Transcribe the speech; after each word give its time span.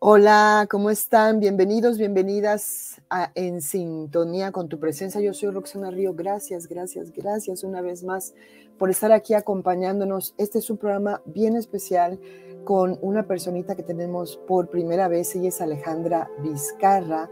Hola, 0.00 0.68
¿cómo 0.70 0.90
están? 0.90 1.40
Bienvenidos, 1.40 1.98
bienvenidas 1.98 3.02
a 3.10 3.32
En 3.34 3.60
Sintonía 3.60 4.52
con 4.52 4.68
tu 4.68 4.78
presencia. 4.78 5.20
Yo 5.20 5.34
soy 5.34 5.50
Roxana 5.50 5.90
Río. 5.90 6.14
Gracias, 6.14 6.68
gracias, 6.68 7.10
gracias 7.10 7.64
una 7.64 7.80
vez 7.80 8.04
más 8.04 8.32
por 8.78 8.90
estar 8.90 9.10
aquí 9.10 9.34
acompañándonos. 9.34 10.36
Este 10.38 10.60
es 10.60 10.70
un 10.70 10.76
programa 10.76 11.20
bien 11.24 11.56
especial 11.56 12.20
con 12.62 12.96
una 13.02 13.26
personita 13.26 13.74
que 13.74 13.82
tenemos 13.82 14.36
por 14.46 14.70
primera 14.70 15.08
vez. 15.08 15.34
Ella 15.34 15.48
es 15.48 15.60
Alejandra 15.60 16.30
Vizcarra. 16.44 17.28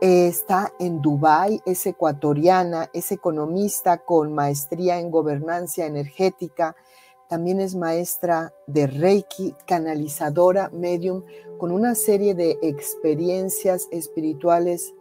Está 0.00 0.72
en 0.78 1.02
Dubái, 1.02 1.60
es 1.66 1.84
ecuatoriana, 1.86 2.88
es 2.94 3.12
economista 3.12 3.98
con 3.98 4.32
maestría 4.32 4.98
en 4.98 5.10
gobernanza 5.10 5.84
energética. 5.84 6.74
También 7.28 7.60
es 7.60 7.74
maestra 7.74 8.54
de 8.66 8.86
Reiki, 8.86 9.54
canalizadora, 9.66 10.70
medium 10.70 11.24
con 11.58 11.72
una 11.72 11.94
serie 11.94 12.34
de 12.34 12.58
experiencias 12.62 13.88
espirituales 13.90 14.94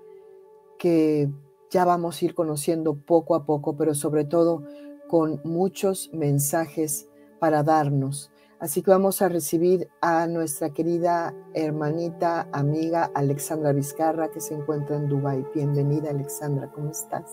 que 0.77 1.30
ya 1.70 1.85
vamos 1.85 2.21
a 2.21 2.25
ir 2.25 2.33
conociendo 2.33 2.95
poco 2.95 3.35
a 3.35 3.45
poco, 3.45 3.77
pero 3.77 3.93
sobre 3.93 4.25
todo 4.25 4.63
con 5.07 5.39
muchos 5.43 6.09
mensajes 6.13 7.07
para 7.39 7.63
darnos. 7.63 8.31
Así 8.59 8.81
que 8.81 8.89
vamos 8.89 9.21
a 9.21 9.30
recibir 9.30 9.88
a 10.02 10.25
nuestra 10.25 10.71
querida 10.71 11.33
hermanita, 11.53 12.47
amiga 12.52 13.11
Alexandra 13.13 13.71
Vizcarra, 13.71 14.31
que 14.31 14.41
se 14.41 14.55
encuentra 14.55 14.95
en 14.95 15.08
Dubái. 15.08 15.45
Bienvenida, 15.53 16.09
Alexandra, 16.09 16.71
¿cómo 16.73 16.89
estás? 16.89 17.31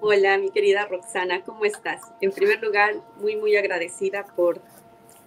Hola, 0.00 0.38
mi 0.38 0.50
querida 0.50 0.86
Roxana, 0.86 1.42
¿cómo 1.44 1.64
estás? 1.64 2.02
En 2.20 2.30
primer 2.30 2.62
lugar, 2.62 2.94
muy, 3.20 3.36
muy 3.36 3.56
agradecida 3.56 4.24
por 4.36 4.60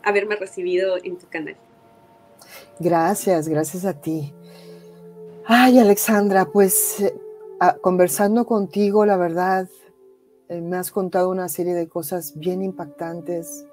haberme 0.01 0.37
recibido 0.37 0.97
en 1.03 1.17
tu 1.17 1.27
canal. 1.27 1.57
Gracias, 2.79 3.47
gracias 3.47 3.85
a 3.85 3.93
ti. 3.93 4.33
Ay, 5.49 5.79
Alexandra, 5.79 6.45
pues 6.51 6.99
eh, 6.99 7.15
conversando 7.79 8.45
contigo, 8.45 9.05
la 9.05 9.15
verdad, 9.15 9.69
eh, 10.49 10.59
me 10.59 10.75
has 10.75 10.91
contado 10.91 11.29
una 11.29 11.47
serie 11.47 11.73
de 11.73 11.87
cosas 11.87 12.37
bien 12.37 12.61
impactantes 12.61 13.65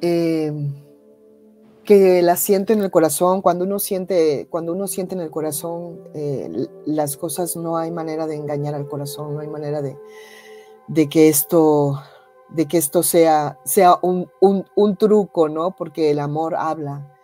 eh, 0.00 0.50
que 1.84 2.22
las 2.22 2.40
siento 2.40 2.72
en 2.72 2.80
el 2.80 2.90
corazón. 2.90 3.42
Cuando 3.42 3.66
uno 3.66 3.78
siente, 3.78 4.46
cuando 4.48 4.72
uno 4.72 4.86
siente 4.86 5.14
en 5.14 5.20
el 5.20 5.30
corazón 5.30 6.00
las 6.86 7.18
cosas, 7.18 7.54
no 7.56 7.76
hay 7.76 7.90
manera 7.90 8.26
de 8.26 8.36
engañar 8.36 8.74
al 8.74 8.88
corazón, 8.88 9.34
no 9.34 9.40
hay 9.40 9.48
manera 9.48 9.82
de, 9.82 9.98
que 11.10 11.28
esto 11.28 12.02
de 12.48 12.66
que 12.66 12.78
esto 12.78 13.02
sea, 13.02 13.58
sea 13.66 13.98
un, 14.00 14.30
un 14.40 14.96
truco, 14.96 15.50
¿no? 15.50 15.76
Porque 15.76 16.10
el 16.10 16.20
amor 16.20 16.54
habla 16.56 17.17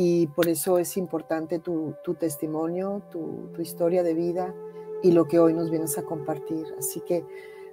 y 0.00 0.28
por 0.28 0.48
eso 0.48 0.78
es 0.78 0.96
importante 0.96 1.58
tu, 1.58 1.96
testimonio, 2.20 3.02
tu, 3.10 3.50
historia 3.60 4.04
de 4.04 4.14
vida 4.14 4.54
y 5.02 5.10
lo 5.10 5.26
que 5.26 5.40
hoy 5.40 5.54
nos 5.54 5.72
vienes 5.72 5.98
a 5.98 6.04
compartir. 6.04 6.66
Así 6.78 7.00
que 7.00 7.24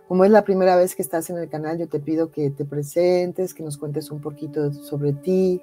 como 0.07 0.25
es 0.25 0.31
la 0.31 0.43
primera 0.43 0.75
vez 0.75 0.95
que 0.95 1.03
estás 1.03 1.29
en 1.29 1.37
el 1.37 1.47
canal, 1.49 1.77
yo 1.77 1.87
te 1.87 1.99
pido 1.99 2.31
que 2.31 2.49
te 2.49 2.65
presentes, 2.65 3.53
que 3.53 3.61
nos 3.61 3.77
cuentes 3.77 4.09
un 4.09 4.21
poquito 4.21 4.73
sobre 4.73 5.13
ti 5.13 5.61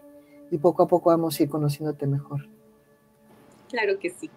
y 0.52 0.58
poco 0.58 0.84
a 0.84 0.86
poco 0.86 1.10
vamos 1.10 1.40
a 1.40 1.42
ir 1.42 1.48
conociéndote 1.48 2.06
mejor. 2.06 2.46
Claro 3.68 3.98
que 3.98 4.10
sí. 4.10 4.30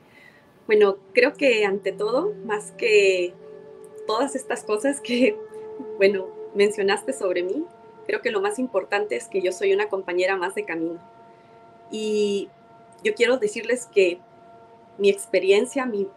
Bueno, 0.66 0.98
creo 1.14 1.34
que 1.36 1.64
ante 1.64 1.92
todo, 1.92 2.34
más 2.44 2.72
que 2.72 3.36
todas 4.08 4.36
estas 4.36 4.64
cosas 4.64 5.00
que, 5.00 5.38
bueno, 5.98 6.26
mencionaste 6.56 7.14
sobre 7.14 7.44
mí, 7.44 7.66
creo 8.08 8.24
que 8.24 8.32
lo 8.32 8.42
más 8.42 8.58
importante 8.58 9.16
es 9.16 9.28
que 9.28 9.44
yo 9.44 9.52
soy 9.52 9.76
una 9.76 9.90
compañera 9.90 10.36
más 10.38 10.56
de 10.56 10.66
camino 10.66 11.00
y 11.92 12.50
yo 13.04 13.14
quiero 13.14 13.38
decirles 13.38 13.88
que 13.94 14.20
mi 14.98 15.10
experiencia, 15.10 15.86
mi, 15.86 16.08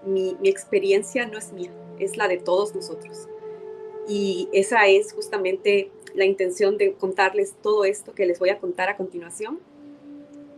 experiencia 0.45 1.27
no 1.27 1.39
es 1.39 1.53
mía, 1.53 1.71
es 1.99 2.17
la 2.17 2.29
de 2.29 2.39
todos 2.39 2.75
nosotros. 2.75 3.29
Y 4.09 4.49
esa 4.53 4.87
es 4.87 5.13
justamente 5.13 5.91
la 6.15 6.25
intención 6.25 6.79
de 6.79 6.95
contarles 6.95 7.55
todo 7.61 7.85
esto 7.85 8.15
que 8.15 8.25
les 8.25 8.39
voy 8.39 8.51
a 8.51 8.59
contar 8.59 8.89
a 8.89 8.97
continuación 8.97 9.61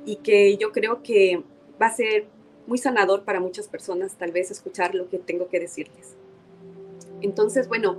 y 0.06 0.16
que 0.16 0.56
yo 0.56 0.70
creo 0.72 1.02
que 1.02 1.42
va 1.80 1.86
a 1.86 1.94
ser 1.94 2.26
muy 2.66 2.78
sanador 2.78 3.24
para 3.24 3.40
muchas 3.40 3.66
personas 3.66 4.16
tal 4.16 4.30
vez 4.32 4.50
escuchar 4.50 4.94
lo 4.94 5.08
que 5.08 5.18
tengo 5.18 5.48
que 5.48 5.58
decirles. 5.58 6.14
Entonces, 7.22 7.68
bueno, 7.68 7.96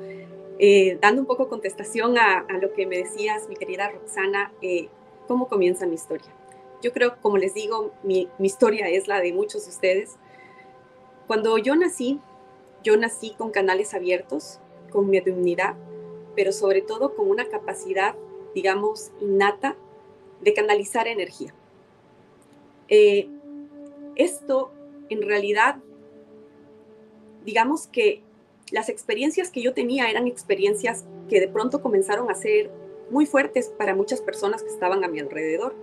eh, 0.59 0.97
dando 1.01 1.21
un 1.21 1.27
poco 1.27 1.50
contestación 1.50 2.17
a, 2.17 2.45
lo 2.61 2.71
que 2.73 2.85
me 2.85 2.97
decías, 2.97 3.50
mi 3.50 3.55
querida 3.55 3.89
Roxana, 3.89 4.53
eh, 4.61 4.88
¿cómo 5.27 5.50
comienza 5.50 5.85
mi 5.85 5.95
historia? 5.95 6.31
Yo 6.81 6.92
creo, 6.92 7.16
como 7.22 7.38
les 7.38 7.53
digo, 7.53 7.92
mi, 8.03 8.28
historia 8.40 8.90
es 8.90 9.08
la 9.08 9.22
de 9.22 9.34
muchos 9.34 9.66
de 9.66 9.69
ustedes. 9.72 10.16
Cuando 11.28 11.58
yo 11.58 11.75
nací, 11.75 12.19
yo 12.84 12.97
nací 12.97 13.34
con 13.38 13.52
canales 13.52 13.94
abiertos, 13.94 14.59
con 14.92 15.09
mi 15.09 15.19
mediunidad, 15.19 15.75
pero 16.36 16.52
sobre 16.52 16.81
todo 16.81 17.16
con 17.16 17.30
una 17.30 17.47
capacidad, 17.47 18.16
digamos, 18.56 19.12
innata 19.22 19.75
de 20.42 20.53
canalizar 20.53 21.08
energía. 21.08 21.53
Eh, 22.88 23.30
esto, 24.16 24.72
en 25.09 25.22
realidad, 25.22 25.78
digamos 27.46 27.88
que 27.88 28.24
las 28.72 28.90
experiencias 28.90 29.52
que 29.52 29.62
yo 29.62 29.74
tenía 29.74 30.09
eran 30.09 30.28
experiencias 30.28 31.06
que 31.30 31.40
de 31.40 31.48
pronto 31.48 31.81
comenzaron 31.81 32.30
a 32.30 32.36
ser 32.36 32.72
muy 33.09 33.25
fuertes 33.25 33.69
para 33.69 33.94
muchas 33.94 34.22
personas 34.22 34.63
que 34.63 34.69
estaban 34.69 35.03
a 35.03 35.08
mi 35.08 35.19
alrededor 35.19 35.75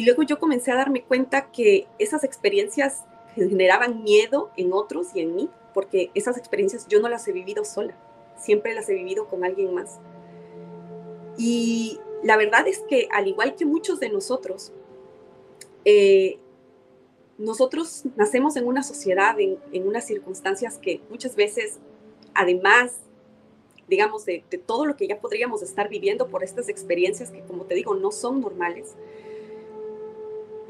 y 0.00 0.04
luego 0.04 0.22
yo 0.22 0.38
comencé 0.38 0.72
a 0.72 0.76
darme 0.76 1.02
cuenta 1.02 1.52
que 1.52 1.86
esas 1.98 2.24
experiencias 2.24 3.04
generaban 3.34 4.02
miedo 4.02 4.50
en 4.56 4.72
otros 4.72 5.08
y 5.14 5.20
en 5.20 5.36
mí, 5.36 5.50
porque 5.74 6.10
esas 6.14 6.38
experiencias 6.38 6.88
yo 6.88 7.00
no 7.00 7.10
las 7.10 7.28
he 7.28 7.32
vivido 7.32 7.66
sola, 7.66 7.94
siempre 8.38 8.72
las 8.72 8.88
he 8.88 8.94
vivido 8.94 9.28
con 9.28 9.44
alguien 9.44 9.74
más. 9.74 9.98
Y 11.36 12.00
la 12.22 12.38
verdad 12.38 12.66
es 12.66 12.78
que 12.88 13.08
al 13.12 13.28
igual 13.28 13.56
que 13.56 13.66
muchos 13.66 14.00
de 14.00 14.08
nosotros, 14.08 14.72
eh, 15.84 16.38
nosotros 17.36 18.04
nacemos 18.16 18.56
en 18.56 18.66
una 18.66 18.82
sociedad, 18.82 19.36
en, 19.38 19.58
unas 19.86 20.06
circunstancias 20.06 20.78
que 20.78 21.02
muchas 21.10 21.36
veces, 21.36 21.78
además, 22.32 23.00
digamos, 23.86 24.24
de, 24.24 24.44
de 24.50 24.56
todo 24.56 24.86
lo 24.86 24.96
que 24.96 25.06
ya 25.06 25.20
podríamos 25.20 25.60
estar 25.60 25.90
viviendo 25.90 26.28
por 26.28 26.42
estas 26.42 26.70
experiencias 26.70 27.30
que, 27.30 27.42
como 27.42 27.64
te 27.64 27.74
digo, 27.74 27.94
no 27.94 28.10
son 28.10 28.40
normales, 28.40 28.94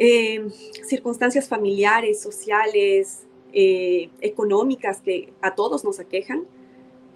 eh, 0.02 0.48
circunstancias 0.86 1.46
familiares, 1.46 2.22
sociales, 2.22 3.26
eh, 3.52 4.08
económicas 4.22 5.02
que 5.02 5.34
a 5.42 5.54
todos 5.54 5.84
nos 5.84 6.00
aquejan, 6.00 6.44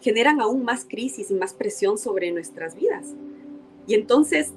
generan 0.03 0.39
aún 0.43 0.65
más 0.65 0.85
crisis 0.85 1.31
y 1.31 1.35
más 1.35 1.55
presión 1.55 1.97
sobre 1.97 2.31
nuestras 2.31 2.77
vidas. 2.77 3.15
Y 3.87 3.95
entonces, 3.95 4.53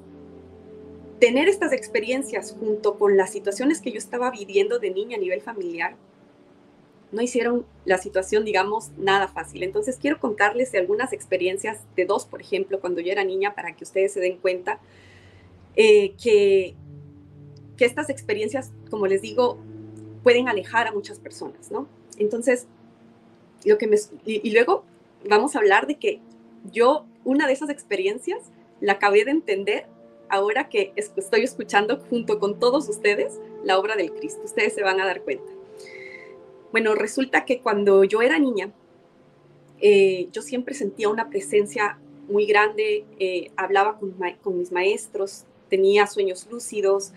tener 1.18 1.48
estas 1.48 1.72
experiencias 1.72 2.54
junto 2.60 2.98
con 2.98 3.16
las 3.16 3.30
situaciones 3.30 3.80
que 3.80 3.92
yo 3.92 3.98
estaba 3.98 4.30
viviendo 4.30 4.78
de 4.78 4.90
niña 4.90 5.16
a 5.16 5.20
nivel 5.20 5.40
familiar, 5.40 5.96
no 7.10 7.22
hicieron 7.22 7.64
la 7.86 7.96
situación, 7.96 8.44
digamos, 8.44 8.90
nada 8.98 9.28
fácil. 9.28 9.62
Entonces, 9.62 9.96
quiero 9.98 10.20
contarles 10.20 10.74
algunas 10.74 11.14
experiencias 11.14 11.80
de 11.96 12.04
dos, 12.04 12.26
por 12.26 12.42
ejemplo, 12.42 12.78
cuando 12.78 13.00
yo 13.00 13.10
era 13.10 13.24
niña, 13.24 13.54
para 13.54 13.74
que 13.74 13.84
ustedes 13.84 14.12
se 14.12 14.20
den 14.20 14.36
cuenta 14.36 14.80
eh, 15.76 16.12
que 16.22 16.74
que 17.78 17.86
estas 17.86 18.10
experiencias, 18.10 18.72
como 18.90 19.06
les 19.06 19.22
digo, 19.22 19.56
pueden 20.22 20.48
alejar 20.48 20.88
a 20.88 20.92
muchas 20.92 21.18
personas, 21.18 21.70
¿no? 21.70 21.86
Entonces, 22.18 22.66
lo 23.64 23.78
que 23.78 23.86
me, 23.86 23.96
y, 24.26 24.50
luego 24.50 24.84
vamos 25.26 25.56
a 25.56 25.60
hablar 25.60 25.86
de 25.86 25.94
que 25.94 26.20
yo 26.72 27.06
una 27.24 27.46
de 27.46 27.52
esas 27.52 27.70
experiencias 27.70 28.40
la 28.80 28.94
acabé 28.94 29.24
de 29.24 29.30
entender 29.30 29.86
ahora 30.28 30.68
que 30.68 30.92
estoy 30.96 31.42
escuchando 31.42 31.98
junto 32.10 32.38
con 32.38 32.58
todos 32.58 32.88
ustedes 32.88 33.38
la 33.64 33.78
obra 33.78 33.96
del 33.96 34.12
Cristo. 34.12 34.42
Ustedes 34.44 34.74
se 34.74 34.82
van 34.82 35.00
a 35.00 35.06
dar 35.06 35.22
cuenta. 35.22 35.50
Bueno, 36.72 36.94
resulta 36.94 37.44
que 37.44 37.60
cuando 37.60 38.04
yo 38.04 38.20
era 38.20 38.38
niña, 38.38 38.70
eh, 39.80 40.28
yo 40.32 40.42
siempre 40.42 40.74
sentía 40.74 41.08
una 41.08 41.30
presencia 41.30 41.98
muy 42.28 42.44
grande, 42.44 43.04
eh, 43.18 43.50
hablaba 43.56 43.98
con, 43.98 44.14
con, 44.42 44.58
mis 44.58 44.70
maestros, 44.70 45.44
tenía 45.70 46.06
sueños 46.06 46.46
lúcidos, 46.50 47.12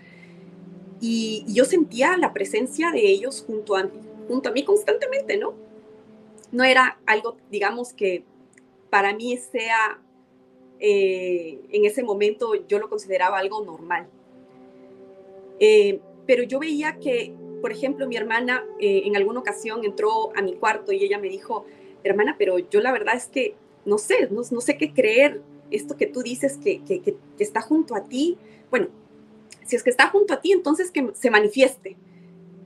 y, 1.04 1.44
yo 1.48 1.64
sentía 1.64 2.16
la 2.16 2.32
presencia 2.32 2.92
de 2.92 3.00
ellos 3.00 3.42
junto 3.44 3.74
a, 3.74 3.90
junto 4.28 4.48
a 4.48 4.52
mí 4.52 4.64
constantemente, 4.64 5.36
¿no? 5.36 5.52
No 6.52 6.62
era 6.62 7.00
algo, 7.06 7.36
digamos, 7.50 7.92
que 7.92 8.22
para 8.88 9.12
mí 9.12 9.36
sea, 9.36 9.98
eh, 10.78 11.58
en 11.70 11.84
ese 11.84 12.04
momento 12.04 12.54
yo 12.68 12.78
lo 12.78 12.88
consideraba 12.88 13.38
algo 13.38 13.64
normal. 13.64 14.06
Eh, 15.58 15.98
pero 16.24 16.44
yo 16.44 16.60
veía 16.60 16.98
que, 17.00 17.34
por 17.60 17.72
ejemplo, 17.72 18.06
mi 18.06 18.16
hermana 18.16 18.64
eh, 18.78 19.02
en 19.04 19.16
alguna 19.16 19.40
ocasión 19.40 19.84
entró 19.84 20.30
a 20.36 20.42
mi 20.42 20.54
cuarto 20.54 20.92
y 20.92 21.02
ella 21.02 21.18
me 21.18 21.28
dijo, 21.28 21.66
hermana, 22.04 22.36
pero 22.38 22.58
yo 22.58 22.80
la 22.80 22.92
verdad 22.92 23.16
es 23.16 23.26
que 23.26 23.56
no 23.84 23.98
sé, 23.98 24.28
no, 24.30 24.60
sé 24.60 24.78
qué 24.78 24.92
creer, 24.92 25.42
esto 25.72 25.96
que 25.96 26.06
tú 26.06 26.22
dices 26.22 26.58
que, 26.62 26.80
que, 26.84 27.16
está 27.40 27.60
junto 27.60 27.96
a 27.96 28.04
ti, 28.04 28.38
bueno, 28.70 28.88
si 29.72 29.76
es 29.76 29.82
que 29.82 29.88
está 29.88 30.10
junto 30.10 30.34
a 30.34 30.40
ti, 30.42 30.52
entonces 30.52 30.90
que 30.90 31.12
se 31.14 31.30
manifieste. 31.30 31.96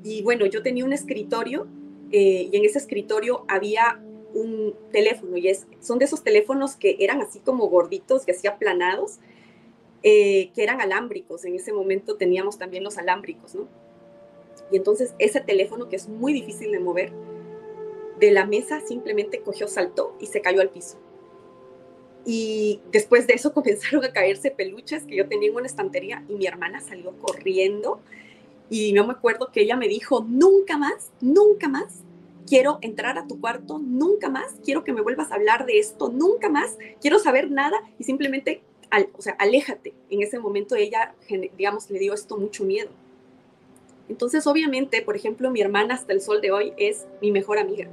Y 0.03 0.23
bueno, 0.23 0.45
yo 0.45 0.61
tenía 0.65 0.85
un 0.85 0.93
escritorio 0.93 1.69
eh, 2.11 2.49
y 2.51 2.57
en 2.57 2.65
ese 2.65 2.79
escritorio 2.79 3.45
había 3.47 4.03
un 4.35 4.75
teléfono 4.91 5.37
y 5.37 5.47
es, 5.47 5.69
son 5.79 6.01
de 6.01 6.07
esos 6.07 6.25
teléfonos 6.25 6.75
que 6.75 6.97
eran 6.99 7.23
así 7.23 7.39
como 7.39 7.69
gorditos 7.69 8.27
y 8.27 8.33
así 8.33 8.49
aplanados, 8.49 9.21
eh, 10.03 10.51
que 10.53 10.65
eran 10.65 10.81
alámbricos. 10.81 11.45
En 11.45 11.55
ese 11.55 11.73
momento 11.73 12.17
teníamos 12.17 12.59
también 12.59 12.83
los 12.83 12.99
alámbricos, 12.99 13.55
¿no? 13.55 13.69
Y 14.73 14.77
entonces 14.77 15.15
ese 15.21 15.41
teléfono 15.41 15.89
que 15.89 15.95
es 15.95 16.09
muy 16.09 16.33
difícil 16.33 16.73
de 16.73 16.81
mover, 16.81 17.13
de 18.19 18.33
la 18.33 18.47
mesa 18.47 18.81
simplemente 18.81 19.43
cogió, 19.43 19.69
saltó 19.69 20.17
y 20.19 20.27
se 20.27 20.41
cayó 20.41 20.61
al 20.61 20.71
piso. 20.71 20.99
Y 22.27 22.81
después 22.91 23.27
de 23.27 23.35
eso 23.35 23.53
comenzaron 23.55 24.05
a 24.05 24.13
caerse 24.13 24.51
peluches 24.51 25.05
que 25.05 25.17
yo 25.17 25.29
tenía 25.29 25.49
en 25.49 25.57
una 25.57 25.67
estantería 25.67 26.25
y 26.29 26.35
mi 26.35 26.47
hermana 26.47 26.81
salió 26.81 27.13
corriendo 27.19 28.01
y 28.69 28.93
no 28.93 29.07
me 29.07 29.13
acuerdo 29.13 29.53
que 29.53 29.63
ella 29.63 29.77
me 29.77 29.89
dijo, 29.89 30.27
nunca 30.29 30.77
más, 30.77 31.13
nunca 31.21 31.69
más 31.69 32.03
quiero 32.47 32.79
entrar 32.81 33.19
a 33.19 33.27
tu 33.27 33.41
cuarto, 33.41 33.79
nunca 33.79 34.29
más 34.29 34.57
quiero 34.65 34.85
que 34.85 34.93
me 34.93 35.03
vuelvas 35.03 35.31
a 35.31 35.37
hablar 35.37 35.67
de 35.67 35.79
esto, 35.79 36.11
nunca 36.11 36.49
más 36.49 36.77
quiero 37.01 37.19
saber 37.19 37.51
nada 37.51 37.77
y 37.99 38.05
simplemente, 38.05 38.63
o 39.17 39.23
sea, 39.23 39.35
aléjate. 39.39 39.95
En 40.11 40.23
ese 40.23 40.39
momento 40.39 40.75
ella, 40.75 41.15
digamos, 41.57 41.91
le 41.91 41.99
dio 41.99 42.15
esto 42.15 42.37
mucho 42.37 42.65
miedo. 42.65 42.91
Entonces, 44.09 44.47
obviamente, 44.47 45.03
por 45.03 45.17
ejemplo, 45.17 45.51
mi 45.51 45.61
hermana 45.61 45.95
hasta 45.95 46.13
el 46.13 46.21
sol 46.21 46.41
de 46.41 46.53
hoy 46.53 46.73
es 46.77 47.07
mi 47.21 47.33
mejor 47.33 47.59
amiga. 47.59 47.89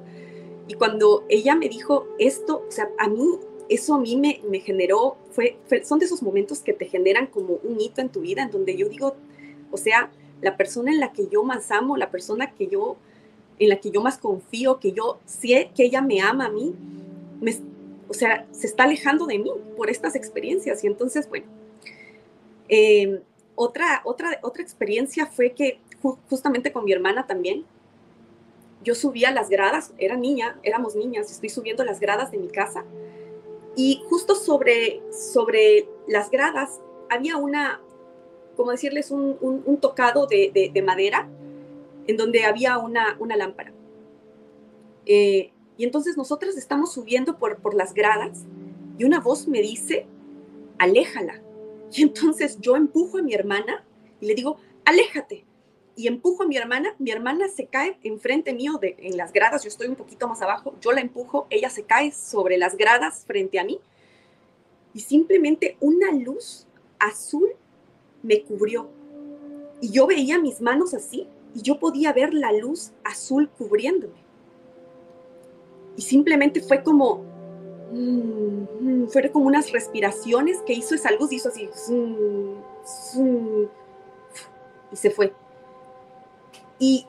Y 0.68 0.76
cuando 0.76 1.26
ella 1.30 1.56
me 1.56 1.70
dijo 1.70 2.08
esto, 2.20 2.64
o 2.68 2.72
sea, 2.72 2.90
a 3.00 3.10
mí, 3.10 3.40
eso 3.70 3.96
a 3.96 4.00
mí 4.00 4.16
me, 4.16 4.42
me 4.50 4.60
generó, 4.60 5.18
fue, 5.32 5.58
son 5.84 6.00
de 6.00 6.06
esos 6.06 6.22
momentos 6.22 6.60
que 6.60 6.74
te 6.74 6.86
generan 6.86 7.28
como 7.28 7.60
un 7.64 7.80
hito 7.80 8.02
en 8.02 8.10
tu 8.10 8.22
vida, 8.22 8.44
en 8.44 8.52
donde 8.52 8.76
yo 8.76 8.90
digo, 8.90 9.16
o 9.72 9.78
sea, 9.78 10.12
la 10.42 10.58
persona 10.58 10.92
en 10.92 11.00
la 11.00 11.14
que 11.14 11.28
yo 11.28 11.44
más 11.44 11.72
amo, 11.72 11.98
la 11.98 12.12
persona 12.12 12.52
que 12.52 12.68
yo, 12.68 12.98
en 13.60 13.70
la 13.70 13.78
que 13.78 13.92
yo 13.92 14.02
más 14.02 14.18
confío, 14.18 14.80
que 14.80 14.92
yo 14.92 15.20
sé 15.26 15.72
que 15.76 15.86
ella 15.86 16.02
me 16.02 16.22
ama 16.22 16.48
a 16.48 16.50
mí, 16.50 16.76
me, 17.42 17.56
o 18.08 18.14
sea, 18.14 18.46
se 18.52 18.68
está 18.68 18.84
alejando 18.84 19.26
de 19.26 19.40
mí 19.40 19.52
por 19.78 19.90
estas 19.90 20.16
experiencias. 20.16 20.84
Y 20.84 20.88
entonces, 20.88 21.28
bueno, 21.30 21.46
em, 22.68 23.20
otra, 23.56 24.02
otra, 24.04 24.40
otra 24.42 24.62
experiencia 24.62 25.26
fue 25.28 25.52
que 25.52 25.80
justamente 26.30 26.72
con 26.72 26.84
mi 26.84 26.92
hermana 26.92 27.26
también, 27.26 27.66
yo 28.84 28.96
subía 28.96 29.32
las 29.32 29.50
gradas, 29.50 29.94
era 29.98 30.18
niña, 30.18 30.60
éramos 30.62 30.96
niñas, 30.96 31.32
estoy 31.32 31.48
subiendo 31.48 31.86
las 31.86 32.02
gradas 32.02 32.32
de 32.32 32.38
mi 32.38 32.50
casa 32.50 32.84
y 33.76 34.02
justo 34.10 34.36
sobre, 34.36 35.02
sobre 35.12 35.88
las 36.08 36.30
gradas 36.30 36.82
había 37.10 37.38
una, 37.38 37.82
como 38.56 38.72
decirles, 38.72 39.12
un, 39.12 39.38
un, 39.42 39.78
tocado 39.78 40.28
de, 40.28 40.72
de, 40.74 40.82
madera 40.82 41.28
en 42.08 42.18
donde 42.18 42.46
había 42.46 42.78
una, 42.78 43.16
una 43.20 43.36
lámpara. 43.36 43.74
Eh, 45.06 45.52
y 45.78 45.84
entonces 45.84 46.18
nosotras 46.18 46.56
estamos 46.58 46.94
subiendo 46.94 47.38
por, 47.38 47.58
por 47.58 47.74
las 47.74 47.94
gradas 47.94 48.46
y 48.98 49.06
una 49.06 49.20
voz 49.20 49.48
me 49.48 49.62
dice, 49.62 50.06
aléjala. 50.78 51.42
Y 51.92 52.04
entonces 52.04 52.60
yo 52.60 52.76
empujo 52.76 53.18
a 53.18 53.22
mi 53.22 53.34
hermana 53.34 53.86
y 54.20 54.28
le 54.28 54.36
digo, 54.36 54.58
aléjate 54.86 55.46
y 55.96 56.08
empujo 56.08 56.44
a 56.44 56.48
mi 56.48 56.58
hermana, 56.58 56.96
mi 56.98 57.12
hermana 57.12 57.48
se 57.48 57.68
cae 57.68 57.98
enfrente 58.04 58.54
mío 58.54 58.78
de, 58.82 58.96
en 59.00 59.18
las 59.18 59.32
gradas, 59.32 59.64
yo 59.64 59.68
estoy 59.68 59.88
un 59.88 59.96
poquito 59.96 60.28
más 60.28 60.42
abajo, 60.42 60.76
yo 60.82 60.92
la 60.92 61.02
empujo, 61.02 61.46
ella 61.50 61.70
se 61.70 61.84
cae 61.84 62.12
sobre 62.12 62.58
las 62.58 62.78
gradas 62.78 63.26
frente 63.26 63.60
a 63.60 63.64
mí 63.64 63.80
y 64.94 65.00
simplemente 65.02 65.78
una 65.80 66.12
luz 66.12 66.68
azul 67.00 67.50
me 68.22 68.42
cubrió. 68.44 68.90
Y 69.82 69.92
yo 69.92 70.08
veía 70.08 70.40
mis 70.40 70.62
manos 70.62 70.94
así 70.94 71.28
y 71.54 71.62
yo 71.62 71.80
podía 71.80 72.14
ver 72.14 72.34
la 72.34 72.52
luz 72.54 72.92
azul 73.04 73.50
cubriéndome. 73.50 74.24
Y 75.98 76.02
simplemente 76.02 76.62
fue 76.62 76.84
como, 76.84 77.24
mm, 77.92 79.08
fue 79.08 79.30
como 79.32 79.46
unas 79.46 79.72
respiraciones 79.72 80.60
que 80.66 80.74
hizo 80.74 80.96
esa 80.96 81.12
luz, 81.12 81.32
hizo 81.32 81.50
así, 81.50 81.70
y 84.92 84.96
se 84.96 85.12
fue. 85.12 85.34
Y 86.80 87.06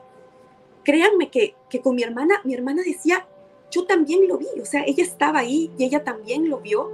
créanme 0.83 1.29
que, 1.29 1.55
que 1.69 1.81
con 1.81 1.95
mi 1.95 2.03
hermana, 2.03 2.41
mi 2.43 2.53
hermana 2.53 2.83
decía, 2.83 3.27
yo 3.71 3.85
también 3.85 4.27
lo 4.27 4.37
vi, 4.37 4.47
o 4.61 4.65
sea, 4.65 4.83
ella 4.85 5.03
estaba 5.03 5.39
ahí 5.39 5.71
y 5.77 5.85
ella 5.85 6.03
también 6.03 6.49
lo 6.49 6.59
vio. 6.59 6.91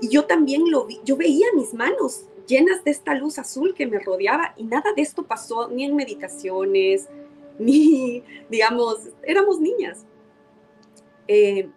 Y 0.00 0.08
yo 0.08 0.26
también 0.26 0.70
lo 0.70 0.84
vi, 0.84 1.00
yo 1.04 1.16
veía 1.16 1.46
mis 1.56 1.74
manos 1.74 2.24
llenas 2.46 2.82
de 2.82 2.90
esta 2.90 3.14
luz 3.14 3.38
azul 3.38 3.74
que 3.74 3.86
me 3.86 3.98
rodeaba 3.98 4.54
y 4.56 4.64
nada 4.64 4.92
de 4.94 5.02
esto 5.02 5.22
pasó 5.24 5.68
ni 5.68 5.84
en 5.84 5.94
meditaciones, 5.94 7.08
ni, 7.58 8.22
digamos, 8.48 9.08
éramos 9.22 9.60
niñas. 9.60 10.04
Eh, 11.28 11.68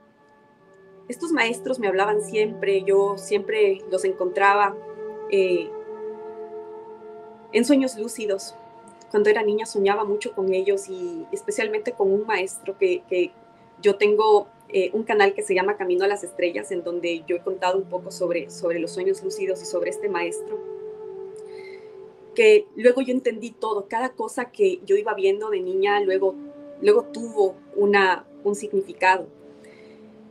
estos 1.07 1.31
maestros 1.31 1.77
me 1.77 1.87
hablaban 1.87 2.21
siempre, 2.21 2.83
yo 2.83 3.17
siempre 3.17 3.81
los 3.91 4.05
encontraba 4.05 4.77
eh, 5.29 5.69
en 7.51 7.65
sueños 7.65 7.97
lúcidos, 7.97 8.55
cuando 9.11 9.29
era 9.29 9.43
niña 9.43 9.65
soñaba 9.65 10.05
mucho 10.05 10.33
con 10.33 10.53
ellos 10.53 10.87
y 10.89 11.25
especialmente 11.31 11.91
con 11.91 12.11
un 12.11 12.25
maestro 12.25 12.77
que, 12.77 13.03
que 13.09 13.31
yo 13.81 13.97
tengo 13.97 14.47
eh, 14.69 14.89
un 14.93 15.03
canal 15.03 15.33
que 15.33 15.43
se 15.43 15.53
llama 15.53 15.75
Camino 15.75 16.05
a 16.05 16.07
las 16.07 16.23
Estrellas, 16.23 16.71
en 16.71 16.81
donde 16.81 17.23
yo 17.27 17.35
he 17.35 17.41
contado 17.41 17.77
un 17.77 17.83
poco 17.83 18.09
sobre, 18.09 18.49
sobre 18.49 18.79
los 18.79 18.91
sueños 18.91 19.21
lúcidos 19.21 19.61
y 19.61 19.65
sobre 19.65 19.89
este 19.89 20.07
maestro, 20.07 20.59
que 22.33 22.67
luego 22.77 23.01
yo 23.01 23.11
entendí 23.11 23.51
todo, 23.51 23.87
cada 23.89 24.13
cosa 24.13 24.45
que 24.45 24.79
yo 24.85 24.95
iba 24.95 25.13
viendo 25.13 25.49
de 25.49 25.59
niña, 25.59 25.99
luego, 25.99 26.35
luego 26.81 27.03
tuvo 27.03 27.55
una, 27.75 28.25
un 28.45 28.55
significado. 28.55 29.27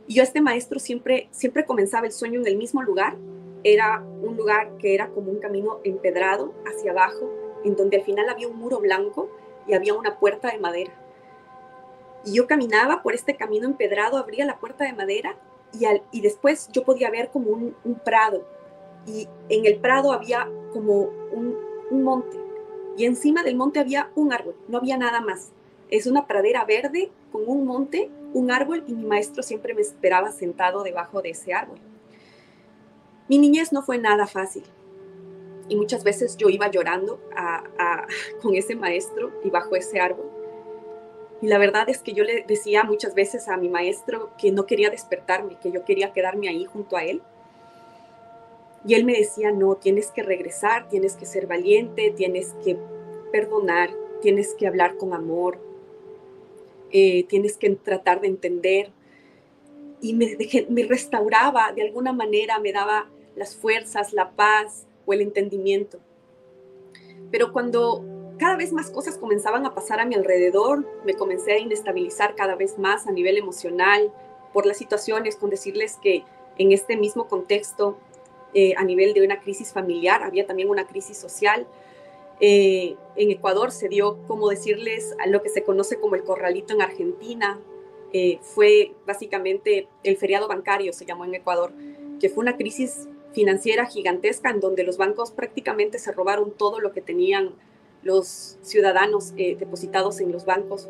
Y 0.07 0.15
yo 0.15 0.23
este 0.23 0.41
maestro 0.41 0.79
siempre, 0.79 1.27
siempre 1.29 1.63
comenzaba 1.63 2.07
el 2.07 2.11
sueño 2.11 2.39
en 2.39 2.47
el 2.47 2.57
mismo 2.57 2.81
lugar, 2.81 3.17
era 3.63 4.03
un 4.23 4.35
lugar 4.35 4.75
que 4.79 4.95
era 4.95 5.09
como 5.09 5.31
un 5.31 5.39
camino 5.39 5.81
empedrado 5.83 6.51
hacia 6.65 6.91
abajo, 6.91 7.31
en 7.63 7.75
donde 7.75 7.97
al 7.97 8.03
final 8.03 8.29
había 8.29 8.47
un 8.47 8.57
muro 8.57 8.79
blanco 8.79 9.29
y 9.67 9.73
había 9.73 9.93
una 9.93 10.17
puerta 10.17 10.51
de 10.51 10.59
madera. 10.59 10.91
Y 12.25 12.33
yo 12.33 12.47
caminaba 12.47 13.01
por 13.01 13.13
este 13.13 13.35
camino 13.35 13.67
empedrado, 13.67 14.17
abría 14.17 14.45
la 14.45 14.59
puerta 14.59 14.85
de 14.85 14.93
madera 14.93 15.35
y, 15.73 15.85
al, 15.85 16.03
y 16.11 16.21
después 16.21 16.69
yo 16.71 16.83
podía 16.83 17.09
ver 17.09 17.29
como 17.29 17.51
un, 17.51 18.01
prado. 18.03 18.45
Y 19.07 19.27
en 19.49 19.65
el 19.65 19.79
prado 19.79 20.11
había 20.11 20.47
como 20.73 21.09
un, 21.31 21.57
un 21.89 22.03
monte. 22.03 22.37
Y 22.97 23.05
encima 23.05 23.43
del 23.43 23.55
monte 23.55 23.79
había 23.79 24.11
un 24.15 24.33
árbol, 24.33 24.55
no 24.67 24.77
había 24.77 24.97
nada 24.97 25.21
más. 25.21 25.51
Es 25.89 26.05
una 26.05 26.27
pradera 26.27 26.63
verde 26.65 27.11
con 27.31 27.43
un 27.47 27.65
monte, 27.65 28.09
un 28.33 28.51
árbol 28.51 28.83
y 28.87 28.93
mi 28.93 29.05
maestro 29.05 29.43
siempre 29.43 29.73
me 29.73 29.81
esperaba 29.81 30.31
sentado 30.31 30.83
debajo 30.83 31.21
de 31.21 31.31
ese 31.31 31.53
árbol. 31.53 31.79
Mi 33.27 33.37
niñez 33.37 33.71
no 33.71 33.81
fue 33.81 33.97
nada 33.97 34.27
fácil 34.27 34.63
y 35.71 35.77
muchas 35.77 36.03
veces 36.03 36.35
yo 36.35 36.49
iba 36.49 36.69
llorando 36.69 37.21
con 38.41 38.55
ese 38.55 38.75
maestro 38.75 39.31
y 39.41 39.49
bajo 39.49 39.77
ese 39.77 40.01
árbol. 40.01 40.29
Y 41.41 41.47
la 41.47 41.57
verdad 41.57 41.87
es 41.87 41.99
que 41.99 42.11
yo 42.11 42.25
le 42.25 42.43
decía 42.45 42.83
muchas 42.83 43.15
veces 43.15 43.47
a 43.47 43.55
mi 43.55 43.69
maestro 43.69 44.31
que 44.37 44.51
no 44.51 44.65
quería 44.65 44.89
despertarme, 44.89 45.57
que 45.61 45.71
yo 45.71 45.85
quería 45.85 46.11
quedarme 46.11 46.49
ahí 46.49 46.65
junto 46.65 46.97
a 46.97 47.05
él. 47.05 47.21
Y 48.85 48.95
él 48.95 49.05
me 49.05 49.13
decía, 49.13 49.51
no, 49.51 49.75
tienes 49.75 50.11
que 50.11 50.23
regresar, 50.23 50.89
tienes 50.89 51.15
que 51.15 51.25
ser 51.25 51.47
valiente, 51.47 52.11
tienes 52.17 52.53
que 52.65 52.77
perdonar, 53.31 53.91
tienes 54.21 54.53
que 54.55 54.67
hablar 54.67 54.97
con 54.97 55.13
amor, 55.13 55.57
eh, 56.91 57.23
tienes 57.29 57.55
que 57.55 57.69
tratar 57.77 58.19
de 58.19 58.27
entender. 58.27 58.91
Y 60.01 60.15
me, 60.15 60.35
me 60.69 60.83
restauraba 60.83 61.71
de 61.71 61.83
alguna 61.83 62.11
manera, 62.11 62.59
me 62.59 62.73
daba 62.73 63.09
las 63.37 63.55
fuerzas, 63.55 64.11
la 64.11 64.31
paz, 64.31 64.85
o 65.05 65.13
el 65.13 65.21
entendimiento. 65.21 65.99
Pero 67.31 67.51
cuando 67.51 68.03
cada 68.37 68.57
vez 68.57 68.73
más 68.73 68.89
cosas 68.89 69.17
comenzaban 69.17 69.65
a 69.65 69.75
pasar 69.75 69.99
a 69.99 70.05
mi 70.05 70.15
alrededor, 70.15 70.85
me 71.05 71.13
comencé 71.13 71.53
a 71.53 71.59
inestabilizar 71.59 72.35
cada 72.35 72.55
vez 72.55 72.79
más 72.79 73.07
a 73.07 73.11
nivel 73.11 73.37
emocional 73.37 74.11
por 74.51 74.65
las 74.65 74.77
situaciones, 74.77 75.35
con 75.35 75.49
decirles 75.49 75.97
que 76.01 76.23
en 76.57 76.71
este 76.71 76.97
mismo 76.97 77.27
contexto, 77.27 77.97
eh, 78.53 78.73
a 78.77 78.83
nivel 78.83 79.13
de 79.13 79.23
una 79.23 79.39
crisis 79.39 79.71
familiar, 79.71 80.23
había 80.23 80.45
también 80.45 80.69
una 80.69 80.87
crisis 80.87 81.17
social. 81.17 81.67
Eh, 82.39 82.95
en 83.15 83.31
Ecuador 83.31 83.71
se 83.71 83.87
dio, 83.87 84.17
como 84.27 84.49
decirles, 84.49 85.15
a 85.23 85.27
lo 85.27 85.41
que 85.43 85.49
se 85.49 85.63
conoce 85.63 85.99
como 85.99 86.15
el 86.15 86.23
corralito 86.23 86.73
en 86.73 86.81
Argentina. 86.81 87.59
Eh, 88.11 88.39
fue 88.41 88.93
básicamente 89.05 89.87
el 90.03 90.17
feriado 90.17 90.47
bancario, 90.47 90.91
se 90.91 91.05
llamó 91.05 91.25
en 91.25 91.35
Ecuador, 91.35 91.71
que 92.19 92.27
fue 92.27 92.41
una 92.41 92.57
crisis 92.57 93.07
financiera 93.33 93.85
gigantesca 93.85 94.49
en 94.49 94.59
donde 94.59 94.83
los 94.83 94.97
bancos 94.97 95.31
prácticamente 95.31 95.99
se 95.99 96.11
robaron 96.11 96.51
todo 96.51 96.79
lo 96.79 96.91
que 96.91 97.01
tenían 97.01 97.53
los 98.03 98.57
ciudadanos 98.61 99.33
eh, 99.37 99.55
depositados 99.55 100.19
en 100.19 100.31
los 100.31 100.45
bancos. 100.45 100.89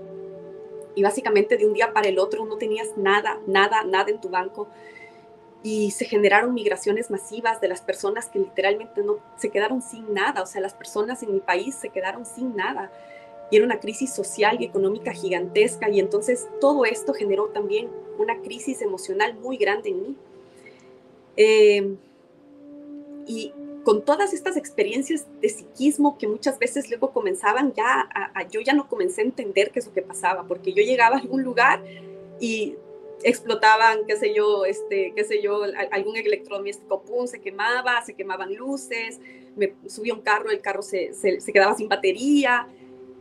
Y 0.96 1.04
básicamente 1.04 1.58
de 1.58 1.66
un 1.66 1.74
día 1.74 1.94
para 1.94 2.10
el 2.10 2.20
otro 2.20 2.46
no 2.46 2.58
tenías 2.58 2.98
nada, 2.98 3.40
nada, 3.48 3.84
nada 3.84 4.10
en 4.10 4.20
tu 4.20 4.30
banco. 4.30 4.68
y 5.64 5.92
se 5.92 6.06
generaron 6.06 6.56
migraciones 6.56 7.12
masivas 7.12 7.62
de 7.62 7.68
las 7.68 7.82
personas 7.82 8.30
que 8.30 8.40
literalmente 8.40 9.04
no 9.04 9.20
se 9.38 9.52
quedaron 9.52 9.84
sin 9.84 10.12
nada, 10.12 10.42
o 10.42 10.48
sea, 10.48 10.60
las 10.60 10.74
personas 10.74 11.22
en 11.22 11.34
mi 11.34 11.40
país 11.40 11.76
se 11.76 11.90
quedaron 11.90 12.26
sin 12.26 12.56
nada. 12.56 12.92
Y 13.52 13.58
era 13.58 13.66
una 13.66 13.80
crisis 13.80 14.12
social 14.12 14.58
y 14.60 14.66
económica 14.66 15.14
gigantesca 15.14 15.88
y 15.88 16.00
entonces 16.00 16.48
todo 16.60 16.84
esto 16.86 17.14
generó 17.14 17.50
también 17.50 17.90
una 18.18 18.42
crisis 18.42 18.82
emocional 18.82 19.36
muy 19.36 19.58
grande 19.58 19.90
en 19.90 20.02
mí. 20.02 20.16
Eh, 21.38 21.96
y 23.28 23.54
con 23.84 24.04
todas 24.04 24.34
estas 24.34 24.58
experiencias 24.58 25.25
de 25.42 25.50
psiquismo 25.50 26.18
que 26.18 26.28
muchas 26.28 26.60
veces 26.60 26.90
luego 26.90 27.12
comenzaban 27.12 27.74
ya, 27.74 28.10
yo 28.51 28.62
ya 28.62 28.74
no 28.74 28.88
comencé 28.88 29.22
a 29.22 29.25
entender 29.25 29.72
qué 29.72 29.80
es 29.80 29.88
lo 29.88 29.94
que 29.94 30.01
pasaba, 30.01 30.44
porque 30.48 30.74
yo 30.74 30.84
llegaba 30.84 31.16
a 31.16 31.20
algún 31.20 31.44
lugar 31.44 31.84
y 32.40 32.75
explotaban, 33.24 34.06
qué 34.08 34.18
sé 34.18 34.34
yo, 34.34 34.66
este, 34.66 35.13
qué 35.16 35.24
sé 35.24 35.42
yo, 35.42 35.62
algún 35.92 36.16
electrodoméstico, 36.18 37.01
pum, 37.01 37.28
se 37.28 37.40
quemaba, 37.40 38.04
se 38.04 38.13
quemaban 38.13 38.54
luces, 38.54 39.20
me 39.56 39.74
subía 39.88 40.13
un 40.13 40.22
carro, 40.22 40.50
el 40.51 40.62
carro 40.62 40.82
se, 40.82 41.13
se, 41.13 41.40
se 41.40 41.54
quedaba 41.54 41.75
sin 41.75 41.88
batería, 41.88 42.68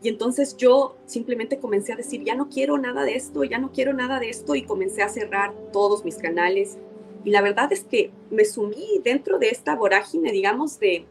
y 0.02 0.08
entonces 0.08 0.56
yo 0.56 0.96
simplemente 1.04 1.58
comencé 1.58 1.92
a 1.92 1.96
decir, 1.96 2.24
ya 2.24 2.34
no 2.34 2.48
quiero 2.48 2.78
nada 2.78 3.04
de 3.04 3.14
esto, 3.14 3.44
ya 3.44 3.58
no 3.58 3.72
quiero 3.72 3.92
nada 3.92 4.18
de 4.18 4.30
esto, 4.30 4.54
y 4.54 4.62
comencé 4.62 5.02
a 5.02 5.08
cerrar 5.08 5.52
todos 5.72 6.04
mis 6.04 6.16
canales, 6.16 6.78
y 7.24 7.30
la 7.30 7.42
verdad 7.42 7.72
es 7.72 7.84
que 7.84 8.10
me 8.30 8.44
sumí 8.44 9.00
dentro 9.04 9.38
de 9.38 9.48
esta 9.48 9.74
vorágine, 9.74 10.32
digamos, 10.32 10.78
de, 10.78 11.04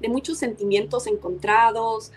de 0.00 0.08
muchos 0.08 0.38
sentimientos 0.38 1.06
encontrados, 1.06 2.12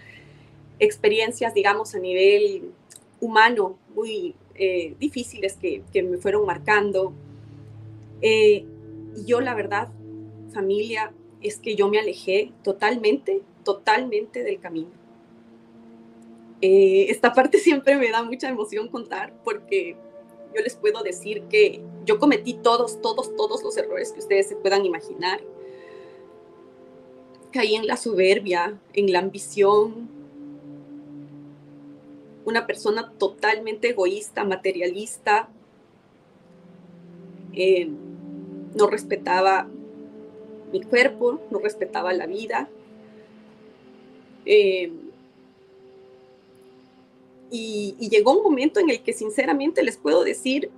experiencias, 0.80 1.54
digamos, 1.54 1.96
a 1.96 2.00
nivel 2.00 2.72
humano 3.20 3.78
muy 3.94 4.36
eh, 4.56 4.96
difíciles 5.00 5.58
que, 5.58 5.84
que, 5.92 6.04
me 6.04 6.18
fueron 6.18 6.46
marcando. 6.46 7.14
Eh, 8.22 8.66
y 9.16 9.26
yo, 9.26 9.42
la 9.42 9.54
verdad, 9.54 9.90
familia, 10.54 11.12
es 11.42 11.58
que 11.58 11.76
yo 11.76 11.90
me 11.90 12.00
alejé 12.00 12.52
totalmente, 12.64 13.42
totalmente 13.64 14.44
del 14.44 14.60
camino. 14.60 14.92
Eh, 16.62 17.08
esta 17.10 17.34
parte 17.34 17.58
siempre 17.60 17.96
me 17.96 18.10
da 18.12 18.24
mucha 18.24 18.50
emoción 18.50 18.90
contar 18.90 19.34
porque 19.44 19.96
yo 20.54 20.62
les 20.62 20.76
puedo 20.76 21.04
decir 21.04 21.44
que 21.44 21.82
yo 22.06 22.20
cometí 22.20 22.56
todos, 22.56 23.02
todos, 23.02 23.36
todos 23.36 23.64
los 23.64 23.78
errores 23.78 24.12
que 24.12 24.20
ustedes 24.20 24.48
se 24.48 24.56
puedan 24.56 24.86
imaginar. 24.86 25.42
Caí 27.52 27.76
en 27.76 27.88
la 27.88 27.98
soberbia, 27.98 28.80
en 28.94 29.12
la 29.12 29.20
ambición. 29.20 30.10
Una 32.46 32.66
persona 32.66 33.12
totalmente 33.18 33.90
egoísta, 33.90 34.44
materialista. 34.44 35.50
Eh, 37.54 37.90
no 38.76 38.88
respetaba 38.88 39.68
mi 40.72 40.82
cuerpo, 40.82 41.42
no 41.52 41.60
respetaba 41.60 42.14
la 42.14 42.28
vida. 42.28 42.70
Eh, 44.46 44.92
y, 47.52 48.10
llegó 48.10 48.38
un 48.38 48.44
momento 48.44 48.80
en 48.80 48.90
el 48.90 49.02
que 49.02 49.14
sinceramente 49.14 49.84
les 49.84 49.98
puedo 49.98 50.24
decir, 50.24 50.70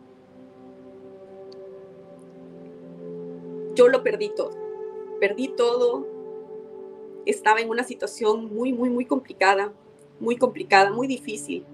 yo 3.75 3.87
lo 3.87 4.03
perdí 4.03 4.29
todo, 4.35 4.51
perdí 5.19 5.49
todo, 5.49 6.07
estaba 7.25 7.59
en 7.59 7.69
una 7.69 7.83
situación 7.83 8.53
muy, 8.53 8.73
muy, 8.73 8.89
muy 8.89 9.05
complicada, 9.05 9.73
muy 10.19 10.37
complicada, 10.37 10.91
muy 10.91 11.07
difícil. 11.07 11.65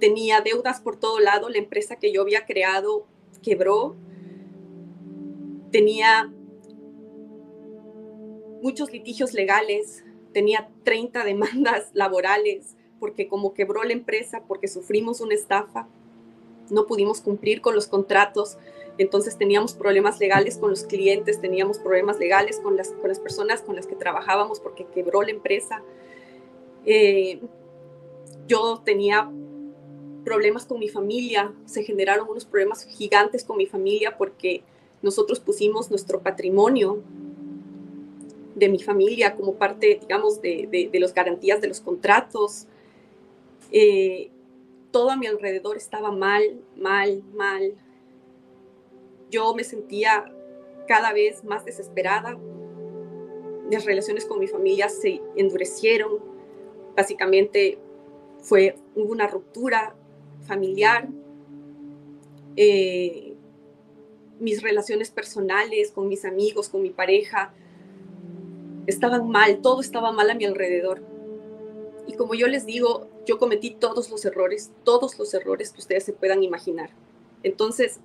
Tenía 0.00 0.40
deudas 0.40 0.80
por 0.80 0.96
todo 0.96 1.18
lado, 1.18 1.48
la 1.48 1.58
empresa 1.58 1.96
que 1.96 2.12
yo 2.12 2.22
había 2.22 2.46
creado 2.46 3.04
quebró, 3.42 3.96
tenía 5.70 6.32
muchos 8.62 8.92
litigios 8.92 9.34
legales, 9.34 10.04
tenía 10.32 10.68
30 10.84 11.24
demandas 11.24 11.90
laborales 11.94 12.76
porque 13.00 13.28
como 13.28 13.54
quebró 13.54 13.84
la 13.84 13.92
empresa, 13.92 14.42
porque 14.46 14.68
sufrimos 14.68 15.20
una 15.20 15.34
estafa, 15.34 15.86
no 16.70 16.86
pudimos 16.86 17.20
cumplir 17.20 17.60
con 17.60 17.74
los 17.74 17.86
contratos, 17.86 18.58
entonces 18.98 19.38
teníamos 19.38 19.74
problemas 19.74 20.18
legales 20.18 20.58
con 20.58 20.70
los 20.70 20.82
clientes, 20.84 21.40
teníamos 21.40 21.78
problemas 21.78 22.18
legales 22.18 22.58
con 22.58 22.76
las, 22.76 22.90
con 22.90 23.08
las 23.08 23.20
personas 23.20 23.62
con 23.62 23.76
las 23.76 23.86
que 23.86 23.94
trabajábamos 23.94 24.58
porque 24.58 24.84
quebró 24.92 25.22
la 25.22 25.30
empresa. 25.30 25.82
Eh, 26.84 27.40
yo 28.48 28.82
tenía 28.84 29.30
problemas 30.24 30.66
con 30.66 30.80
mi 30.80 30.88
familia, 30.88 31.54
se 31.64 31.84
generaron 31.84 32.28
unos 32.28 32.44
problemas 32.44 32.84
gigantes 32.84 33.44
con 33.44 33.56
mi 33.56 33.66
familia 33.66 34.18
porque 34.18 34.62
nosotros 35.00 35.38
pusimos 35.38 35.90
nuestro 35.90 36.20
patrimonio 36.20 37.02
de 38.58 38.68
mi 38.68 38.78
familia 38.78 39.34
como 39.36 39.54
parte, 39.54 39.98
digamos, 40.00 40.42
de, 40.42 40.88
de, 40.90 41.00
las 41.00 41.14
garantías 41.14 41.60
de 41.60 41.68
los 41.68 41.80
contratos. 41.80 42.66
Eh, 43.70 44.30
todo 44.90 45.10
a 45.10 45.16
mi 45.16 45.26
alrededor 45.26 45.76
estaba 45.76 46.10
mal, 46.10 46.60
mal, 46.76 47.22
mal. 47.34 47.74
Yo 49.30 49.54
me 49.54 49.62
sentía 49.64 50.32
cada 50.86 51.12
vez 51.12 51.44
más 51.44 51.64
desesperada. 51.64 52.38
Mis 53.70 53.84
relaciones 53.84 54.24
con 54.24 54.40
mi 54.40 54.48
familia 54.48 54.88
se 54.88 55.20
endurecieron. 55.36 56.18
Básicamente 56.96 57.78
fue, 58.40 58.76
hubo 58.94 59.12
una 59.12 59.28
ruptura 59.28 59.94
familiar. 60.46 61.08
Eh, 62.56 63.34
mis 64.40 64.62
relaciones 64.62 65.10
personales 65.10 65.92
con 65.92 66.08
mis 66.08 66.24
amigos, 66.24 66.68
con 66.68 66.82
mi 66.82 66.90
pareja, 66.90 67.52
estaban 68.88 69.28
mal, 69.28 69.60
todo 69.60 69.82
estaba 69.82 70.12
mal 70.12 70.30
a 70.30 70.34
mi 70.34 70.46
alrededor. 70.46 71.02
Y 72.06 72.14
como 72.14 72.34
yo 72.34 72.48
les 72.48 72.64
digo, 72.64 73.06
yo 73.26 73.38
cometí 73.38 73.70
todos 73.72 74.10
los 74.10 74.24
errores, 74.24 74.72
todos 74.82 75.18
los 75.18 75.32
errores 75.34 75.72
que 75.72 75.80
ustedes 75.80 76.04
se 76.04 76.14
puedan 76.14 76.42
imaginar. 76.42 76.88
Entonces, 77.42 78.00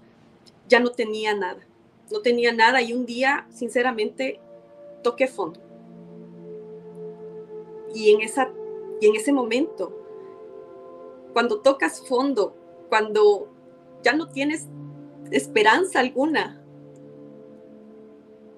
ya 0.68 0.82
no 0.82 0.92
tenía 0.92 1.34
nada, 1.34 1.66
no 2.12 2.20
tenía 2.22 2.52
nada 2.52 2.82
y 2.82 2.92
un 2.92 3.06
día, 3.06 3.48
sinceramente, 3.50 4.42
toqué 5.04 5.28
fondo. 5.28 5.62
Y 7.96 8.12
en, 8.12 8.22
esa, 8.22 8.52
y 9.00 9.08
en 9.08 9.16
ese 9.16 9.32
momento, 9.32 9.98
cuando 11.32 11.62
tocas 11.62 12.06
fondo, 12.06 12.58
cuando 12.90 13.48
ya 14.04 14.12
no 14.12 14.28
tienes 14.28 14.68
esperanza 15.32 16.02
alguna, 16.02 16.62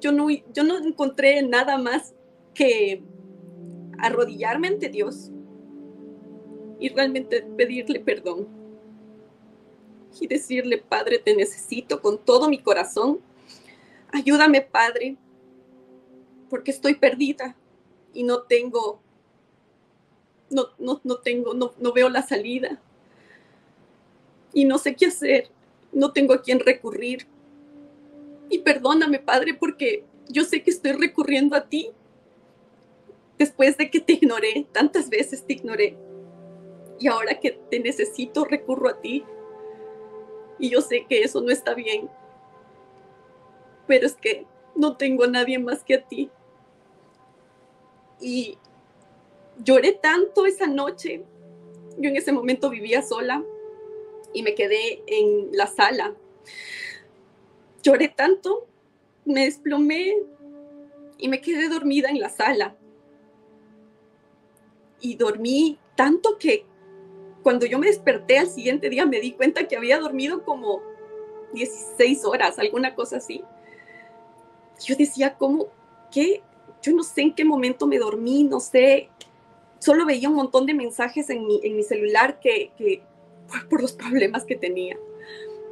yo 0.01 0.11
no, 0.11 0.27
yo 0.29 0.63
no 0.63 0.79
encontré 0.79 1.43
nada 1.43 1.77
más 1.77 2.14
que 2.55 3.03
arrodillarme 3.99 4.69
ante 4.69 4.89
Dios 4.89 5.29
y 6.79 6.89
realmente 6.89 7.43
pedirle 7.55 7.99
perdón 7.99 8.47
y 10.19 10.27
decirle, 10.27 10.77
Padre, 10.77 11.19
te 11.19 11.35
necesito 11.35 12.01
con 12.01 12.17
todo 12.17 12.49
mi 12.49 12.59
corazón. 12.59 13.19
Ayúdame, 14.11 14.61
Padre, 14.61 15.17
porque 16.49 16.71
estoy 16.71 16.95
perdida 16.95 17.55
y 18.13 18.23
no 18.23 18.43
tengo, 18.43 19.01
no, 20.49 20.67
no, 20.79 21.01
no 21.03 21.17
tengo, 21.17 21.53
no, 21.53 21.73
no 21.77 21.91
veo 21.91 22.09
la 22.09 22.21
salida 22.21 22.81
y 24.53 24.63
no 24.63 24.77
sé 24.77 24.95
qué 24.95 25.07
hacer, 25.07 25.49
no 25.91 26.13
tengo 26.13 26.33
a 26.33 26.41
quién 26.41 26.59
recurrir. 26.59 27.27
Y 28.49 28.59
perdóname, 28.59 29.19
Padre, 29.19 29.53
porque 29.53 30.05
yo 30.29 30.45
sé 30.45 30.63
que 30.63 30.71
estoy 30.71 30.93
recurriendo 30.93 31.55
a 31.55 31.67
ti 31.67 31.91
después 33.37 33.77
de 33.77 33.89
que 33.89 33.99
te 33.99 34.13
ignoré, 34.13 34.67
tantas 34.71 35.09
veces 35.09 35.45
te 35.45 35.53
ignoré, 35.53 35.97
y 36.99 37.07
ahora 37.07 37.39
que 37.39 37.51
te 37.51 37.79
necesito, 37.79 38.45
recurro 38.45 38.89
a 38.89 39.01
ti. 39.01 39.25
Y 40.57 40.69
yo 40.69 40.81
sé 40.81 41.05
que 41.07 41.21
eso 41.21 41.41
no 41.41 41.51
está 41.51 41.73
bien, 41.73 42.09
pero 43.87 44.05
es 44.07 44.15
que 44.15 44.45
no 44.75 44.95
tengo 44.95 45.25
a 45.25 45.27
nadie 45.27 45.59
más 45.59 45.83
que 45.83 45.95
a 45.95 46.07
ti. 46.07 46.31
Y 48.21 48.57
lloré 49.63 49.93
tanto 49.93 50.45
esa 50.45 50.67
noche. 50.67 51.23
Yo 51.97 52.09
en 52.09 52.15
ese 52.15 52.31
momento 52.31 52.69
vivía 52.69 53.01
sola 53.01 53.43
y 54.33 54.43
me 54.43 54.55
quedé 54.55 55.03
en 55.07 55.49
la 55.51 55.67
sala. 55.67 56.15
Lloré 57.83 58.07
tanto, 58.07 58.67
me 59.25 59.45
desplomé 59.45 60.15
y 61.17 61.27
me 61.27 61.41
quedé 61.41 61.67
dormida 61.67 62.09
en 62.09 62.19
la 62.19 62.29
sala 62.29 62.75
y 65.01 65.15
dormí 65.15 65.79
tanto 65.95 66.37
que 66.37 66.65
cuando 67.43 67.65
yo 67.65 67.77
me 67.77 67.87
desperté 67.87 68.39
al 68.39 68.47
siguiente 68.47 68.89
día 68.89 69.05
me 69.05 69.19
di 69.19 69.33
cuenta 69.33 69.67
que 69.67 69.77
había 69.77 69.99
dormido 69.99 70.43
como 70.43 70.81
16 71.53 72.25
horas, 72.25 72.59
alguna 72.59 72.95
cosa 72.95 73.17
así. 73.17 73.43
Yo 74.83 74.95
decía, 74.95 75.35
¿cómo? 75.37 75.67
¿Qué? 76.11 76.41
Yo 76.81 76.93
no 76.93 77.03
sé 77.03 77.21
en 77.21 77.35
qué 77.35 77.45
momento 77.45 77.87
me 77.87 77.99
dormí, 77.99 78.43
no 78.43 78.59
sé. 78.59 79.09
Solo 79.79 80.05
veía 80.05 80.29
un 80.29 80.35
montón 80.35 80.65
de 80.65 80.73
mensajes 80.73 81.29
en 81.29 81.45
mi, 81.45 81.59
en 81.63 81.75
mi 81.75 81.83
celular 81.83 82.39
que, 82.39 82.71
que 82.77 83.03
por, 83.47 83.69
por 83.69 83.81
los 83.81 83.93
problemas 83.93 84.43
que 84.43 84.55
tenía. 84.55 84.97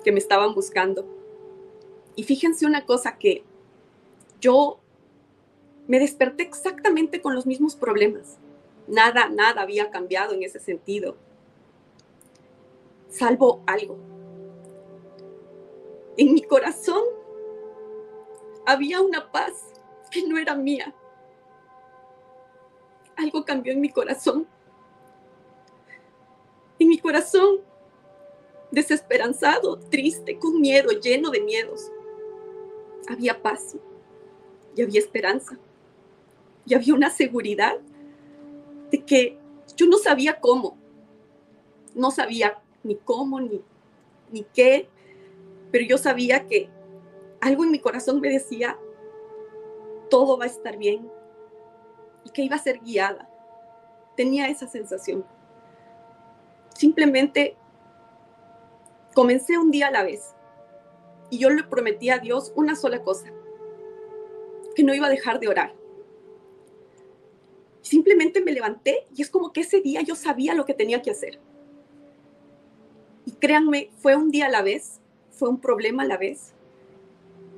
que 0.03 0.11
me 0.11 0.19
estaban 0.19 0.53
buscando. 0.53 1.05
Y 2.15 2.23
fíjense 2.23 2.65
una 2.65 2.85
cosa 2.85 3.17
que 3.17 3.43
yo 4.39 4.79
me 5.87 5.99
desperté 5.99 6.43
exactamente 6.43 7.21
con 7.21 7.33
los 7.33 7.45
mismos 7.45 7.75
problemas. 7.75 8.37
Nada, 8.87 9.29
nada 9.29 9.61
había 9.61 9.89
cambiado 9.89 10.33
en 10.33 10.43
ese 10.43 10.59
sentido, 10.59 11.15
salvo 13.09 13.63
algo. 13.65 13.97
En 16.17 16.33
mi 16.33 16.41
corazón 16.41 17.03
había 18.65 19.01
una 19.01 19.31
paz 19.31 19.73
que 20.11 20.27
no 20.27 20.37
era 20.37 20.55
mía. 20.55 20.93
Algo 23.15 23.45
cambió 23.45 23.73
en 23.73 23.81
mi 23.81 23.89
corazón. 23.89 24.47
En 26.79 26.89
mi 26.89 26.97
corazón, 26.97 27.61
desesperanzado, 28.71 29.77
triste, 29.77 30.37
con 30.37 30.59
miedo, 30.59 30.91
lleno 30.91 31.29
de 31.29 31.41
miedos, 31.41 31.91
había 33.07 33.41
paz 33.41 33.75
y 34.75 34.81
había 34.81 34.99
esperanza 34.99 35.57
y 36.65 36.73
había 36.73 36.93
una 36.93 37.09
seguridad 37.09 37.77
que 39.01 39.37
yo 39.75 39.87
no 39.87 39.97
sabía 39.97 40.39
cómo, 40.39 40.77
no 41.95 42.11
sabía 42.11 42.59
ni 42.83 42.95
cómo 42.95 43.39
ni, 43.39 43.61
ni 44.31 44.43
qué, 44.53 44.87
pero 45.71 45.85
yo 45.85 45.97
sabía 45.97 46.45
que 46.45 46.69
algo 47.41 47.63
en 47.63 47.71
mi 47.71 47.79
corazón 47.79 48.21
me 48.21 48.29
decía, 48.29 48.77
todo 50.09 50.37
va 50.37 50.45
a 50.45 50.47
estar 50.47 50.77
bien 50.77 51.09
y 52.23 52.29
que 52.29 52.43
iba 52.43 52.55
a 52.55 52.59
ser 52.59 52.79
guiada. 52.79 53.29
Tenía 54.15 54.47
esa 54.47 54.67
sensación. 54.67 55.25
Simplemente 56.75 57.57
comencé 59.13 59.57
un 59.57 59.71
día 59.71 59.87
a 59.87 59.91
la 59.91 60.03
vez 60.03 60.33
y 61.29 61.39
yo 61.39 61.49
le 61.49 61.63
prometí 61.63 62.09
a 62.09 62.19
Dios 62.19 62.53
una 62.55 62.75
sola 62.75 63.01
cosa, 63.01 63.25
que 64.75 64.83
no 64.83 64.93
iba 64.93 65.07
a 65.07 65.09
dejar 65.09 65.39
de 65.39 65.47
orar. 65.47 65.73
Simplemente 67.83 68.41
me 68.41 68.53
levanté 68.53 69.05
y 69.15 69.21
es 69.21 69.29
como 69.29 69.51
que 69.51 69.61
ese 69.61 69.81
día 69.81 70.01
yo 70.01 70.15
sabía 70.15 70.55
lo 70.55 70.65
que 70.65 70.73
tenía 70.73 71.01
que 71.01 71.11
hacer. 71.11 71.37
Y 73.25 73.33
créanme, 73.33 73.91
fue 73.97 74.15
un 74.15 74.31
día 74.31 74.45
a 74.45 74.49
la 74.49 74.61
vez, 74.61 75.01
fue 75.31 75.49
un 75.49 75.59
problema 75.59 76.03
a 76.03 76.05
la 76.07 76.17
vez. 76.17 76.53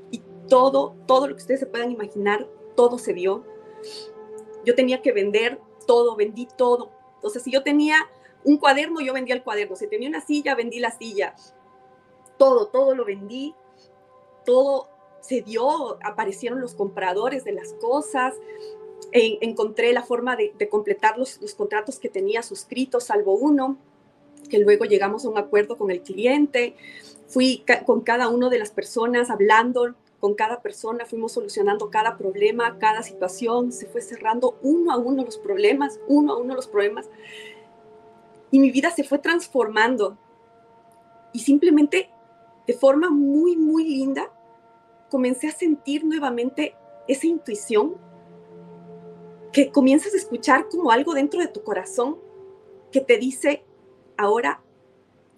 Y 0.09 0.21
todo, 0.49 0.95
todo 1.05 1.27
lo 1.27 1.35
que 1.35 1.41
ustedes 1.41 1.59
se 1.59 1.67
puedan 1.67 1.91
imaginar, 1.91 2.47
todo 2.75 2.97
se 2.97 3.13
dio. 3.13 3.45
Yo 4.65 4.73
tenía 4.73 5.03
que 5.03 5.11
vender 5.11 5.59
todo, 5.85 6.15
vendí 6.15 6.47
todo. 6.57 6.91
Entonces, 7.15 7.43
si 7.43 7.51
yo 7.51 7.61
tenía 7.61 7.95
un 8.43 8.57
cuaderno, 8.57 9.01
yo 9.01 9.13
vendía 9.13 9.35
el 9.35 9.43
cuaderno. 9.43 9.75
Si 9.75 9.87
tenía 9.87 10.09
una 10.09 10.21
silla, 10.21 10.55
vendí 10.55 10.79
la 10.79 10.91
silla. 10.91 11.35
Todo, 12.39 12.67
todo 12.67 12.95
lo 12.95 13.05
vendí. 13.05 13.53
Todo 14.43 14.89
se 15.21 15.41
dio, 15.41 15.97
aparecieron 16.03 16.61
los 16.61 16.75
compradores 16.75 17.43
de 17.43 17.51
las 17.51 17.73
cosas, 17.73 18.35
encontré 19.15 19.93
la 19.93 20.03
forma 20.03 20.35
de, 20.35 20.69
completar 20.69 21.17
los, 21.17 21.39
contratos 21.55 21.99
que 21.99 22.09
tenía 22.09 22.43
suscritos, 22.43 23.05
salvo 23.05 23.35
uno, 23.35 23.77
que 24.49 24.59
luego 24.59 24.85
llegamos 24.85 25.25
a 25.25 25.29
un 25.29 25.37
acuerdo 25.37 25.77
con 25.77 25.89
el 25.89 26.01
cliente. 26.01 26.75
Fui 27.27 27.63
con 27.85 28.01
cada 28.01 28.27
una 28.27 28.49
de 28.49 28.59
las 28.59 28.71
personas 28.71 29.29
hablando, 29.29 29.95
con 30.19 30.35
cada 30.35 30.61
persona 30.61 31.05
fuimos 31.05 31.31
solucionando 31.31 31.89
cada 31.89 32.17
problema, 32.17 32.77
cada 32.77 33.03
situación, 33.03 33.71
se 33.71 33.87
fue 33.87 34.01
cerrando 34.01 34.57
uno 34.61 34.91
a 34.91 34.97
uno 34.97 35.23
los 35.23 35.37
problemas, 35.37 35.99
uno 36.07 36.33
a 36.33 36.37
uno 36.37 36.55
los 36.55 36.67
problemas. 36.67 37.09
Y 38.51 38.59
mi 38.59 38.71
vida 38.71 38.91
se 38.91 39.03
fue 39.03 39.19
transformando. 39.19 40.17
Y 41.33 41.39
simplemente 41.39 42.09
de 42.67 42.73
forma 42.73 43.09
muy, 43.09 43.55
muy 43.55 43.83
linda, 43.83 44.31
comencé 45.09 45.47
a 45.47 45.51
sentir 45.51 46.03
nuevamente 46.03 46.75
esa 47.07 47.27
intuición 47.27 47.95
que 49.55 49.71
comienzas 49.71 50.13
a 50.13 50.17
escuchar 50.17 50.67
como 50.67 50.91
algo 50.91 51.13
dentro 51.13 51.39
de 51.39 51.47
tu 51.47 51.63
corazón 51.63 52.17
que 52.91 52.99
te 52.99 53.17
dice, 53.17 53.63
ahora 54.17 54.59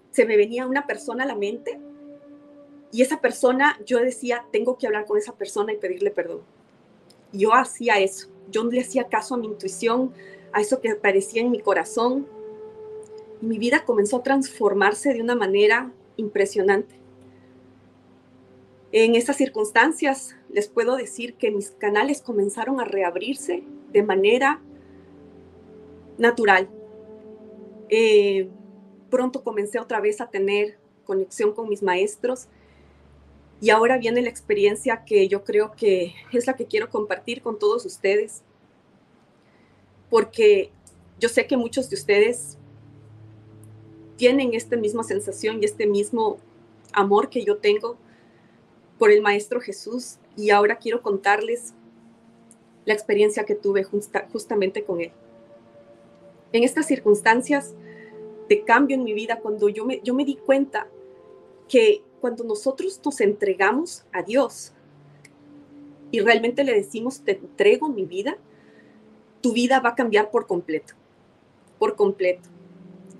se 0.09 0.25
me 0.25 0.35
venía 0.35 0.65
una 0.65 0.87
persona 0.87 1.23
a 1.23 1.27
la 1.27 1.35
mente 1.35 1.79
y 2.91 3.03
esa 3.03 3.21
persona, 3.21 3.79
yo 3.85 3.99
decía, 3.99 4.43
tengo 4.51 4.75
que 4.75 4.87
hablar 4.87 5.05
con 5.05 5.19
esa 5.19 5.35
persona 5.35 5.71
y 5.71 5.77
pedirle 5.77 6.09
perdón. 6.09 6.41
Yo 7.31 7.53
hacía 7.53 7.99
eso, 7.99 8.27
yo 8.49 8.63
le 8.63 8.81
hacía 8.81 9.03
caso 9.03 9.35
a 9.35 9.37
mi 9.37 9.45
intuición, 9.45 10.11
a 10.51 10.61
eso 10.61 10.81
que 10.81 10.89
aparecía 10.89 11.43
en 11.43 11.51
mi 11.51 11.59
corazón. 11.59 12.25
Y 13.39 13.45
mi 13.45 13.59
vida 13.59 13.85
comenzó 13.85 14.17
a 14.17 14.23
transformarse 14.23 15.13
de 15.13 15.21
una 15.21 15.35
manera 15.35 15.91
impresionante. 16.15 16.95
En 18.99 19.13
esas 19.13 19.37
circunstancias 19.37 20.35
les 20.49 20.69
puedo 20.69 20.95
decir 20.95 21.35
que 21.35 21.51
mis 21.51 21.69
canales 21.69 22.19
comenzaron 22.23 22.79
a 22.79 22.83
reabrirse 22.83 23.63
de 23.93 24.01
manera 24.01 24.59
natural. 26.17 26.67
Eh, 27.89 28.49
pronto 29.11 29.43
comencé 29.43 29.77
otra 29.77 30.01
vez 30.01 30.19
a 30.19 30.31
tener 30.31 30.79
conexión 31.05 31.53
con 31.53 31.69
mis 31.69 31.83
maestros 31.83 32.47
y 33.61 33.69
ahora 33.69 33.99
viene 33.99 34.23
la 34.23 34.29
experiencia 34.29 35.05
que 35.05 35.27
yo 35.27 35.43
creo 35.43 35.73
que 35.73 36.15
es 36.33 36.47
la 36.47 36.55
que 36.55 36.65
quiero 36.65 36.89
compartir 36.89 37.43
con 37.43 37.59
todos 37.59 37.85
ustedes, 37.85 38.41
porque 40.09 40.71
yo 41.19 41.29
sé 41.29 41.45
que 41.45 41.55
muchos 41.55 41.87
de 41.91 41.97
ustedes 41.97 42.57
tienen 44.15 44.55
esta 44.55 44.75
misma 44.75 45.03
sensación 45.03 45.61
y 45.61 45.65
este 45.65 45.85
mismo 45.85 46.39
amor 46.93 47.29
que 47.29 47.45
yo 47.45 47.57
tengo 47.57 47.95
por 48.97 49.11
el 49.11 49.21
Maestro 49.21 49.61
Jesús 49.61 50.17
y 50.35 50.49
ahora 50.49 50.77
quiero 50.77 51.01
contarles 51.01 51.73
la 52.85 52.93
experiencia 52.93 53.45
que 53.45 53.55
tuve 53.55 53.83
justamente 53.83 54.83
con 54.83 55.01
Él. 55.01 55.11
En 56.53 56.63
estas 56.63 56.87
circunstancias 56.87 57.73
de 58.47 58.63
cambio 58.63 58.95
en 58.95 59.03
mi 59.03 59.13
vida, 59.13 59.39
cuando 59.39 59.67
yo 59.69 59.85
me, 59.85 59.99
yo 60.03 60.13
me 60.13 60.23
di 60.23 60.35
cuenta 60.35 60.87
que 61.67 62.01
cuando 62.21 62.43
nosotros 62.43 62.99
nos 63.03 63.19
entregamos 63.21 64.05
a 64.13 64.23
Dios 64.23 64.73
y 66.11 66.19
realmente 66.21 66.63
le 66.63 66.73
decimos, 66.73 67.21
te 67.21 67.33
entrego 67.33 67.89
mi 67.89 68.05
vida, 68.05 68.37
tu 69.41 69.53
vida 69.53 69.79
va 69.81 69.89
a 69.89 69.95
cambiar 69.95 70.31
por 70.31 70.47
completo, 70.47 70.93
por 71.77 71.95
completo. 71.95 72.49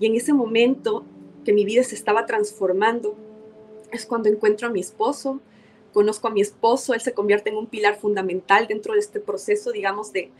Y 0.00 0.06
en 0.06 0.16
ese 0.16 0.32
momento 0.32 1.04
que 1.44 1.52
mi 1.52 1.64
vida 1.64 1.82
se 1.82 1.94
estaba 1.94 2.26
transformando, 2.26 3.14
es 3.92 4.06
cuando 4.06 4.28
encuentro 4.28 4.68
a 4.68 4.70
mi 4.70 4.80
esposo, 4.80 5.40
conozco 5.92 6.28
a 6.28 6.30
mi 6.30 6.40
esposo, 6.40 6.94
él 6.94 7.00
se 7.00 7.12
convierte 7.12 7.50
en 7.50 7.56
un 7.56 7.66
pilar 7.66 7.98
fundamental 7.98 8.66
dentro 8.66 8.94
de 8.94 9.00
este 9.00 9.20
proceso, 9.20 9.72
digamos, 9.72 10.12
de, 10.12 10.30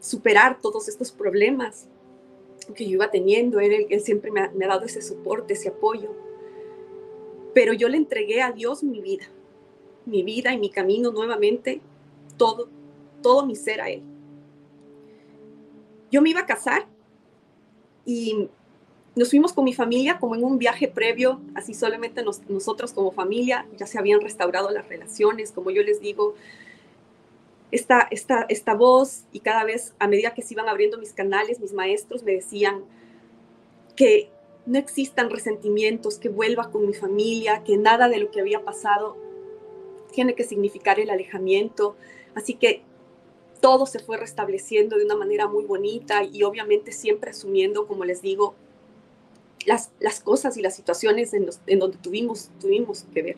superar 0.00 0.60
todos 0.60 0.86
estos 0.86 1.10
problemas 1.10 1.88
que 2.76 2.84
yo 2.84 2.92
iba 2.92 3.10
teniendo. 3.10 3.58
Él, 3.58 3.88
él 3.90 4.00
siempre 4.00 4.30
me 4.30 4.42
ha, 4.42 4.50
me 4.52 4.64
ha, 4.64 4.68
dado 4.68 4.84
ese 4.84 5.02
soporte, 5.02 5.54
ese 5.54 5.70
apoyo. 5.70 6.14
Pero 7.52 7.72
yo 7.72 7.88
le 7.88 7.96
entregué 7.96 8.40
a 8.40 8.52
Dios 8.52 8.84
mi 8.84 9.00
vida, 9.00 9.26
mi 10.06 10.22
vida 10.22 10.54
y 10.54 10.58
mi 10.58 10.70
camino 10.70 11.10
nuevamente, 11.10 11.80
todo, 12.36 12.68
todo 13.22 13.44
mi 13.44 13.56
ser 13.56 13.80
a 13.80 13.90
Él. 13.90 14.02
Yo 16.12 16.22
me 16.22 16.30
iba 16.30 16.40
a 16.40 16.46
casar 16.46 16.86
y 18.04 18.48
nos 19.18 19.30
fuimos 19.30 19.52
con 19.52 19.64
mi 19.64 19.74
familia 19.74 20.18
como 20.18 20.36
en 20.36 20.44
un 20.44 20.58
viaje 20.58 20.86
previo, 20.86 21.40
así 21.56 21.74
solamente 21.74 22.22
nosotros 22.48 22.92
como 22.92 23.10
familia, 23.10 23.66
ya 23.76 23.84
se 23.84 23.98
habían 23.98 24.20
restaurado 24.20 24.70
las 24.70 24.88
relaciones, 24.88 25.50
como 25.50 25.70
yo 25.70 25.82
les 25.82 26.00
digo, 26.00 26.34
esta, 27.72 28.06
esta, 28.12 28.46
esta 28.48 28.74
voz 28.74 29.24
y 29.32 29.40
cada 29.40 29.64
vez 29.64 29.92
a 29.98 30.06
medida 30.06 30.34
que 30.34 30.42
se 30.42 30.54
iban 30.54 30.68
abriendo 30.68 30.98
mis 30.98 31.12
canales, 31.12 31.58
mis 31.58 31.72
maestros 31.72 32.22
me 32.22 32.32
decían 32.32 32.84
que 33.96 34.30
no 34.66 34.78
existan 34.78 35.30
resentimientos, 35.30 36.18
que 36.18 36.28
vuelva 36.28 36.70
con 36.70 36.86
mi 36.86 36.94
familia, 36.94 37.64
que 37.64 37.76
nada 37.76 38.08
de 38.08 38.18
lo 38.18 38.30
que 38.30 38.40
había 38.40 38.64
pasado 38.64 39.16
tiene 40.12 40.34
que 40.34 40.44
significar 40.44 41.00
el 41.00 41.10
alejamiento. 41.10 41.96
Así 42.34 42.54
que 42.54 42.82
todo 43.60 43.86
se 43.86 43.98
fue 43.98 44.16
restableciendo 44.16 44.96
de 44.96 45.04
una 45.04 45.16
manera 45.16 45.48
muy 45.48 45.64
bonita 45.64 46.22
y 46.22 46.44
obviamente 46.44 46.92
siempre 46.92 47.30
asumiendo, 47.30 47.88
como 47.88 48.04
les 48.04 48.22
digo, 48.22 48.54
las, 49.66 50.20
cosas 50.20 50.56
y 50.56 50.62
las 50.62 50.76
situaciones 50.76 51.34
en, 51.34 51.48
en 51.66 51.78
donde 51.78 51.98
tuvimos, 51.98 52.50
tuvimos 52.60 53.04
que 53.12 53.22
ver. 53.22 53.36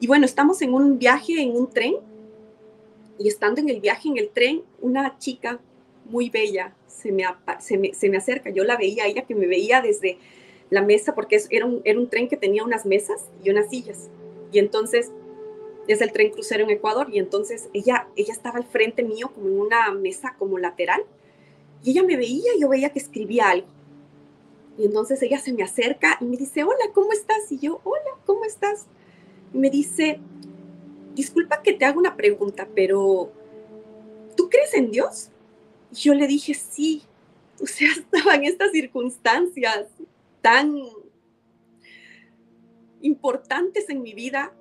Y 0.00 0.06
bueno, 0.06 0.26
estamos 0.26 0.62
en 0.62 0.74
un 0.74 0.98
viaje 0.98 1.40
en 1.40 1.56
un 1.56 1.70
tren 1.70 1.96
y 3.18 3.28
estando 3.28 3.60
en 3.60 3.68
el 3.68 3.80
viaje 3.80 4.08
en 4.08 4.18
el 4.18 4.30
tren, 4.30 4.62
una 4.80 5.18
chica 5.18 5.60
muy 6.06 6.28
bella 6.28 6.74
se 7.02 7.12
me, 7.12 7.94
se 7.94 8.08
me, 8.08 8.16
acerca. 8.16 8.50
Yo 8.50 8.64
la 8.64 8.76
veía, 8.76 9.06
ella 9.06 9.22
que 9.22 9.34
me 9.34 9.46
veía 9.46 9.80
desde 9.80 10.18
la 10.70 10.82
mesa, 10.82 11.14
porque 11.14 11.40
era 11.50 11.66
un, 11.66 11.82
era 11.84 11.98
un 11.98 12.08
tren 12.08 12.28
que 12.28 12.36
tenía 12.36 12.64
unas 12.64 12.86
mesas 12.86 13.28
y 13.42 13.50
unas 13.50 13.70
sillas. 13.70 14.08
Y 14.52 14.58
entonces 14.58 15.10
es 15.88 16.00
el 16.00 16.12
tren 16.12 16.30
crucero 16.30 16.64
en 16.64 16.70
Ecuador 16.70 17.08
y 17.12 17.18
entonces 17.18 17.68
ella, 17.72 18.06
ella 18.16 18.32
estaba 18.32 18.58
al 18.58 18.64
frente 18.64 19.02
mío 19.02 19.32
como 19.34 19.48
en 19.48 19.58
una 19.58 19.90
mesa 19.92 20.36
como 20.38 20.58
lateral 20.58 21.02
y 21.82 21.90
ella 21.90 22.04
me 22.04 22.16
veía 22.16 22.52
yo 22.56 22.68
veía 22.68 22.90
que 22.90 23.00
escribía 23.00 23.50
algo 23.50 23.66
Y 24.78 24.86
entonces 24.86 25.22
ella 25.22 25.38
se 25.38 25.52
me 25.52 25.62
acerca 25.62 26.16
y 26.20 26.24
me 26.24 26.36
dice, 26.36 26.64
hola, 26.64 26.90
¿cómo 26.94 27.12
estás? 27.12 27.50
Y 27.50 27.58
yo, 27.58 27.80
hola, 27.84 28.18
¿cómo 28.24 28.44
estás? 28.44 28.86
Y 29.52 29.58
me 29.58 29.70
dice, 29.70 30.18
disculpa 31.14 31.62
que 31.62 31.72
te 31.72 31.84
haga 31.84 31.98
una 31.98 32.16
pregunta, 32.16 32.68
pero 32.74 33.30
¿tú 34.36 34.48
crees 34.48 34.74
en 34.74 34.90
Dios? 34.90 35.30
Y 35.92 35.96
yo 35.96 36.14
le 36.14 36.26
dije, 36.26 36.54
sí. 36.54 37.02
O 37.60 37.66
sea, 37.66 37.88
estaba 37.96 38.34
en 38.34 38.44
estas 38.44 38.72
circunstancias 38.72 39.86
tan 40.40 40.74
importantes 43.02 43.88
en 43.90 44.02
mi 44.02 44.14
vida 44.14 44.52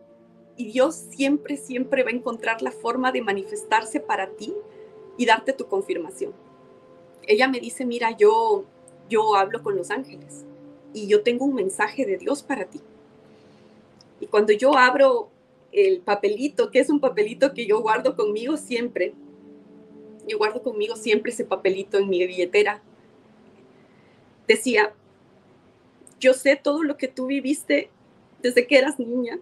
y 0.57 0.65
Dios 0.71 0.95
siempre, 0.95 1.57
siempre 1.57 2.03
va 2.03 2.09
a 2.09 2.13
encontrar 2.13 2.61
la 2.61 2.71
forma 2.71 3.11
de 3.11 3.21
manifestarse 3.21 3.99
para 3.99 4.31
ti 4.31 4.53
y 5.17 5.25
darte 5.25 5.53
tu 5.53 5.67
confirmación. 5.67 6.33
Ella 7.27 7.47
me 7.47 7.59
dice, 7.59 7.85
mira, 7.85 8.11
yo, 8.17 8.65
yo 9.11 9.35
hablo 9.35 9.61
con 9.61 9.75
los 9.75 9.91
ángeles 9.91 10.45
y 10.93 11.07
yo 11.07 11.21
tengo 11.21 11.45
un 11.45 11.53
mensaje 11.53 12.05
de 12.05 12.17
Dios 12.17 12.41
para 12.41 12.65
ti. 12.65 12.79
Y 14.19 14.27
cuando 14.27 14.53
yo 14.53 14.77
abro 14.77 15.29
el 15.71 15.99
papelito, 15.99 16.71
que 16.71 16.79
es 16.79 16.89
un 16.89 16.99
papelito 16.99 17.53
que 17.53 17.65
yo 17.65 17.81
guardo 17.81 18.15
conmigo 18.15 18.57
siempre, 18.57 19.13
yo 20.27 20.37
guardo 20.37 20.63
conmigo 20.63 20.95
siempre 20.95 21.31
ese 21.31 21.43
papelito 21.43 21.97
en 21.97 22.09
mi 22.09 22.25
billetera, 22.25 22.81
decía, 24.47 24.93
yo 26.19 26.33
sé 26.33 26.55
todo 26.55 26.83
lo 26.83 26.97
que 26.97 27.07
tú 27.07 27.27
viviste 27.27 27.89
desde 28.41 28.67
que 28.67 28.77
eras 28.77 28.99
niña. 28.99 29.39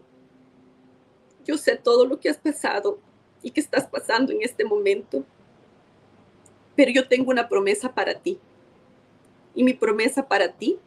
Yo 1.46 1.58
sé 1.58 1.76
todo 1.76 2.06
lo 2.06 2.20
que 2.20 2.30
has 2.30 2.38
pasado 2.38 3.00
y 3.42 3.52
que 3.52 3.60
estás 3.60 3.88
pasando 3.88 4.32
en 4.32 4.42
este 4.42 4.64
momento. 4.64 5.26
Pero 6.76 6.92
yo 6.92 7.08
tengo 7.08 7.32
una 7.32 7.50
promesa 7.50 7.94
para 7.94 8.14
ti. 8.14 8.40
Y 9.60 9.64
mi 9.66 9.74
promesa 9.74 10.26
para 10.26 10.54
ti 10.54 10.80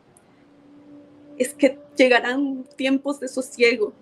es 1.36 1.52
que 1.52 1.78
llegarán 1.94 2.64
tiempos 2.74 3.20
de 3.20 3.28
sosiego. 3.28 3.92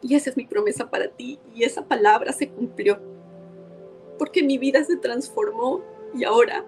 Y 0.00 0.14
esa 0.14 0.30
es 0.30 0.36
mi 0.38 0.46
promesa 0.46 0.88
para 0.88 1.08
ti. 1.08 1.38
Y 1.54 1.64
esa 1.64 1.84
palabra 1.84 2.32
se 2.32 2.48
cumplió. 2.48 2.98
Porque 4.18 4.42
mi 4.42 4.56
vida 4.56 4.82
se 4.82 4.96
transformó 4.96 5.82
y 6.14 6.24
ahora 6.24 6.64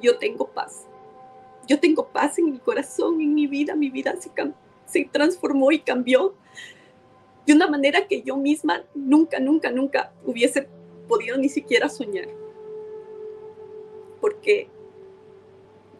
yo 0.00 0.18
tengo 0.18 0.46
paz. 0.52 0.86
Yo 1.66 1.80
tengo 1.80 2.06
paz 2.06 2.38
en 2.38 2.52
mi 2.52 2.58
corazón, 2.60 3.20
en 3.20 3.34
mi 3.34 3.48
vida. 3.48 3.74
Mi 3.74 3.90
vida 3.90 4.14
se, 4.20 4.30
se 4.84 5.04
transformó 5.10 5.72
y 5.72 5.80
cambió 5.80 6.36
de 7.44 7.54
una 7.54 7.66
manera 7.66 8.06
que 8.06 8.22
yo 8.22 8.36
misma 8.36 8.84
nunca, 8.94 9.40
nunca, 9.40 9.72
nunca 9.72 10.12
hubiese 10.24 10.68
podido 11.08 11.36
ni 11.38 11.48
siquiera 11.48 11.88
soñar. 11.88 12.28
Porque 14.20 14.70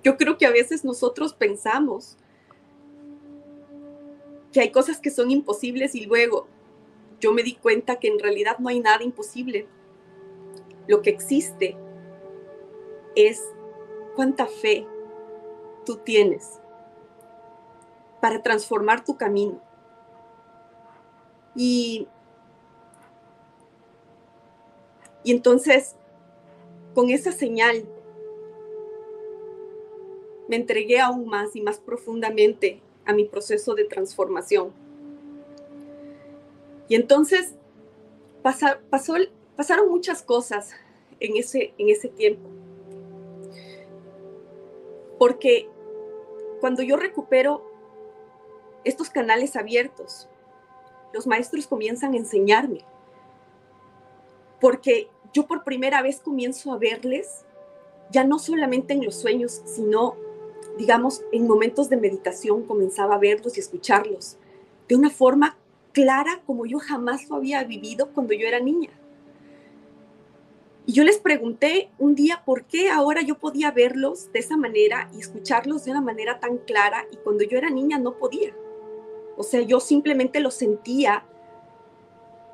yo 0.07 0.17
creo 0.17 0.39
que 0.39 0.47
a 0.47 0.53
veces 0.53 0.85
nosotros 0.85 1.35
pensamos 1.35 2.17
que 4.53 4.61
hay 4.61 4.71
cosas 4.71 5.01
que 5.01 5.11
son 5.11 5.33
imposibles 5.33 5.97
y 5.97 6.07
luego 6.07 6.47
yo 7.19 7.33
me 7.33 7.43
di 7.43 7.57
cuenta 7.57 7.97
que 7.97 8.07
en 8.07 8.21
realidad 8.21 8.61
no 8.61 8.69
hay 8.69 8.79
nada 8.79 9.03
imposible. 9.03 9.67
Lo 10.87 11.03
que 11.03 11.11
existe 11.11 11.77
es 13.17 13.43
cuánta 14.15 14.47
fe 14.47 14.87
tú 15.85 15.97
tienes 15.97 16.61
para 18.21 18.41
transformar 18.45 19.05
tu 19.05 19.17
camino. 19.17 19.61
Y, 21.57 22.07
y 25.25 25.33
entonces, 25.33 25.97
con 26.95 27.11
esa 27.11 27.33
señal, 27.33 27.89
me 30.49 30.57
entregué 30.57 31.01
aún 31.01 31.27
más 31.27 31.55
y 31.57 31.61
más 31.61 31.79
profundamente 31.79 32.81
a 33.05 33.13
mi 33.13 33.25
proceso 33.25 33.75
de 33.75 33.85
transformación. 33.85 34.73
Y 36.89 36.95
entonces 36.95 37.55
pasaron 38.43 39.89
muchas 39.89 40.23
cosas 40.23 40.71
en 41.21 41.37
ese, 41.37 41.75
en 41.79 41.89
ese 41.89 42.09
tiempo. 42.09 42.49
Porque 45.19 45.69
cuando 46.61 46.83
yo 46.83 46.97
recupero 46.97 47.65
estos 48.85 49.11
canales 49.11 49.57
abiertos, 49.57 50.29
los 51.13 51.27
maestros 51.27 51.67
comienzan 51.67 52.15
a 52.15 52.19
enseñarme. 52.19 52.81
Porque 54.61 55.09
yo 55.33 55.47
por 55.47 55.65
primera 55.65 56.03
vez 56.03 56.21
comienzo 56.21 56.73
a 56.73 56.79
verles, 56.79 57.45
ya 58.11 58.25
no 58.25 58.39
solamente 58.39 58.95
en 58.95 59.05
los 59.05 59.17
sueños, 59.17 59.63
sino, 59.65 60.17
digamos, 60.77 61.23
en 61.33 61.47
momentos 61.47 61.89
de 61.89 61.97
meditación 61.97 62.65
comenzaba 62.65 63.15
a 63.15 63.19
verlos 63.19 63.57
y 63.57 63.61
escucharlos 63.61 64.37
de 64.89 64.95
una 64.95 65.11
forma 65.11 65.57
clara 65.93 66.41
como 66.47 66.67
yo 66.67 66.79
jamás 66.79 67.29
lo 67.29 67.37
había 67.37 67.65
vivido 67.65 68.11
cuando 68.13 68.35
yo 68.35 68.47
era 68.47 68.61
niña. 68.61 68.91
Y 70.85 70.93
yo 70.93 71.03
les 71.03 71.19
pregunté 71.19 71.91
un 71.99 72.15
día 72.15 72.43
por 72.45 72.65
qué 72.65 72.91
ahora 72.91 73.23
yo 73.23 73.39
podía 73.39 73.73
verlos 73.73 74.33
de 74.33 74.39
esa 74.39 74.57
manera 74.57 75.11
y 75.15 75.21
escucharlos 75.21 75.85
de 75.85 75.91
una 75.91 76.01
manera 76.01 76.39
tan 76.39 76.59
clara 76.59 77.05
y 77.11 77.17
cuando 77.17 77.43
yo 77.43 77.59
era 77.59 77.71
niña 77.71 77.99
no 77.99 78.19
podía. 78.19 78.55
O 79.37 79.43
sea, 79.43 79.63
yo 79.63 79.81
simplemente 79.81 80.39
los 80.39 80.55
sentía 80.55 81.25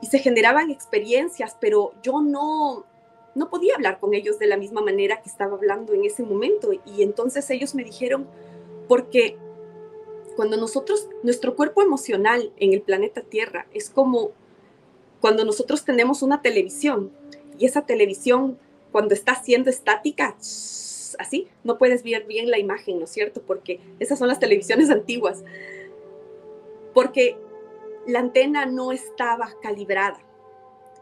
y 0.00 0.06
se 0.06 0.18
generaban 0.18 0.70
experiencias, 0.70 1.56
pero 1.60 1.92
yo 2.02 2.22
no, 2.22 2.86
no 3.34 3.50
podía 3.50 3.74
hablar 3.74 3.98
con 3.98 4.14
ellos 4.14 4.38
de 4.38 4.46
la 4.46 4.56
misma 4.56 4.80
manera 4.82 5.22
que 5.22 5.28
estaba 5.28 5.54
hablando 5.54 5.94
en 5.94 6.04
ese 6.04 6.22
momento. 6.22 6.70
Y 6.84 7.02
entonces 7.02 7.48
ellos 7.50 7.74
me 7.74 7.84
dijeron, 7.84 8.26
porque 8.88 9.36
cuando 10.36 10.56
nosotros, 10.56 11.08
nuestro 11.22 11.56
cuerpo 11.56 11.82
emocional 11.82 12.52
en 12.56 12.72
el 12.72 12.82
planeta 12.82 13.22
Tierra 13.22 13.66
es 13.72 13.90
como 13.90 14.32
cuando 15.20 15.44
nosotros 15.44 15.84
tenemos 15.84 16.22
una 16.22 16.42
televisión 16.42 17.12
y 17.58 17.66
esa 17.66 17.86
televisión 17.86 18.58
cuando 18.90 19.14
está 19.14 19.34
siendo 19.42 19.70
estática, 19.70 20.36
así, 21.18 21.48
no 21.64 21.78
puedes 21.78 22.02
ver 22.02 22.24
bien 22.24 22.50
la 22.50 22.58
imagen, 22.58 22.98
¿no 22.98 23.04
es 23.04 23.10
cierto? 23.10 23.42
Porque 23.42 23.80
esas 23.98 24.18
son 24.18 24.28
las 24.28 24.38
televisiones 24.38 24.90
antiguas. 24.90 25.44
Porque 26.92 27.36
la 28.06 28.18
antena 28.18 28.66
no 28.66 28.92
estaba 28.92 29.50
calibrada. 29.62 30.20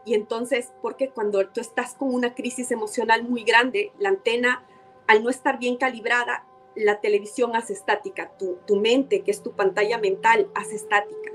Y 0.05 0.15
entonces, 0.15 0.71
porque 0.81 1.09
cuando 1.09 1.47
tú 1.49 1.61
estás 1.61 1.93
con 1.93 2.13
una 2.13 2.33
crisis 2.33 2.71
emocional 2.71 3.23
muy 3.23 3.43
grande, 3.43 3.91
la 3.99 4.09
antena, 4.09 4.63
al 5.07 5.23
no 5.23 5.29
estar 5.29 5.59
bien 5.59 5.77
calibrada, 5.77 6.45
la 6.75 7.01
televisión 7.01 7.55
hace 7.55 7.73
estática, 7.73 8.31
tu, 8.37 8.57
tu 8.65 8.77
mente, 8.77 9.21
que 9.21 9.31
es 9.31 9.43
tu 9.43 9.51
pantalla 9.51 9.97
mental, 9.97 10.49
hace 10.55 10.75
estática 10.75 11.31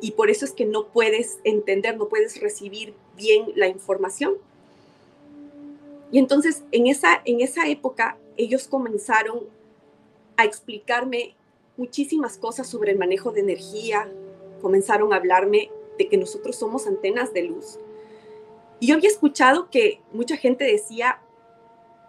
y 0.00 0.12
por 0.12 0.30
eso 0.30 0.44
es 0.44 0.52
que 0.52 0.64
no 0.64 0.86
puedes 0.86 1.38
entender, 1.44 1.96
no 1.96 2.08
puedes 2.08 2.40
recibir 2.40 2.94
bien 3.16 3.52
la 3.54 3.68
información. 3.68 4.34
Y 6.10 6.18
entonces 6.18 6.64
en 6.72 6.86
esa, 6.86 7.20
en 7.24 7.40
esa 7.40 7.68
época 7.68 8.16
ellos 8.36 8.66
comenzaron 8.66 9.40
a 10.36 10.44
explicarme 10.44 11.34
muchísimas 11.76 12.38
cosas 12.38 12.66
sobre 12.66 12.92
el 12.92 12.98
manejo 12.98 13.30
de 13.30 13.40
energía, 13.40 14.10
comenzaron 14.62 15.12
a 15.12 15.16
hablarme 15.16 15.70
que 16.08 16.16
nosotros 16.16 16.56
somos 16.56 16.86
antenas 16.86 17.32
de 17.32 17.42
luz. 17.42 17.78
Y 18.78 18.88
yo 18.88 18.94
había 18.94 19.10
escuchado 19.10 19.68
que 19.70 20.00
mucha 20.12 20.36
gente 20.36 20.64
decía 20.64 21.20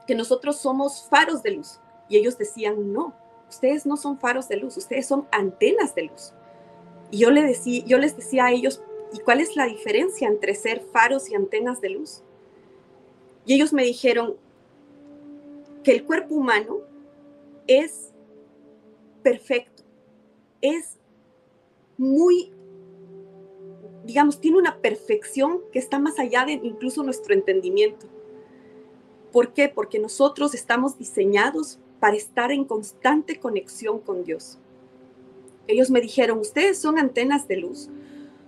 que 0.08 0.15
nosotros 0.15 0.58
somos 0.58 1.08
faros 1.10 1.43
de 1.43 1.51
luz. 1.51 1.80
Y 2.10 2.17
ellos 2.17 2.38
decían, 2.38 2.93
no, 2.93 3.13
ustedes 3.49 3.86
no 3.86 3.97
son 3.97 4.17
faros 4.17 4.47
de 4.47 4.58
luz, 4.58 4.77
ustedes 4.77 5.06
son 5.06 5.27
antenas 5.32 5.93
de 5.95 6.04
luz. 6.04 6.34
Y 7.12 7.19
yo, 7.19 7.32
le 7.32 7.43
decía, 7.43 7.84
yo 7.86 7.97
les 7.97 8.15
decía 8.15 8.45
a 8.45 8.51
ellos, 8.51 8.82
¿y 9.13 9.19
cuál 9.19 9.41
es 9.41 9.56
la 9.56 9.65
diferencia 9.65 10.27
entre 10.27 10.56
ser 10.56 10.82
faros 10.82 11.30
y 11.30 11.36
antenas 11.36 11.82
de 11.82 11.89
luz? 11.89 12.23
Y 13.45 13.56
ellos 13.56 13.73
me 13.73 13.84
dijeron 13.84 14.36
que 15.84 15.91
el 15.91 16.06
cuerpo 16.06 16.36
humano 16.36 16.80
es 17.67 18.12
perfecto, 19.23 19.84
es 20.62 20.97
muy, 21.97 22.54
digamos, 24.04 24.40
tiene 24.40 24.58
una 24.58 24.78
perfección 24.78 25.62
que 25.72 25.80
está 25.80 26.00
más 26.00 26.20
allá 26.20 26.46
de 26.46 26.54
incluso 26.54 27.04
nuestro 27.04 27.34
entendimiento. 27.34 28.08
¿Por 29.32 29.54
qué? 29.54 29.70
Porque 29.70 30.00
nosotros 30.00 30.54
estamos 30.54 30.98
diseñados 30.98 31.80
para 32.00 32.18
estar 32.18 32.52
en 32.52 32.66
constante 32.66 33.40
conexión 33.40 34.00
con 34.00 34.24
Dios. 34.24 34.58
Ellos 35.68 35.90
me 35.90 36.02
dijeron, 36.02 36.40
ustedes 36.40 36.80
son 36.80 36.98
antenas 36.98 37.48
de 37.48 37.58
luz, 37.58 37.90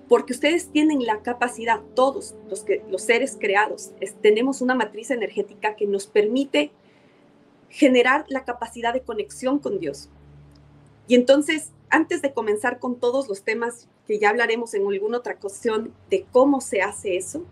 porque 0.09 0.33
ustedes 0.33 0.69
tienen 0.69 1.05
la 1.05 1.21
capacidad, 1.21 1.79
todos 1.95 2.35
los, 2.49 2.63
que, 2.63 2.83
los 2.89 3.03
seres 3.03 3.37
creados, 3.39 3.91
tenemos 4.21 4.61
una 4.61 4.75
matriz 4.75 5.11
energética 5.11 5.75
que 5.75 5.85
nos 5.85 6.07
permite 6.07 6.71
generar 7.69 8.25
la 8.27 8.43
capacidad 8.43 8.93
de 8.93 9.01
conexión 9.01 9.59
con 9.59 9.79
Dios. 9.79 10.09
Y 11.07 11.15
entonces, 11.15 11.71
antes 11.93 12.23
de 12.23 12.33
comenzar 12.33 12.79
con 12.79 12.99
todos 12.99 13.27
los 13.29 13.43
temas 13.43 13.87
que 14.07 14.17
ya 14.17 14.29
hablaremos 14.29 14.73
en 14.73 14.87
alguna 14.87 15.19
otra 15.19 15.35
ocasión 15.35 15.93
de 16.09 16.25
cómo 16.31 16.59
se 16.59 16.81
hace 16.81 17.17
eso 17.17 17.45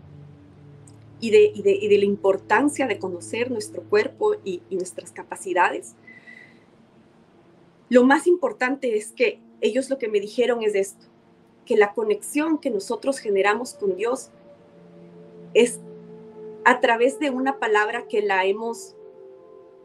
y 1.20 1.30
de, 1.30 1.96
la 1.96 2.04
importancia 2.04 2.88
de 2.88 2.98
conocer 2.98 3.52
nuestro 3.52 3.84
cuerpo 3.84 4.34
y 4.44 4.60
nuestras 4.70 5.12
capacidades, 5.12 5.94
lo 7.88 8.02
más 8.02 8.26
importante 8.26 8.96
es 8.96 9.12
que 9.12 9.38
ellos 9.60 9.88
lo 9.88 9.98
que 9.98 10.08
me 10.08 10.18
dijeron 10.18 10.64
es 10.64 10.74
esto, 10.74 11.06
que 11.64 11.76
la 11.76 11.94
conexión 11.94 12.58
que 12.58 12.70
nosotros 12.70 13.20
generamos 13.20 13.74
con 13.74 13.94
Dios 13.94 14.30
es 15.54 15.78
a 16.64 16.80
través 16.80 17.20
de 17.20 17.30
una 17.30 17.60
palabra 17.60 18.08
que 18.08 18.22
la 18.22 18.44
hemos 18.44 18.96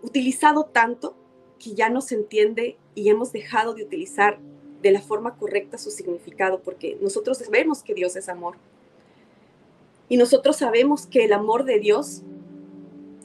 utilizado 0.02 0.65
tanto 0.65 1.15
que 1.58 1.74
ya 1.74 1.89
no 1.89 2.02
se 2.02 2.15
entiende 2.15 2.78
y 2.96 3.10
hemos 3.10 3.32
dejado 3.32 3.74
de 3.74 3.84
utilizar 3.84 4.39
de 4.82 4.91
la 4.91 5.02
forma 5.02 5.38
correcta 5.38 5.78
su 5.78 5.91
significado, 5.91 6.62
porque 6.62 6.98
nosotros 7.02 7.39
sabemos 7.39 7.84
que 7.84 7.93
Dios 7.93 8.15
es 8.15 8.30
amor. 8.30 8.56
Y 10.10 10.17
nosotros 10.17 10.58
sabemos 10.58 11.06
que 11.06 11.26
el 11.26 11.34
amor 11.34 11.65
de 11.65 11.80
Dios 11.80 12.22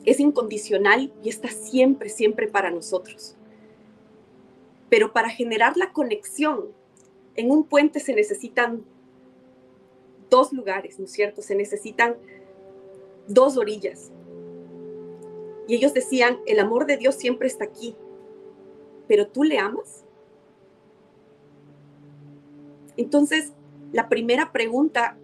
es 0.05 0.19
incondicional 0.19 1.13
y 1.23 1.29
está 1.29 1.49
siempre, 1.49 2.09
siempre 2.09 2.49
para 2.49 2.71
nosotros. 2.71 3.37
Pero 4.89 5.13
para 5.13 5.31
generar 5.31 5.77
la 5.77 5.93
conexión, 5.93 6.67
en 7.37 7.51
un 7.51 7.65
puente 7.65 8.01
se 8.01 8.15
necesitan 8.15 8.85
dos 10.29 10.53
lugares, 10.53 10.99
¿no 10.99 11.05
es 11.05 11.13
cierto? 11.13 11.43
Se 11.43 11.55
necesitan 11.55 12.17
dos 13.29 13.57
orillas. 13.57 14.11
Y 15.69 15.77
ellos 15.77 15.95
decían, 15.95 16.41
el 16.47 16.59
amor 16.59 16.87
de 16.87 16.97
Dios 16.97 17.15
siempre 17.15 17.47
está 17.47 17.65
aquí, 17.65 17.95
pero 19.13 19.27
tú 19.27 19.45
le 19.45 19.59
amas. 19.59 20.07
Entonces, 22.97 23.53
la 23.93 24.09
primera 24.09 24.53
pregunta 24.53 25.19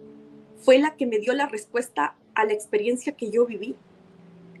fue 0.59 0.77
la 0.77 0.95
que 0.95 1.07
me 1.07 1.17
dio 1.17 1.33
la 1.33 1.47
respuesta 1.47 2.15
a 2.35 2.45
la 2.45 2.53
experiencia 2.53 3.13
que 3.13 3.31
yo 3.31 3.47
viví. 3.47 3.75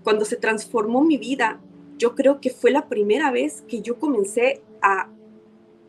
Cuando 0.03 0.25
se 0.25 0.35
transformó 0.35 1.03
mi 1.03 1.19
vida, 1.19 1.61
yo 1.99 2.15
creo 2.15 2.41
que 2.41 2.49
fue 2.49 2.71
la 2.71 2.89
primera 2.89 3.29
vez 3.29 3.63
que 3.67 3.83
yo 3.83 3.99
comencé 3.99 4.63
a, 4.81 5.11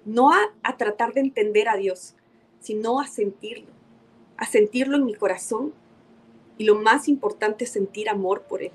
no 0.05 0.33
a, 0.33 0.41
a 0.63 0.77
tratar 0.77 1.15
de 1.15 1.21
entender 1.21 1.67
a 1.71 1.77
Dios, 1.77 2.17
sino 2.61 3.01
a 3.01 3.07
sentirlo, 3.07 3.71
a 4.37 4.45
sentirlo 4.45 4.99
en 4.99 5.07
mi 5.07 5.15
corazón 5.15 5.73
y 6.59 6.65
lo 6.65 6.75
más 6.75 7.09
importante 7.09 7.65
sentir 7.65 8.11
amor 8.11 8.43
por 8.43 8.63
Él. 8.63 8.73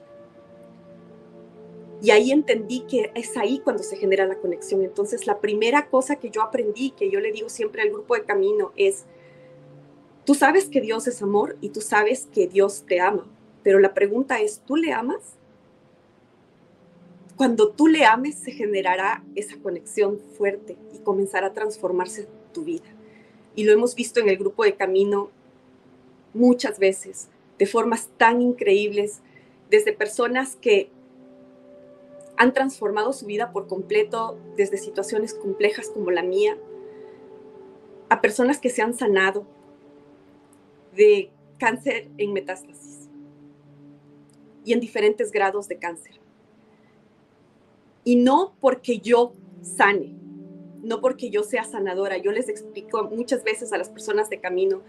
Y 2.06 2.12
ahí 2.12 2.30
entendí 2.30 2.82
que 2.82 3.10
es 3.15 3.36
ahí 3.36 3.58
cuando 3.58 3.82
se 3.82 3.98
genera 3.98 4.28
la 4.28 4.36
conexión. 4.36 4.84
Entonces, 4.84 5.26
la 5.26 5.39
primera 5.39 5.88
cosa 5.88 6.18
que 6.18 6.30
yo 6.30 6.44
aprendí, 6.44 6.91
que 6.91 7.10
yo 7.10 7.20
le 7.20 7.32
digo 7.32 7.50
siempre 7.50 7.82
al 7.82 7.89
grupo 7.89 8.13
de 8.13 8.24
camino, 8.24 8.72
es, 8.76 9.06
tú 10.24 10.36
sabes 10.36 10.65
que 10.65 10.82
Dios 10.82 11.08
es 11.08 11.24
amor 11.24 11.58
y 11.62 11.70
tú 11.70 11.82
sabes 11.82 12.28
que 12.32 12.46
Dios 12.46 12.84
te 12.88 13.02
ama, 13.02 13.26
pero 13.63 13.80
la 13.80 13.96
pregunta 13.96 14.39
es, 14.39 14.62
¿tú 14.68 14.76
le 14.76 14.94
amas? 14.94 15.34
Cuando 17.38 17.70
tú 17.70 17.88
le 17.88 18.06
ames, 18.06 18.36
se 18.36 18.52
generará 18.52 19.24
esa 19.34 19.58
conexión 19.58 20.20
fuerte 20.38 20.78
y 20.94 21.00
comenzará 21.00 21.48
a 21.48 21.54
transformarse 21.54 22.28
tu 22.54 22.65
vida. 22.65 22.86
Y 23.56 23.63
lo 23.63 23.74
hemos 23.74 23.96
visto 23.96 24.20
en 24.20 24.30
el 24.30 24.38
grupo 24.38 24.63
de 24.63 24.76
camino 24.76 25.32
muchas 26.36 26.78
veces, 26.78 27.30
de 27.58 27.65
formas 27.65 28.10
tan 28.15 28.44
increíbles, 28.44 29.22
desde 29.72 29.91
personas 29.91 30.56
que 30.56 30.91
han 32.38 32.54
transformado 32.54 33.13
su 33.13 33.26
vida 33.26 33.52
por 33.52 33.67
completo 33.67 34.38
desde 34.58 34.78
situaciones 34.78 35.34
complejas 35.34 35.89
como 35.89 36.12
la 36.12 36.24
mía, 36.24 36.58
a 38.10 38.21
personas 38.21 38.60
que 38.60 38.69
se 38.69 38.82
han 38.82 38.93
sanado 38.93 39.45
de 40.95 41.32
cáncer 41.58 42.10
en 42.17 42.34
metástasis 42.34 43.10
y 44.63 44.74
en 44.74 44.80
diferentes 44.80 45.32
grados 45.32 45.67
de 45.67 45.78
cáncer. 45.78 46.19
Y 48.04 48.17
no 48.17 48.54
porque 48.60 49.00
yo 49.00 49.34
sane, 49.62 50.13
no 50.84 51.02
porque 51.02 51.30
yo 51.30 51.43
sea 51.43 51.63
sanadora. 51.63 52.17
Yo 52.17 52.32
les 52.32 52.50
explico 52.50 53.04
muchas 53.06 53.43
veces 53.43 53.74
a 53.74 53.78
las 53.78 53.89
personas 53.89 54.30
de 54.30 54.39
camino, 54.39 54.82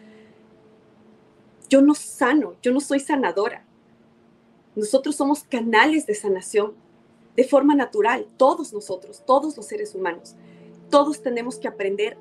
yo 1.68 1.80
no 1.80 1.94
sano, 1.94 2.54
yo 2.62 2.72
no 2.72 2.80
soy 2.80 3.00
sanadora. 3.00 3.64
Nosotros 4.74 5.16
somos 5.16 5.42
canales 5.44 6.06
de 6.06 6.14
sanación 6.14 6.74
de 7.36 7.44
forma 7.44 7.74
natural, 7.74 8.26
todos 8.36 8.72
nosotros, 8.72 9.22
todos 9.26 9.56
los 9.56 9.66
seres 9.66 9.94
humanos. 9.94 10.34
Todos 10.90 11.22
tenemos 11.22 11.58
que 11.58 11.68
aprender 11.68 12.16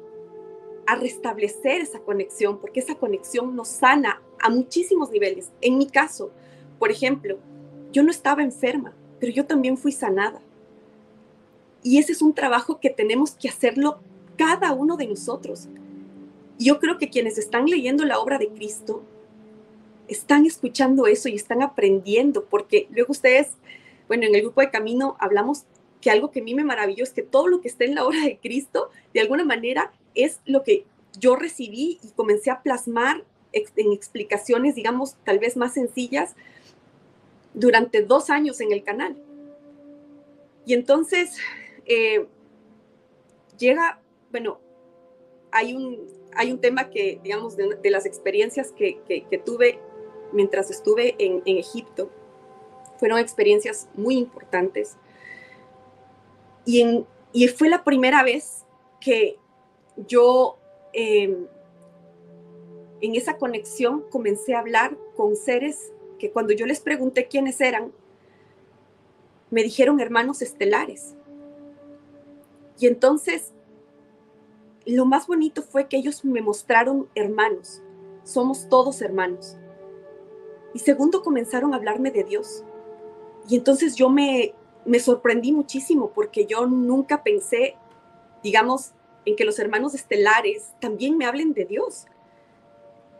a 0.85 0.95
restablecer 0.95 1.81
esa 1.81 1.99
conexión, 1.99 2.59
porque 2.59 2.79
esa 2.79 2.95
conexión 2.95 3.55
nos 3.55 3.69
sana 3.69 4.21
a 4.39 4.49
muchísimos 4.49 5.09
niveles. 5.11 5.51
En 5.61 5.77
mi 5.77 5.87
caso, 5.87 6.31
por 6.77 6.91
ejemplo, 6.91 7.37
yo 7.91 8.03
no 8.03 8.11
estaba 8.11 8.43
enferma, 8.43 8.93
pero 9.19 9.31
yo 9.31 9.45
también 9.45 9.77
fui 9.77 9.91
sanada. 9.91 10.41
Y 11.81 11.97
ese 11.97 12.11
es 12.11 12.21
un 12.21 12.33
trabajo 12.33 12.79
que 12.79 12.89
tenemos 12.89 13.31
que 13.31 13.47
hacerlo 13.47 13.99
cada 14.37 14.73
uno 14.73 14.97
de 14.97 15.07
nosotros. 15.07 15.69
Yo 16.59 16.79
creo 16.79 16.97
que 16.97 17.09
quienes 17.09 17.37
están 17.37 17.65
leyendo 17.65 18.05
la 18.05 18.19
obra 18.19 18.37
de 18.37 18.49
Cristo 18.49 19.03
están 20.07 20.45
escuchando 20.45 21.07
eso 21.07 21.29
y 21.29 21.35
están 21.35 21.61
aprendiendo, 21.61 22.45
porque 22.45 22.87
luego 22.91 23.11
ustedes 23.11 23.49
bueno, 24.07 24.25
en 24.25 24.35
el 24.35 24.41
grupo 24.41 24.61
de 24.61 24.69
Camino 24.69 25.15
hablamos 25.19 25.65
que 26.01 26.11
algo 26.11 26.31
que 26.31 26.41
a 26.41 26.43
mí 26.43 26.53
me 26.53 26.63
maravilló 26.63 27.03
es 27.03 27.13
que 27.13 27.23
todo 27.23 27.47
lo 27.47 27.61
que 27.61 27.67
está 27.67 27.83
en 27.83 27.95
la 27.95 28.05
obra 28.05 28.21
de 28.21 28.37
Cristo, 28.37 28.89
de 29.13 29.21
alguna 29.21 29.43
manera, 29.43 29.91
es 30.13 30.39
lo 30.45 30.63
que 30.63 30.85
yo 31.17 31.35
recibí 31.35 31.99
y 32.03 32.11
comencé 32.11 32.51
a 32.51 32.61
plasmar 32.61 33.23
en 33.53 33.93
explicaciones, 33.93 34.75
digamos, 34.75 35.15
tal 35.23 35.39
vez 35.39 35.55
más 35.55 35.73
sencillas, 35.73 36.35
durante 37.53 38.03
dos 38.03 38.29
años 38.29 38.59
en 38.59 38.71
el 38.71 38.83
canal. 38.83 39.15
Y 40.65 40.73
entonces 40.73 41.37
eh, 41.85 42.27
llega, 43.57 44.01
bueno, 44.31 44.59
hay 45.51 45.73
un, 45.73 46.05
hay 46.35 46.51
un 46.51 46.59
tema 46.59 46.89
que, 46.89 47.19
digamos, 47.23 47.55
de, 47.55 47.89
las 47.89 48.05
experiencias 48.05 48.73
que, 48.73 48.99
tuve 49.45 49.79
mientras 50.33 50.69
estuve 50.69 51.15
en, 51.17 51.41
en 51.45 51.57
Egipto, 51.57 52.11
fueron 52.97 53.19
experiencias 53.19 53.87
muy 53.95 54.17
importantes. 54.17 54.95
Y, 56.65 56.81
en, 56.81 57.05
y 57.31 57.47
fue 57.47 57.69
la 57.69 57.83
primera 57.83 58.23
vez 58.23 58.65
que 58.99 59.37
yo 60.07 60.57
em, 60.93 61.47
en 63.01 63.15
esa 63.15 63.37
conexión 63.37 64.03
comencé 64.09 64.55
a 64.55 64.59
hablar 64.59 64.97
con 65.15 65.35
seres 65.35 65.91
que 66.19 66.31
cuando 66.31 66.53
yo 66.53 66.65
les 66.65 66.79
pregunté 66.79 67.27
quiénes 67.27 67.61
eran, 67.61 67.91
me 69.51 69.63
dijeron 69.63 69.99
hermanos 69.99 70.41
estelares. 70.41 71.15
Y 72.79 72.87
entonces, 72.87 73.53
lo 74.85 75.05
más 75.05 75.27
bonito 75.27 75.61
fue 75.61 75.87
que 75.87 75.97
ellos 75.97 76.25
me 76.25 76.41
mostraron 76.41 77.07
hermanos. 77.15 77.81
Somos 78.23 78.67
todos 78.69 79.01
hermanos. 79.01 79.57
Y 80.73 80.79
segundo, 80.79 81.21
comenzaron 81.21 81.73
a 81.73 81.77
hablarme 81.77 82.11
de 82.11 82.23
Dios. 82.23 82.63
Y 83.47 83.55
entonces 83.55 83.95
yo 83.95 84.09
me, 84.09 84.53
me 84.85 84.99
sorprendí 84.99 85.51
muchísimo 85.51 86.11
porque 86.13 86.45
yo 86.45 86.65
nunca 86.65 87.23
pensé, 87.23 87.75
digamos, 88.43 88.91
en 89.25 89.35
que 89.35 89.45
los 89.45 89.59
hermanos 89.59 89.93
estelares 89.93 90.73
también 90.79 91.17
me 91.17 91.25
hablen 91.25 91.53
de 91.53 91.65
Dios. 91.65 92.05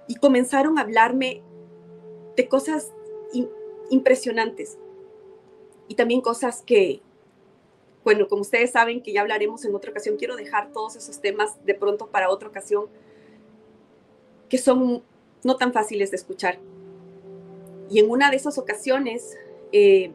Y 0.08 0.16
comenzaron 0.16 0.78
a 0.78 0.82
hablarme 0.82 1.42
de 2.36 2.48
cosas 2.48 2.92
impresionantes 3.90 4.78
y 5.88 5.96
también 5.96 6.22
cosas 6.22 6.62
que, 6.62 7.02
bueno, 8.04 8.28
como 8.28 8.42
ustedes 8.42 8.72
saben 8.72 9.02
que 9.02 9.14
ya 9.14 9.22
hablaremos 9.22 9.66
en 9.66 9.76
otra 9.76 9.92
ocasión, 9.92 10.18
quiero 10.18 10.36
dejar 10.36 10.72
todos 10.72 10.96
esos 10.96 11.22
temas 11.22 11.64
de 11.66 11.76
pronto 11.76 12.08
para 12.08 12.30
otra 12.30 12.50
ocasión 12.50 12.88
que 14.50 14.58
son 14.58 15.04
no 15.44 15.58
tan 15.58 15.74
fáciles 15.74 16.12
de 16.12 16.18
escuchar. 16.18 16.60
Y 17.90 18.00
en 18.00 18.10
una 18.10 18.32
de 18.32 18.38
esas 18.38 18.58
ocasiones 18.58 19.38
eh, 19.72 20.12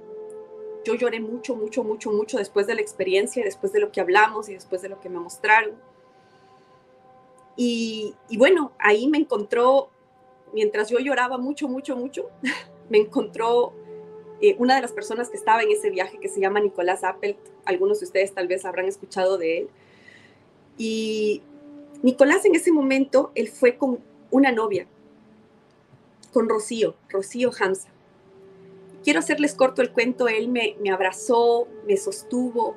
yo 0.85 0.95
lloré 0.95 1.21
mucho, 1.21 1.55
mucho, 1.55 1.85
mucho, 1.85 2.11
mucho 2.13 2.39
después 2.39 2.67
de 2.67 2.75
la 2.75 2.81
experiencia, 2.81 3.45
después 3.45 3.73
de 3.73 3.81
lo 3.81 3.93
que 3.93 4.01
hablamos 4.01 4.49
y 4.49 4.55
después 4.55 4.83
de 4.83 4.89
lo 4.89 5.01
que 5.01 5.09
me 5.09 5.19
mostraron. 5.19 5.75
Y, 7.57 8.15
bueno, 8.39 8.73
ahí 8.79 9.07
me 9.07 9.19
encontró, 9.19 9.91
mientras 10.55 10.89
yo 10.89 10.99
lloraba 10.99 11.37
mucho, 11.37 11.69
mucho, 11.69 11.95
mucho, 11.95 12.31
me 12.89 12.99
encontró 12.99 13.75
eh, 14.41 14.57
una 14.59 14.77
de 14.77 14.81
las 14.81 14.93
personas 14.93 15.29
que 15.29 15.37
estaba 15.37 15.63
en 15.63 15.71
ese 15.71 15.91
viaje 15.91 16.19
que 16.19 16.29
se 16.29 16.41
llama 16.41 16.61
Nicolás 16.61 17.05
Appelt. 17.05 17.39
Algunos 17.67 18.01
de 18.01 18.07
ustedes 18.07 18.33
tal 18.33 18.49
vez 18.49 18.65
habrán 18.65 18.87
escuchado 18.87 19.37
de 19.37 19.59
él. 19.59 19.69
Y 20.79 21.43
Nicolás 22.03 22.47
en 22.47 22.55
ese 22.55 22.73
momento, 22.73 23.31
él 23.35 23.49
fue 23.49 23.77
con 23.77 24.01
una 24.31 24.53
novia, 24.53 24.87
con 26.33 26.49
Rocío, 26.49 26.95
Rocío 27.11 27.51
Hamza 27.61 27.91
quiero 29.03 29.19
hacerles 29.19 29.55
corto 29.55 29.83
el 29.83 29.93
cuento, 29.93 30.29
él 30.29 30.49
me, 30.49 30.77
abrazó, 30.91 31.69
me 31.87 31.97
sostuvo. 31.97 32.77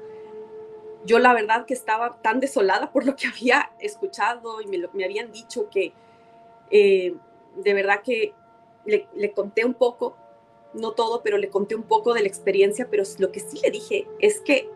Yo 1.06 1.20
la 1.20 1.34
verdad 1.34 1.66
que 1.66 1.74
estaba 1.74 2.22
tan 2.22 2.40
desolada 2.40 2.92
por 2.92 3.06
lo 3.06 3.16
que 3.16 3.28
había 3.34 3.72
escuchado 3.80 4.62
y 4.62 4.68
me, 4.68 5.04
habían 5.04 5.32
dicho 5.32 5.70
que 5.70 5.94
eh, 6.72 7.16
de 7.58 7.74
verdad 7.74 8.02
que 8.04 8.34
le, 8.86 9.32
conté 9.34 9.66
un 9.66 9.74
poco, 9.74 10.18
no 10.74 10.92
todo, 10.92 11.22
pero 11.24 11.38
le 11.38 11.50
conté 11.50 11.76
un 11.76 11.84
poco 11.84 12.14
de 12.14 12.22
la 12.22 12.28
experiencia, 12.28 12.88
pero 12.90 13.04
lo 13.20 13.32
que 13.32 13.40
sí 13.40 13.60
le 13.62 13.72
dije 13.72 14.08
es 14.20 14.40
que 14.40 14.70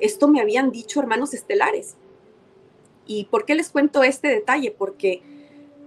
esto 0.00 0.28
me 0.28 0.40
habían 0.40 0.70
dicho 0.70 1.00
hermanos 1.00 1.34
estelares. 1.34 1.96
¿Y 3.06 3.24
por 3.24 3.44
qué 3.44 3.54
les 3.54 3.70
cuento 3.70 4.02
este 4.02 4.28
detalle? 4.28 4.70
Porque 4.70 5.22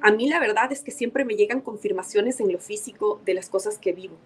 a 0.01 0.11
mí 0.11 0.27
la 0.27 0.39
verdad 0.39 0.71
es 0.71 0.81
que 0.81 0.91
siempre 0.91 1.25
me 1.25 1.35
llegan 1.35 1.61
confirmaciones 1.61 2.39
en 2.39 2.51
lo 2.51 2.59
físico 2.59 3.21
de 3.25 3.33
las 3.33 3.49
cosas 3.49 3.77
que 3.77 3.93
vivo. 3.93 4.17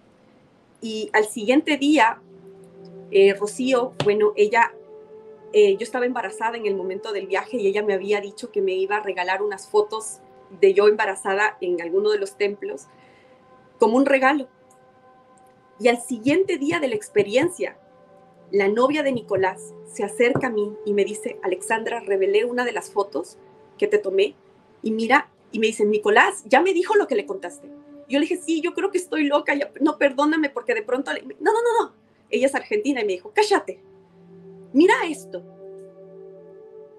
Y 0.80 1.10
al 1.12 1.26
siguiente 1.26 1.76
día, 1.76 2.20
eh, 3.10 3.34
Rocío, 3.34 3.94
bueno, 4.04 4.32
ella, 4.36 4.72
eh, 5.52 5.76
yo 5.76 5.84
estaba 5.84 6.06
embarazada 6.06 6.56
en 6.56 6.66
el 6.66 6.76
momento 6.76 7.12
del 7.12 7.26
viaje 7.26 7.56
y 7.56 7.66
ella 7.66 7.82
me 7.82 7.94
había 7.94 8.20
dicho 8.20 8.52
que 8.52 8.60
me 8.60 8.72
iba 8.72 8.96
a 8.96 9.02
regalar 9.02 9.42
unas 9.42 9.68
fotos 9.68 10.20
de 10.60 10.74
yo 10.74 10.88
embarazada 10.88 11.58
en 11.60 11.80
alguno 11.80 12.10
de 12.10 12.18
los 12.18 12.36
templos 12.36 12.86
como 13.78 13.96
un 13.96 14.06
regalo. 14.06 14.48
Y 15.80 15.88
al 15.88 16.00
siguiente 16.00 16.58
día 16.58 16.80
de 16.80 16.88
la 16.88 16.96
experiencia, 16.96 17.78
la 18.50 18.68
novia 18.68 19.02
de 19.02 19.12
Nicolás 19.12 19.74
se 19.86 20.04
acerca 20.04 20.48
a 20.48 20.50
mí 20.50 20.72
y 20.84 20.92
me 20.92 21.04
dice, 21.04 21.38
Alexandra, 21.42 22.00
revelé 22.00 22.44
una 22.44 22.64
de 22.64 22.72
las 22.72 22.90
fotos 22.90 23.36
que 23.76 23.86
te 23.86 23.98
tomé 23.98 24.34
y 24.82 24.90
mira, 24.90 25.28
y 25.52 25.58
me 25.58 25.68
dice, 25.68 25.84
Nicolás, 25.84 26.44
ya 26.46 26.60
me 26.60 26.72
dijo 26.72 26.94
lo 26.94 27.06
que 27.06 27.14
le 27.14 27.26
contaste. 27.26 27.68
Yo 28.08 28.18
le 28.18 28.26
dije, 28.26 28.38
sí, 28.38 28.60
yo 28.60 28.74
creo 28.74 28.90
que 28.90 28.98
estoy 28.98 29.24
loca, 29.24 29.54
ya, 29.54 29.70
no, 29.80 29.98
perdóname 29.98 30.50
porque 30.50 30.74
de 30.74 30.82
pronto, 30.82 31.12
no, 31.12 31.52
no, 31.52 31.52
no, 31.52 31.84
no, 31.84 31.94
ella 32.30 32.46
es 32.46 32.54
argentina 32.54 33.02
y 33.02 33.04
me 33.04 33.12
dijo, 33.12 33.32
cállate, 33.34 33.80
mira 34.72 34.94
esto. 35.06 35.42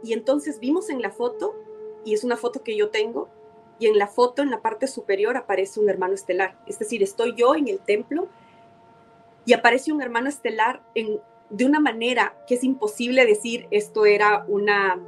Y 0.04 0.14
entonces 0.14 0.60
vimos 0.60 0.90
en 0.90 1.02
la 1.02 1.12
foto, 1.12 1.56
y 2.06 2.14
es 2.14 2.24
una 2.24 2.38
foto 2.38 2.64
que 2.64 2.78
yo 2.78 2.90
tengo, 2.90 3.30
y 3.80 3.88
en 3.88 3.98
la 3.98 4.08
foto, 4.08 4.42
en 4.42 4.52
la 4.52 4.62
parte 4.62 4.88
superior, 4.88 5.38
aparece 5.38 5.80
un 5.80 5.90
hermano 5.90 6.14
estelar. 6.14 6.62
Es 6.68 6.80
decir, 6.80 7.02
estoy 7.02 7.34
yo 7.36 7.56
en 7.56 7.68
el 7.68 7.80
templo 7.80 8.28
y 9.46 9.54
aparece 9.54 9.94
un 9.94 10.02
hermano 10.02 10.28
estelar 10.28 10.84
en, 10.96 11.20
de 11.50 11.66
una 11.66 11.80
manera 11.80 12.38
que 12.46 12.56
es 12.56 12.64
imposible 12.64 13.26
decir 13.26 13.68
esto 13.72 14.06
era 14.06 14.46
una, 14.48 15.00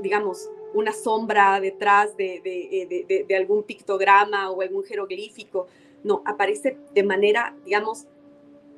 digamos, 0.00 0.50
una 0.74 0.92
sombra 0.92 1.60
detrás 1.60 2.16
de, 2.16 2.40
de, 2.42 3.24
de, 3.26 3.36
algún 3.36 3.62
pictograma 3.62 4.50
o 4.50 4.62
algún 4.62 4.84
jeroglífico. 4.84 5.66
No, 6.02 6.22
aparece 6.24 6.78
de 6.94 7.02
manera, 7.02 7.56
digamos, 7.64 8.06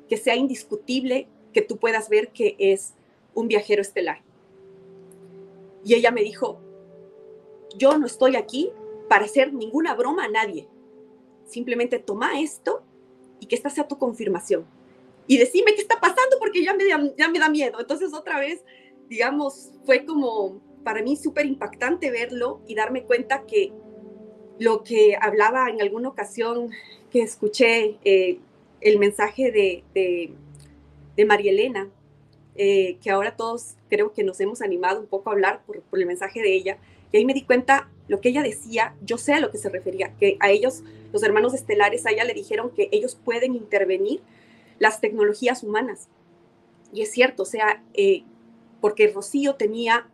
que 0.07 0.17
sea 0.17 0.35
indiscutible 0.35 1.27
que 1.53 1.61
tú 1.61 1.77
puedas 1.77 2.09
ver 2.09 2.29
que 2.29 2.55
es 2.59 2.93
un 3.33 3.47
viajero 3.47 3.81
estelar. 3.81 4.21
Y 5.83 5.93
ella 5.93 6.11
me 6.11 6.21
dijo, 6.21 6.59
yo 7.77 7.97
no 7.97 8.05
estoy 8.05 8.35
aquí 8.35 8.71
para 9.07 9.25
hacer 9.25 9.53
ninguna 9.53 9.93
broma 9.93 10.25
a 10.25 10.29
nadie. 10.29 10.67
Simplemente 11.45 11.99
toma 11.99 12.39
esto 12.39 12.81
y 13.39 13.45
que 13.45 13.55
esta 13.55 13.69
sea 13.69 13.87
tu 13.87 13.97
confirmación. 13.97 14.65
Y 15.27 15.37
decime 15.37 15.73
qué 15.75 15.81
está 15.81 15.99
pasando 15.99 16.37
porque 16.39 16.63
ya 16.63 16.73
me, 16.73 16.85
ya 17.17 17.29
me 17.29 17.39
da 17.39 17.49
miedo. 17.49 17.79
Entonces 17.79 18.13
otra 18.13 18.39
vez, 18.39 18.63
digamos, 19.09 19.71
fue 19.85 20.05
como 20.05 20.61
para 20.85 21.01
mí 21.01 21.17
súper 21.17 21.47
impactante 21.47 22.11
verlo 22.11 22.61
y 22.67 22.75
darme 22.75 23.03
cuenta 23.03 23.45
que 23.47 23.73
lo 24.59 24.83
que 24.83 25.17
hablaba 25.19 25.67
en 25.69 25.81
alguna 25.81 26.09
ocasión 26.09 26.69
que 27.11 27.23
escuché 27.23 27.97
eh, 28.05 28.37
el 28.81 28.99
mensaje 28.99 29.51
de, 29.51 29.83
de, 29.95 31.25
María 31.25 31.51
Elena, 31.51 31.89
eh, 32.55 32.97
que 33.01 33.09
ahora 33.09 33.35
todos 33.35 33.75
creo 33.89 34.13
que 34.13 34.23
nos 34.23 34.39
hemos 34.39 34.61
animado 34.61 34.99
un 34.99 35.07
poco 35.07 35.29
a 35.29 35.33
hablar 35.33 35.63
por, 35.65 35.81
por 35.81 35.99
el 35.99 36.05
mensaje 36.05 36.39
de 36.41 36.53
ella, 36.53 36.77
y 37.11 37.17
ahí 37.17 37.25
me 37.25 37.33
di 37.33 37.41
cuenta 37.41 37.89
lo 38.07 38.21
que 38.21 38.29
ella 38.29 38.43
decía, 38.43 38.95
yo 39.03 39.17
sé 39.17 39.33
a 39.33 39.39
lo 39.39 39.49
que 39.49 39.57
se 39.57 39.69
refería, 39.69 40.13
que 40.19 40.37
a 40.39 40.51
ellos, 40.51 40.83
los 41.11 41.23
hermanos 41.23 41.55
estelares, 41.55 42.05
a 42.05 42.11
ella 42.11 42.25
le 42.25 42.35
dijeron 42.35 42.69
que 42.69 42.89
ellos 42.91 43.15
pueden 43.15 43.55
intervenir 43.55 44.21
las 44.77 45.01
tecnologías 45.01 45.63
humanas. 45.63 46.09
Y 46.93 47.01
es 47.01 47.11
cierto, 47.11 47.43
o 47.43 47.45
sea, 47.47 47.83
eh, 47.95 48.23
porque 48.81 49.07
Rocío 49.07 49.55
tenía 49.55 50.07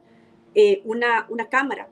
eh, 0.55 0.81
una, 0.85 1.25
una 1.29 1.49
cámara 1.49 1.89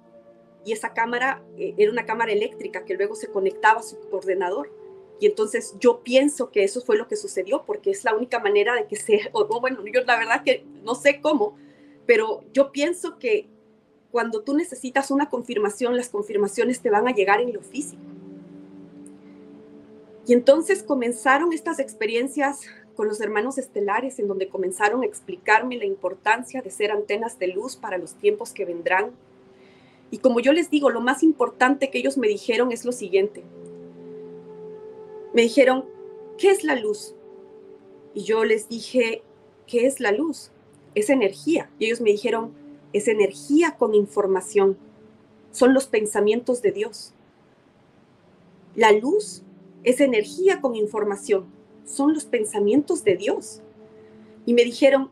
y 0.65 0.73
esa 0.73 0.93
cámara 0.93 1.41
eh, 1.57 1.73
era 1.77 1.91
una 1.91 2.05
cámara 2.05 2.31
eléctrica 2.31 2.85
que 2.85 2.95
luego 2.95 3.15
se 3.15 3.29
conectaba 3.29 3.79
a 3.79 3.83
su 3.83 3.97
ordenador. 4.11 4.71
Y 5.19 5.25
entonces 5.25 5.75
yo 5.79 6.01
pienso 6.01 6.49
que 6.51 6.63
eso 6.63 6.81
fue 6.81 6.97
lo 6.97 7.07
que 7.07 7.15
sucedió, 7.15 7.63
porque 7.65 7.91
es 7.91 8.03
la 8.03 8.15
única 8.15 8.39
manera 8.39 8.75
de 8.75 8.87
que 8.87 8.95
se, 8.95 9.29
o, 9.33 9.59
bueno, 9.59 9.83
yo 9.85 10.01
la 10.03 10.17
verdad 10.17 10.43
que 10.43 10.65
no 10.83 10.95
sé 10.95 11.21
cómo, 11.21 11.57
pero 12.05 12.43
yo 12.53 12.71
pienso 12.71 13.19
que 13.19 13.47
cuando 14.11 14.41
tú 14.41 14.55
necesitas 14.55 15.11
una 15.11 15.29
confirmación, 15.29 15.95
las 15.95 16.09
confirmaciones 16.09 16.81
te 16.81 16.89
van 16.89 17.07
a 17.07 17.13
llegar 17.13 17.41
en 17.41 17.53
lo 17.53 17.61
físico. 17.61 18.01
Y 20.25 20.33
entonces 20.33 20.83
comenzaron 20.83 21.53
estas 21.53 21.79
experiencias 21.79 22.61
con 22.99 23.07
los 23.07 23.21
hermanos 23.21 23.57
estelares, 23.57 24.19
en 24.19 24.27
donde 24.27 24.49
comenzaron 24.49 25.03
a 25.03 25.05
explicarme 25.05 25.77
la 25.77 25.85
importancia 25.85 26.61
de 26.61 26.69
ser 26.69 26.91
antenas 26.91 27.39
de 27.39 27.47
luz 27.47 27.77
para 27.77 27.97
los 27.97 28.15
tiempos 28.15 28.51
que 28.51 28.65
vendrán. 28.65 29.11
Y 30.11 30.17
como 30.17 30.41
yo 30.41 30.51
les 30.51 30.69
digo, 30.69 30.89
lo 30.89 30.99
más 30.99 31.23
importante 31.23 31.91
que 31.91 31.99
ellos 31.99 32.17
me 32.17 32.27
dijeron 32.27 32.73
es 32.73 32.83
lo 32.83 32.91
siguiente. 32.91 33.41
Me 35.33 35.43
dijeron, 35.43 35.85
¿qué 36.37 36.51
es 36.51 36.65
la 36.65 36.75
luz? 36.75 37.15
Y 38.13 38.23
yo 38.23 38.43
les 38.43 38.67
dije, 38.67 39.23
¿qué 39.65 39.87
es 39.87 40.01
la 40.01 40.11
luz? 40.11 40.51
Es 40.93 41.09
energía. 41.09 41.69
Y 41.79 41.85
ellos 41.85 42.01
me 42.01 42.11
dijeron, 42.11 42.51
es 42.91 43.07
energía 43.07 43.77
con 43.79 43.95
información, 43.95 44.77
son 45.53 45.73
los 45.73 45.87
pensamientos 45.87 46.61
de 46.61 46.73
Dios. 46.73 47.13
La 48.75 48.91
luz 48.91 49.43
es 49.85 50.01
energía 50.01 50.59
con 50.59 50.75
información, 50.75 51.45
son 51.89 52.13
los 52.13 52.25
pensamientos 52.25 53.03
de 53.03 53.15
Dios. 53.15 53.61
Y 54.45 54.53
me 54.53 54.63
dijeron, 54.63 55.09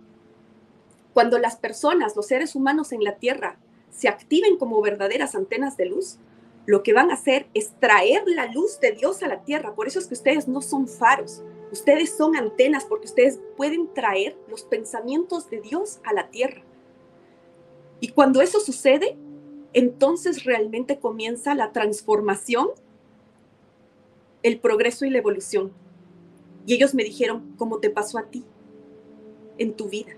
cuando 1.13 1.39
las 1.39 1.55
personas, 1.55 2.15
los 2.15 2.27
seres 2.27 2.55
humanos 2.55 2.91
en 2.91 3.03
la 3.03 3.15
Tierra, 3.15 3.57
se 3.89 4.07
activen 4.07 4.57
como 4.57 4.81
verdaderas 4.81 5.33
antenas 5.33 5.75
de 5.75 5.87
luz, 5.87 6.19
lo 6.67 6.83
que 6.83 6.93
van 6.93 7.09
a 7.09 7.15
hacer 7.15 7.47
es 7.53 7.71
traer 7.79 8.23
la 8.27 8.45
luz 8.51 8.79
de 8.79 8.91
Dios 8.91 9.23
a 9.23 9.27
la 9.27 9.43
Tierra. 9.43 9.73
Por 9.73 9.87
eso 9.87 9.99
es 9.99 10.07
que 10.07 10.13
ustedes 10.13 10.47
no 10.47 10.61
son 10.61 10.87
faros, 10.87 11.41
ustedes 11.71 12.15
son 12.15 12.35
antenas 12.35 12.85
porque 12.85 13.07
ustedes 13.07 13.39
pueden 13.55 13.93
traer 13.93 14.37
los 14.49 14.63
pensamientos 14.63 15.49
de 15.49 15.61
Dios 15.61 15.99
a 16.03 16.13
la 16.13 16.29
Tierra. 16.29 16.61
Y 17.99 18.09
cuando 18.09 18.41
eso 18.41 18.59
sucede, 18.59 19.17
entonces 19.73 20.43
realmente 20.43 20.99
comienza 20.99 21.55
la 21.55 21.71
transformación, 21.71 22.69
el 24.43 24.59
progreso 24.59 25.05
y 25.05 25.09
la 25.09 25.17
evolución. 25.17 25.71
Y 26.67 26.73
ellos 26.73 26.93
me 26.93 27.05
dijeron, 27.05 27.53
¿cómo 27.57 27.79
te 27.79 27.89
pasó 27.89 28.19
a 28.19 28.23
ti 28.23 28.43
en 29.57 29.73
tu 29.73 29.87
vida? 29.87 30.17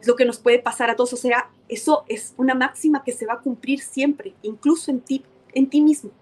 Es 0.00 0.06
lo 0.06 0.14
que 0.14 0.24
nos 0.24 0.38
puede 0.38 0.60
pasar 0.60 0.90
a 0.90 0.96
todos. 0.96 1.12
O 1.12 1.16
sea, 1.16 1.50
eso 1.68 2.04
es 2.08 2.34
una 2.36 2.54
máxima 2.54 3.02
que 3.02 3.10
se 3.10 3.26
va 3.26 3.34
a 3.34 3.40
cumplir 3.40 3.80
siempre, 3.80 4.32
incluso 4.42 4.92
en 4.92 5.00
ti, 5.00 5.24
en 5.52 5.68
ti 5.68 5.80
mismo. 5.80 6.12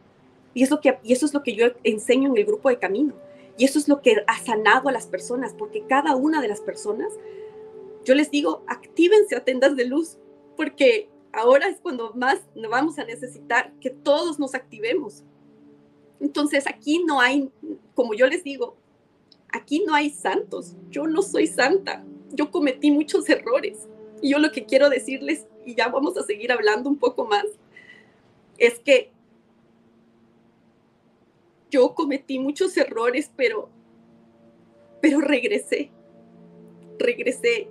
Y, 0.55 0.62
es 0.62 0.70
que, 0.81 0.98
y 1.05 1.12
eso 1.12 1.27
es 1.27 1.35
lo 1.35 1.42
que 1.42 1.55
yo 1.55 1.66
enseño 1.85 2.31
en 2.31 2.38
el 2.38 2.46
grupo 2.46 2.70
de 2.70 2.79
camino. 2.79 3.12
Y 3.59 3.66
eso 3.66 3.79
es 3.79 3.87
lo 3.87 4.01
que 4.01 4.16
ha 4.27 4.38
sanado 4.38 4.88
a 4.88 4.92
las 4.92 5.07
personas, 5.07 5.53
porque 5.53 5.85
cada 5.87 6.16
una 6.16 6.40
de 6.40 6.48
las 6.48 6.62
personas, 6.62 7.12
yo 8.07 8.14
les 8.14 8.31
digo, 8.31 8.62
actívense 8.66 9.37
a 9.37 9.44
tendas 9.44 9.77
de 9.77 9.85
luz, 9.85 10.16
porque 10.57 11.11
ahora 11.35 11.68
es 11.68 11.79
cuando 11.81 12.14
más 12.14 12.40
vamos 12.70 12.98
a 12.98 13.05
necesitar 13.05 13.75
que 13.79 13.90
todos 13.90 14.38
nos 14.38 14.55
activemos. 14.55 15.22
Entonces 16.18 16.66
aquí 16.66 17.05
no 17.05 17.20
hay, 17.20 17.51
como 17.94 18.14
yo 18.14 18.27
les 18.27 18.42
digo, 18.42 18.77
aquí 19.53 19.85
no 19.87 19.95
hay 19.95 20.11
santos. 20.11 20.75
Yo 20.91 21.07
no 21.07 21.23
soy 21.23 21.47
santa. 21.47 22.05
Yo 22.33 22.51
cometí 22.51 22.91
muchos 22.91 23.29
errores. 23.29 23.88
Y 24.21 24.31
yo 24.31 24.38
lo 24.38 24.51
que 24.51 24.65
quiero 24.65 24.88
decirles, 24.88 25.47
y 25.65 25.75
ya 25.75 25.88
vamos 25.88 26.17
a 26.17 26.25
seguir 26.25 26.53
hablando 26.53 26.88
un 26.88 26.99
poco 26.99 27.25
más, 27.25 27.45
es 28.59 28.79
que 28.79 29.11
yo 31.71 31.95
cometí 31.95 32.38
muchos 32.38 32.77
errores, 32.77 33.31
pero, 33.37 33.69
pero 35.01 35.21
regresé. 35.21 35.91
Regresé. 36.99 37.69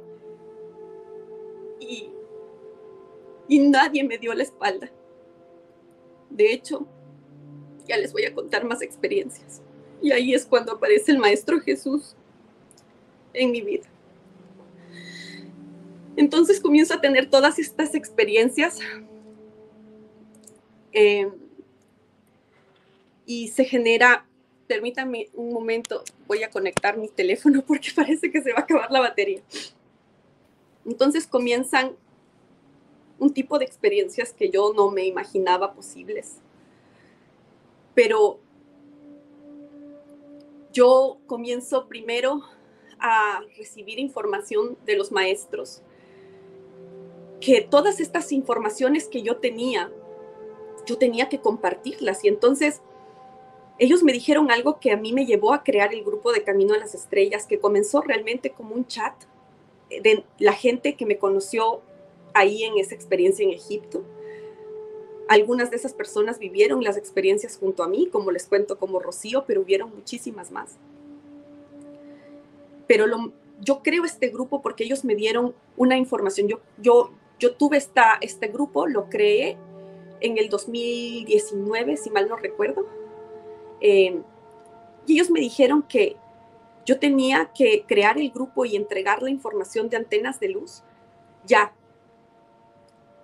Y 1.79 2.11
y 3.51 3.59
nadie 3.59 4.01
me 4.05 4.17
dio 4.17 4.33
la 4.33 4.43
espalda. 4.43 4.89
De 6.29 6.53
hecho, 6.53 6.87
ya 7.85 7.97
les 7.97 8.13
voy 8.13 8.23
a 8.23 8.33
contar 8.33 8.63
más 8.63 8.81
experiencias. 8.81 9.61
Y 10.01 10.11
ahí 10.11 10.33
es 10.33 10.45
cuando 10.45 10.73
aparece 10.73 11.11
el 11.11 11.19
Maestro 11.19 11.59
Jesús 11.59 12.15
en 13.33 13.51
mi 13.51 13.61
vida. 13.61 13.87
Entonces 16.15 16.59
comienzo 16.59 16.93
a 16.93 17.01
tener 17.01 17.29
todas 17.29 17.59
estas 17.59 17.95
experiencias 17.95 18.79
eh, 20.91 21.31
y 23.25 23.47
se 23.47 23.63
genera, 23.63 24.25
permítame 24.67 25.29
un 25.33 25.53
momento, 25.53 26.03
voy 26.27 26.43
a 26.43 26.49
conectar 26.49 26.97
mi 26.97 27.07
teléfono 27.07 27.61
porque 27.67 27.89
parece 27.95 28.31
que 28.31 28.41
se 28.41 28.51
va 28.51 28.59
a 28.59 28.63
acabar 28.63 28.91
la 28.91 28.99
batería. 28.99 29.41
Entonces 30.85 31.27
comienzan 31.27 31.95
un 33.19 33.33
tipo 33.33 33.59
de 33.59 33.65
experiencias 33.65 34.33
que 34.33 34.49
yo 34.49 34.73
no 34.75 34.89
me 34.89 35.05
imaginaba 35.05 35.73
posibles. 35.73 36.37
Pero 37.93 38.39
yo 40.71 41.19
comienzo 41.27 41.87
primero 41.87 42.41
a 42.99 43.41
recibir 43.57 43.99
información 43.99 44.77
de 44.85 44.95
los 44.95 45.11
maestros, 45.11 45.81
que 47.39 47.61
todas 47.61 47.99
estas 47.99 48.31
informaciones 48.31 49.07
que 49.07 49.23
yo 49.23 49.37
tenía, 49.37 49.91
yo 50.85 50.97
tenía 50.97 51.27
que 51.27 51.39
compartirlas. 51.39 52.23
Y 52.23 52.27
entonces 52.27 52.81
ellos 53.79 54.03
me 54.03 54.13
dijeron 54.13 54.51
algo 54.51 54.79
que 54.79 54.91
a 54.91 54.97
mí 54.97 55.11
me 55.11 55.25
llevó 55.25 55.53
a 55.53 55.63
crear 55.63 55.93
el 55.93 56.03
grupo 56.03 56.31
de 56.31 56.43
Camino 56.43 56.75
a 56.75 56.77
las 56.77 56.93
Estrellas, 56.93 57.47
que 57.47 57.59
comenzó 57.59 58.01
realmente 58.01 58.51
como 58.51 58.75
un 58.75 58.85
chat 58.85 59.15
de 59.89 60.23
la 60.37 60.53
gente 60.53 60.95
que 60.95 61.05
me 61.05 61.17
conoció 61.17 61.81
ahí 62.33 62.63
en 62.63 62.77
esa 62.77 62.93
experiencia 62.93 63.43
en 63.43 63.49
Egipto. 63.49 64.03
Algunas 65.31 65.71
de 65.71 65.77
esas 65.77 65.93
personas 65.93 66.39
vivieron 66.39 66.83
las 66.83 66.97
experiencias 66.97 67.55
junto 67.55 67.83
a 67.83 67.87
mí, 67.87 68.09
como 68.11 68.31
les 68.31 68.47
cuento 68.47 68.77
como 68.77 68.99
Rocío, 68.99 69.45
pero 69.47 69.61
hubieron 69.61 69.89
muchísimas 69.95 70.51
más. 70.51 70.71
Pero 72.85 73.05
yo 73.61 73.81
creo 73.81 74.03
este 74.03 74.27
grupo 74.27 74.61
porque 74.61 74.83
ellos 74.83 75.05
me 75.05 75.15
dieron 75.15 75.55
una 75.77 75.95
información. 75.95 76.49
Yo, 76.49 76.59
yo, 77.39 77.55
tuve 77.55 77.77
esta, 77.77 78.17
este 78.19 78.49
grupo, 78.49 78.87
lo 78.87 79.09
creé 79.09 79.55
en 80.19 80.37
el 80.37 80.49
2019, 80.49 81.95
si 81.95 82.09
mal 82.09 82.27
no 82.27 82.35
recuerdo. 82.35 82.85
Eh, 83.79 84.19
y 85.07 85.13
ellos 85.13 85.29
me 85.29 85.39
dijeron 85.39 85.81
que 85.83 86.17
yo 86.85 86.99
tenía 86.99 87.51
que 87.55 87.85
crear 87.87 88.17
el 88.17 88.31
grupo 88.31 88.65
y 88.65 88.75
entregar 88.75 89.23
la 89.23 89.29
información 89.29 89.87
de 89.87 89.95
antenas 89.95 90.41
de 90.41 90.49
luz 90.49 90.83
ya, 91.45 91.73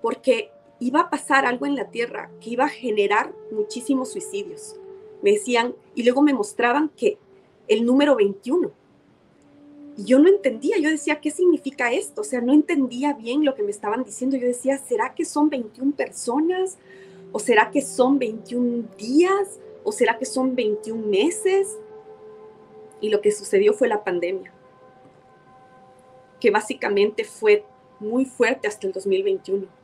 porque 0.01 0.51
iba 0.79 1.01
a 1.01 1.09
pasar 1.09 1.45
algo 1.45 1.65
en 1.65 1.75
la 1.75 1.89
Tierra 1.89 2.29
que 2.39 2.51
iba 2.51 2.65
a 2.65 2.69
generar 2.69 3.33
muchísimos 3.51 4.11
suicidios. 4.11 4.75
Me 5.21 5.31
decían, 5.31 5.75
y 5.95 6.03
luego 6.03 6.21
me 6.21 6.33
mostraban 6.33 6.89
que 6.95 7.17
el 7.67 7.85
número 7.85 8.15
21. 8.15 8.71
Y 9.97 10.03
yo 10.03 10.19
no 10.19 10.29
entendía, 10.29 10.77
yo 10.77 10.89
decía, 10.89 11.19
¿qué 11.19 11.31
significa 11.31 11.91
esto? 11.91 12.21
O 12.21 12.23
sea, 12.23 12.39
no 12.39 12.53
entendía 12.53 13.13
bien 13.13 13.43
lo 13.43 13.55
que 13.55 13.63
me 13.63 13.71
estaban 13.71 14.03
diciendo. 14.03 14.37
Yo 14.37 14.45
decía, 14.45 14.77
¿será 14.77 15.15
que 15.15 15.25
son 15.25 15.49
21 15.49 15.93
personas? 15.93 16.77
¿O 17.31 17.39
será 17.39 17.71
que 17.71 17.81
son 17.81 18.19
21 18.19 18.85
días? 18.97 19.59
¿O 19.83 19.91
será 19.91 20.17
que 20.17 20.25
son 20.25 20.55
21 20.55 21.07
meses? 21.07 21.77
Y 23.01 23.09
lo 23.09 23.21
que 23.21 23.31
sucedió 23.31 23.73
fue 23.73 23.87
la 23.87 24.03
pandemia, 24.03 24.51
que 26.39 26.51
básicamente 26.51 27.23
fue 27.23 27.63
muy 27.99 28.25
fuerte 28.25 28.67
hasta 28.67 28.87
el 28.87 28.93
2021. 28.93 29.76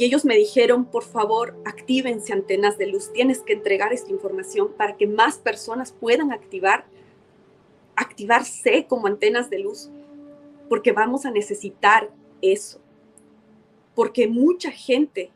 Y 0.00 0.06
ellos 0.06 0.24
me 0.24 0.34
dijeron, 0.34 0.86
por 0.86 1.04
favor, 1.04 1.54
actívense 1.66 2.32
antenas 2.32 2.78
de 2.78 2.86
luz. 2.86 3.12
Tienes 3.12 3.40
que 3.40 3.52
entregar 3.52 3.92
esta 3.92 4.10
información 4.10 4.72
para 4.72 4.96
que 4.96 5.06
más 5.06 5.36
personas 5.36 5.92
puedan 5.92 6.32
activar, 6.32 6.86
activarse 7.96 8.86
como 8.88 9.08
antenas 9.08 9.50
de 9.50 9.58
luz, 9.58 9.90
porque 10.70 10.92
vamos 10.92 11.26
a 11.26 11.30
necesitar 11.30 12.08
eso. 12.40 12.80
Porque 13.94 14.26
mucha 14.26 14.70
gente 14.70 15.32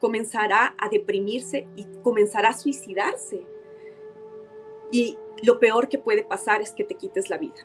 comenzará 0.00 0.74
a 0.76 0.88
deprimirse 0.88 1.68
y 1.76 1.86
comenzará 2.02 2.48
a 2.48 2.58
suicidarse 2.58 3.46
y 4.90 5.18
lo 5.44 5.60
peor 5.60 5.88
que 5.88 5.98
puede 5.98 6.24
pasar 6.24 6.60
es 6.62 6.72
que 6.72 6.82
te 6.82 6.96
quites 6.96 7.30
la 7.30 7.38
vida. 7.38 7.64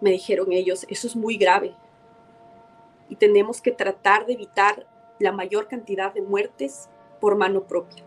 Me 0.00 0.12
dijeron 0.12 0.52
ellos, 0.52 0.86
eso 0.88 1.06
es 1.06 1.14
muy 1.14 1.36
grave 1.36 1.74
y 3.10 3.16
tenemos 3.16 3.60
que 3.60 3.72
tratar 3.72 4.24
de 4.24 4.32
evitar 4.32 4.86
la 5.18 5.32
mayor 5.32 5.68
cantidad 5.68 6.12
de 6.12 6.22
muertes 6.22 6.88
por 7.20 7.36
mano 7.36 7.66
propia. 7.66 8.04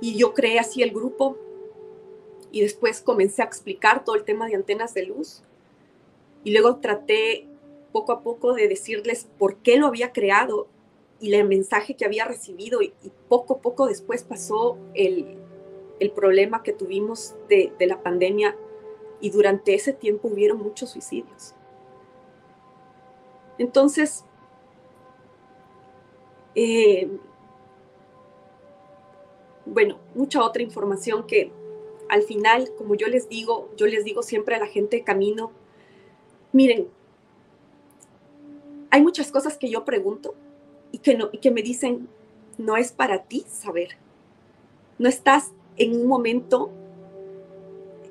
Y 0.00 0.16
yo 0.16 0.34
creé 0.34 0.58
así 0.58 0.82
el 0.82 0.90
grupo 0.90 1.36
y 2.50 2.60
después 2.60 3.00
comencé 3.00 3.42
a 3.42 3.46
explicar 3.46 4.04
todo 4.04 4.16
el 4.16 4.24
tema 4.24 4.46
de 4.46 4.54
antenas 4.54 4.94
de 4.94 5.06
luz 5.06 5.42
y 6.44 6.52
luego 6.52 6.76
traté 6.76 7.48
poco 7.92 8.12
a 8.12 8.22
poco 8.22 8.54
de 8.54 8.68
decirles 8.68 9.28
por 9.38 9.56
qué 9.56 9.76
lo 9.76 9.86
había 9.86 10.12
creado 10.12 10.68
y 11.20 11.32
el 11.32 11.48
mensaje 11.48 11.94
que 11.94 12.04
había 12.04 12.24
recibido 12.26 12.82
y, 12.82 12.92
poco 13.28 13.54
a 13.54 13.58
poco 13.60 13.86
después 13.86 14.24
pasó 14.24 14.76
el, 14.94 15.38
el 16.00 16.10
problema 16.10 16.62
que 16.62 16.72
tuvimos 16.72 17.34
de, 17.48 17.72
la 17.80 18.02
pandemia 18.02 18.56
y 19.20 19.30
durante 19.30 19.74
ese 19.74 19.92
tiempo 19.92 20.28
hubieron 20.28 20.58
muchos 20.58 20.90
suicidios. 20.90 21.54
Entonces, 23.58 24.24
eh, 26.54 27.08
bueno, 29.66 29.98
mucha 30.14 30.42
otra 30.42 30.62
información 30.62 31.26
que 31.26 31.50
al 32.08 32.22
final, 32.22 32.70
como 32.76 32.94
yo 32.94 33.08
les 33.08 33.28
digo, 33.28 33.70
yo 33.76 33.86
les 33.86 34.04
digo 34.04 34.22
siempre 34.22 34.54
a 34.54 34.58
la 34.58 34.66
gente 34.66 35.02
camino, 35.02 35.52
miren, 36.52 36.88
hay 38.90 39.02
muchas 39.02 39.32
cosas 39.32 39.56
que 39.56 39.70
yo 39.70 39.84
pregunto 39.84 40.34
y 40.92 40.98
que, 40.98 41.16
no, 41.16 41.28
y 41.32 41.38
que 41.38 41.50
me 41.50 41.62
dicen, 41.62 42.08
no 42.58 42.76
es 42.76 42.92
para 42.92 43.24
ti 43.24 43.44
saber, 43.48 43.96
no 44.98 45.08
estás 45.08 45.52
en 45.76 46.00
un 46.00 46.06
momento 46.06 46.70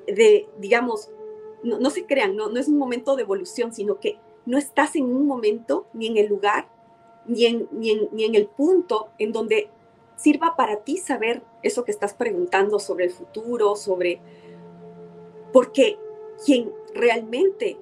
de, 0.06 0.46
digamos, 0.58 1.08
no, 1.62 1.88
se 1.88 2.04
crean, 2.04 2.36
no, 2.36 2.50
no 2.50 2.60
es 2.60 2.68
un 2.68 2.76
momento 2.76 3.16
de 3.16 3.22
evolución, 3.22 3.72
sino 3.72 4.00
que 4.00 4.18
no 4.44 4.58
estás 4.58 4.96
en 4.96 5.04
un 5.04 5.26
momento 5.26 5.86
ni 5.94 6.08
en 6.08 6.18
el 6.18 6.26
lugar, 6.26 6.68
ni 7.26 7.46
en, 7.46 7.68
ni 7.72 7.90
en, 7.90 8.08
ni 8.12 8.24
en 8.24 8.34
el 8.34 8.46
punto 8.46 9.08
en 9.18 9.32
donde 9.32 9.68
sirva 10.16 10.56
para 10.56 10.84
ti 10.84 10.96
saber 10.96 11.42
eso 11.62 11.84
que 11.84 11.90
estás 11.90 12.14
preguntando 12.14 12.78
sobre 12.78 13.06
el 13.06 13.10
futuro, 13.10 13.76
sobre... 13.76 14.20
Porque 15.52 15.98
quien 16.44 16.72
realmente, 16.94 17.76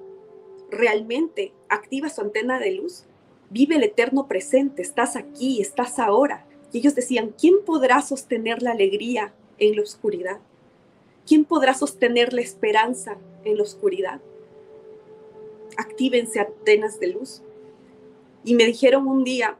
realmente 0.69 1.53
activa 1.69 2.09
su 2.09 2.21
antena 2.21 2.59
de 2.59 2.71
luz, 2.71 3.05
vive 3.49 3.75
el 3.75 3.83
eterno 3.83 4.27
presente, 4.27 4.81
estás 4.81 5.15
aquí, 5.15 5.61
estás 5.61 5.99
ahora. 5.99 6.45
Y 6.71 6.79
ellos 6.79 6.95
decían, 6.95 7.33
¿quién 7.39 7.63
podrá 7.65 8.01
sostener 8.01 8.61
la 8.61 8.71
alegría 8.71 9.33
en 9.59 9.75
la 9.75 9.83
oscuridad? 9.83 10.39
¿Quién 11.25 11.45
podrá 11.45 11.73
sostener 11.73 12.33
la 12.33 12.41
esperanza 12.41 13.17
en 13.45 13.57
la 13.57 13.63
oscuridad? 13.63 14.21
Actívense 15.77 16.39
antenas 16.39 16.99
de 16.99 17.07
luz. 17.07 17.41
Y 18.43 18.55
me 18.55 18.65
dijeron 18.65 19.07
un 19.07 19.23
día, 19.23 19.57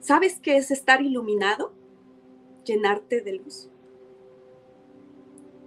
¿sabes 0.00 0.38
qué 0.40 0.56
es 0.56 0.70
estar 0.70 1.02
iluminado? 1.02 1.72
Llenarte 2.64 3.20
de 3.20 3.34
luz. 3.34 3.68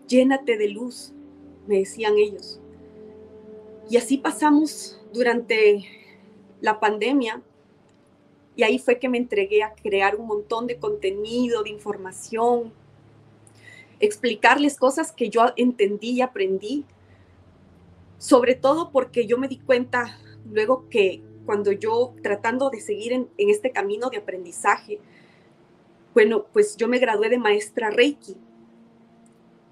Llénate 0.08 0.58
de 0.58 0.70
luz, 0.70 1.12
me 1.68 1.80
decían 1.80 2.18
ellos. 2.18 2.62
Y 3.90 3.98
así 3.98 4.18
pasamos 4.18 5.02
durante 5.14 5.86
la 6.62 6.80
pandemia 6.80 7.42
y 8.58 8.64
ahí 8.64 8.80
fue 8.80 8.98
que 8.98 9.08
me 9.08 9.20
entregué 9.20 9.62
a 9.64 9.74
crear 9.76 10.16
un 10.16 10.26
montón 10.26 10.66
de 10.66 10.78
contenido, 10.78 11.62
de 11.62 11.70
información, 11.70 12.74
explicarles 14.00 14.78
cosas 14.78 15.12
que 15.12 15.30
yo 15.30 15.46
entendí 15.56 16.10
y 16.10 16.22
aprendí. 16.22 16.84
Sobre 18.18 18.56
todo 18.56 18.92
porque 18.92 19.28
yo 19.28 19.38
me 19.38 19.48
di 19.48 19.60
cuenta 19.60 20.18
luego 20.50 20.90
que 20.90 21.22
cuando 21.48 21.72
yo 21.72 22.14
tratando 22.22 22.70
de 22.70 22.82
seguir 22.82 23.14
en, 23.14 23.30
este 23.38 23.72
camino 23.72 24.10
de 24.12 24.18
aprendizaje, 24.18 25.00
bueno, 26.14 26.46
pues 26.52 26.76
yo 26.76 26.88
me 26.88 27.00
gradué 27.00 27.30
de 27.30 27.40
maestra 27.40 27.90
Reiki. 27.90 28.36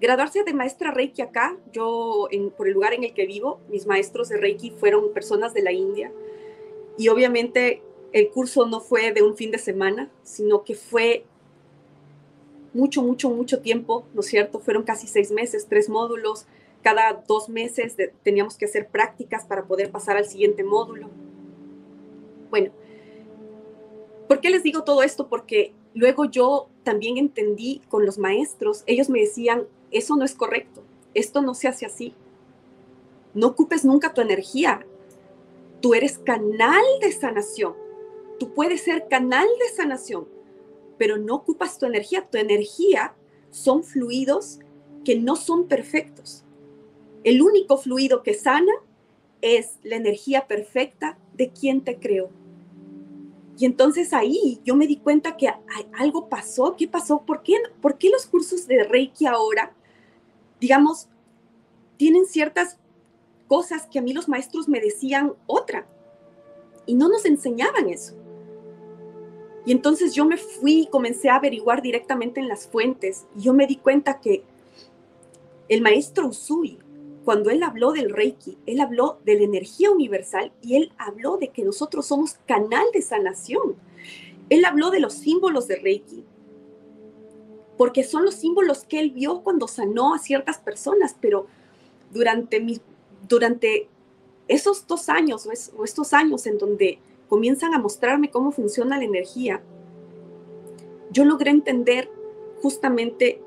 Graduarse 0.00 0.42
de 0.42 0.54
maestra 0.54 0.90
Reiki 0.90 1.20
acá, 1.20 1.56
yo 1.72 2.28
por 2.56 2.66
el 2.66 2.74
lugar 2.74 2.94
en 2.94 3.04
el 3.04 3.12
que 3.12 3.26
vivo, 3.26 3.60
mis 3.68 3.86
maestros 3.86 4.30
de 4.30 4.38
Reiki 4.38 4.70
fueron 4.70 5.12
personas 5.12 5.52
de 5.52 5.62
la 5.62 5.72
India 5.72 6.10
y 6.96 7.08
obviamente 7.08 7.82
el 8.12 8.30
curso 8.30 8.66
no 8.66 8.80
fue 8.80 9.12
de 9.12 9.22
un 9.22 9.36
fin 9.36 9.50
de 9.50 9.58
semana, 9.58 10.10
sino 10.22 10.64
que 10.64 10.74
fue 10.74 11.24
mucho, 12.72 13.02
mucho, 13.02 13.28
mucho 13.28 13.60
tiempo, 13.60 14.06
¿no 14.14 14.20
es 14.20 14.26
cierto? 14.28 14.60
Fueron 14.60 14.82
casi 14.82 15.06
seis 15.06 15.30
meses, 15.30 15.66
tres 15.68 15.90
módulos. 15.90 16.46
Cada 16.82 17.12
dos 17.26 17.50
meses 17.50 17.96
teníamos 18.22 18.56
que 18.56 18.64
hacer 18.64 18.88
prácticas 18.88 19.44
para 19.44 19.64
poder 19.64 19.90
pasar 19.90 20.16
al 20.16 20.26
siguiente 20.26 20.64
módulo. 20.64 21.10
Bueno, 22.50 22.72
¿por 24.28 24.40
qué 24.40 24.50
les 24.50 24.62
digo 24.62 24.84
todo 24.84 25.02
esto? 25.02 25.28
Porque 25.28 25.72
luego 25.94 26.24
yo 26.26 26.68
también 26.82 27.18
entendí 27.18 27.82
con 27.88 28.04
los 28.04 28.18
maestros, 28.18 28.82
ellos 28.86 29.08
me 29.08 29.20
decían, 29.20 29.64
eso 29.90 30.16
no 30.16 30.24
es 30.24 30.34
correcto, 30.34 30.82
esto 31.14 31.42
no 31.42 31.54
se 31.54 31.68
hace 31.68 31.86
así. 31.86 32.14
No 33.34 33.48
ocupes 33.48 33.84
nunca 33.84 34.14
tu 34.14 34.20
energía. 34.20 34.86
Tú 35.80 35.94
eres 35.94 36.18
canal 36.18 36.84
de 37.00 37.12
sanación 37.12 37.74
Tú 38.38 38.52
puedes 38.52 38.82
ser 38.82 39.08
canal 39.08 39.46
de 39.60 39.74
sanación, 39.74 40.28
pero 40.98 41.16
no 41.16 41.36
ocupas 41.36 41.78
tu 41.78 41.86
energía. 41.86 42.28
Tu 42.30 42.38
energía 42.38 43.14
son 43.50 43.82
fluidos 43.82 44.60
que 45.04 45.16
no 45.16 45.36
son 45.36 45.68
perfectos. 45.68 46.44
El 47.24 47.40
único 47.40 47.78
fluido 47.78 48.22
que 48.22 48.34
sana 48.34 48.72
es 49.40 49.78
la 49.82 49.96
energía 49.96 50.46
perfecta 50.46 51.18
de 51.36 51.50
quien 51.50 51.82
te 51.82 51.98
creó. 51.98 52.30
Y 53.58 53.64
entonces 53.64 54.12
ahí 54.12 54.60
yo 54.64 54.76
me 54.76 54.86
di 54.86 54.96
cuenta 54.96 55.36
que 55.36 55.48
algo 55.98 56.28
pasó. 56.28 56.76
¿Qué 56.76 56.86
pasó? 56.86 57.22
¿Por 57.22 57.42
qué, 57.42 57.54
¿Por 57.80 57.96
qué 57.96 58.10
los 58.10 58.26
cursos 58.26 58.66
de 58.66 58.84
Reiki 58.84 59.26
ahora, 59.26 59.72
digamos, 60.60 61.08
tienen 61.96 62.26
ciertas 62.26 62.78
cosas 63.48 63.86
que 63.86 63.98
a 63.98 64.02
mí 64.02 64.12
los 64.12 64.28
maestros 64.28 64.68
me 64.68 64.80
decían 64.80 65.32
otra. 65.46 65.86
Y 66.84 66.94
no 66.94 67.08
nos 67.08 67.24
enseñaban 67.24 67.88
eso. 67.88 68.14
Y 69.64 69.72
entonces 69.72 70.14
yo 70.14 70.24
me 70.24 70.36
fui 70.36 70.82
y 70.82 70.86
comencé 70.86 71.28
a 71.28 71.36
averiguar 71.36 71.82
directamente 71.82 72.40
en 72.40 72.48
las 72.48 72.68
fuentes. 72.68 73.26
Y 73.36 73.42
yo 73.42 73.52
me 73.52 73.66
di 73.66 73.76
cuenta 73.76 74.20
que 74.20 74.44
el 75.68 75.80
maestro 75.80 76.28
Usui, 76.28 76.78
cuando 77.26 77.50
él 77.50 77.64
habló 77.64 77.90
del 77.90 78.10
Reiki, 78.10 78.56
él 78.66 78.80
habló 78.80 79.18
de 79.24 79.34
la 79.34 79.42
energía 79.42 79.90
universal 79.90 80.52
y 80.62 80.76
él 80.76 80.92
habló 80.96 81.38
de 81.38 81.48
que 81.48 81.64
nosotros 81.64 82.06
somos 82.06 82.34
canal 82.46 82.84
de 82.92 83.02
sanación. 83.02 83.74
Él 84.48 84.64
habló 84.64 84.92
de 84.92 85.00
los 85.00 85.14
símbolos 85.14 85.66
de 85.66 85.74
Reiki, 85.74 86.24
porque 87.76 88.04
son 88.04 88.24
los 88.24 88.36
símbolos 88.36 88.84
que 88.84 89.00
él 89.00 89.10
vio 89.10 89.40
cuando 89.42 89.66
sanó 89.66 90.14
a 90.14 90.20
ciertas 90.20 90.58
personas, 90.58 91.16
pero 91.20 91.48
durante, 92.12 92.60
mi, 92.60 92.80
durante 93.28 93.88
esos 94.46 94.86
dos 94.86 95.08
años 95.08 95.48
o, 95.76 95.82
estos 95.82 96.12
años 96.12 96.46
en 96.46 96.58
donde 96.58 97.00
comienzan 97.28 97.74
a 97.74 97.80
mostrarme 97.80 98.30
cómo 98.30 98.52
funciona 98.52 98.98
la 98.98 99.04
energía, 99.04 99.60
yo 101.10 101.24
logré 101.24 101.50
entender 101.50 102.08
justamente 102.62 103.42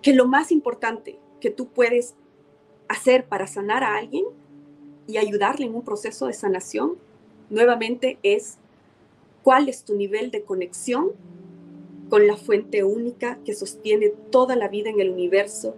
que 0.00 0.14
lo 0.14 0.26
más 0.26 0.50
importante 0.50 1.18
que 1.38 1.50
tú 1.50 1.68
puedes 1.68 2.14
hacer 2.88 3.26
para 3.26 3.46
sanar 3.46 3.82
a 3.82 3.96
alguien 3.96 4.24
y 5.06 5.18
ayudarle 5.18 5.66
en 5.66 5.74
un 5.74 5.82
proceso 5.82 6.26
de 6.26 6.32
sanación, 6.32 6.96
nuevamente 7.50 8.18
es 8.22 8.58
cuál 9.42 9.68
es 9.68 9.84
tu 9.84 9.94
nivel 9.94 10.30
de 10.30 10.42
conexión 10.42 11.12
con 12.08 12.26
la 12.26 12.36
fuente 12.36 12.84
única 12.84 13.38
que 13.44 13.54
sostiene 13.54 14.10
toda 14.30 14.56
la 14.56 14.68
vida 14.68 14.90
en 14.90 15.00
el 15.00 15.10
universo, 15.10 15.74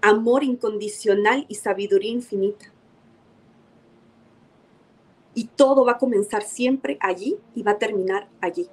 amor 0.00 0.44
incondicional 0.44 1.44
y 1.48 1.56
sabiduría 1.56 2.12
infinita. 2.12 2.72
Y 5.34 5.44
todo 5.44 5.84
va 5.84 5.92
a 5.92 5.98
comenzar 5.98 6.42
siempre 6.42 6.98
allí 7.00 7.36
y 7.54 7.62
va 7.62 7.72
a 7.72 7.78
terminar 7.78 8.28
allí. 8.40 8.68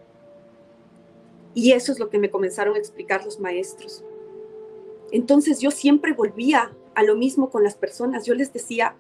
Y 1.54 1.72
eso 1.72 1.92
es 1.92 2.00
lo 2.00 2.10
que 2.10 2.20
me 2.20 2.30
comenzaron 2.30 2.76
a 2.76 2.80
explicar 2.80 3.24
los 3.24 3.40
maestros. 3.40 4.04
Entonces 5.12 5.60
yo 5.60 5.72
siempre 5.72 6.14
volvía 6.14 6.72
a 6.96 7.04
lo 7.04 7.16
mismo 7.16 7.50
con 7.50 7.64
las 7.64 7.76
personas. 7.76 8.26
Yo 8.26 8.34
les 8.34 8.52
decía, 8.54 8.96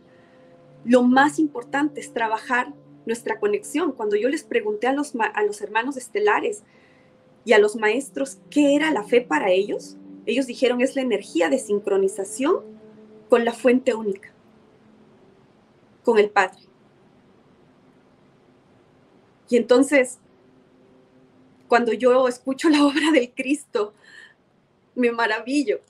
lo 0.83 1.03
más 1.03 1.39
importante 1.39 1.99
es 1.99 2.13
trabajar 2.13 2.73
nuestra 3.05 3.39
conexión. 3.39 3.91
Cuando 3.91 4.15
yo 4.15 4.29
les 4.29 4.43
pregunté 4.43 4.87
a 4.87 4.93
los, 4.93 5.13
a 5.15 5.43
los 5.43 5.61
hermanos 5.61 5.97
estelares 5.97 6.63
y 7.43 7.53
a 7.53 7.59
los 7.59 7.75
maestros 7.75 8.37
qué 8.49 8.75
era 8.75 8.91
la 8.91 9.03
fe 9.03 9.21
para 9.21 9.49
ellos, 9.51 9.97
ellos 10.25 10.47
dijeron 10.47 10.81
es 10.81 10.95
la 10.95 11.01
energía 11.01 11.49
de 11.49 11.59
sincronización 11.59 12.57
con 13.29 13.45
la 13.45 13.53
fuente 13.53 13.93
única, 13.93 14.33
con 16.03 16.17
el 16.17 16.29
Padre. 16.29 16.59
Y 19.49 19.57
entonces, 19.57 20.19
cuando 21.67 21.93
yo 21.93 22.27
escucho 22.27 22.69
la 22.69 22.83
obra 22.85 23.11
del 23.11 23.31
Cristo, 23.33 23.93
me 24.95 25.11
maravillo, 25.11 25.81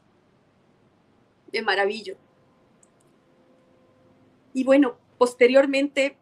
me 1.62 1.66
maravillo. 1.68 2.16
Y 4.54 4.64
bueno, 4.64 4.96
posteriormente 5.18 6.18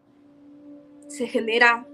se 1.08 1.26
genera 1.26 1.86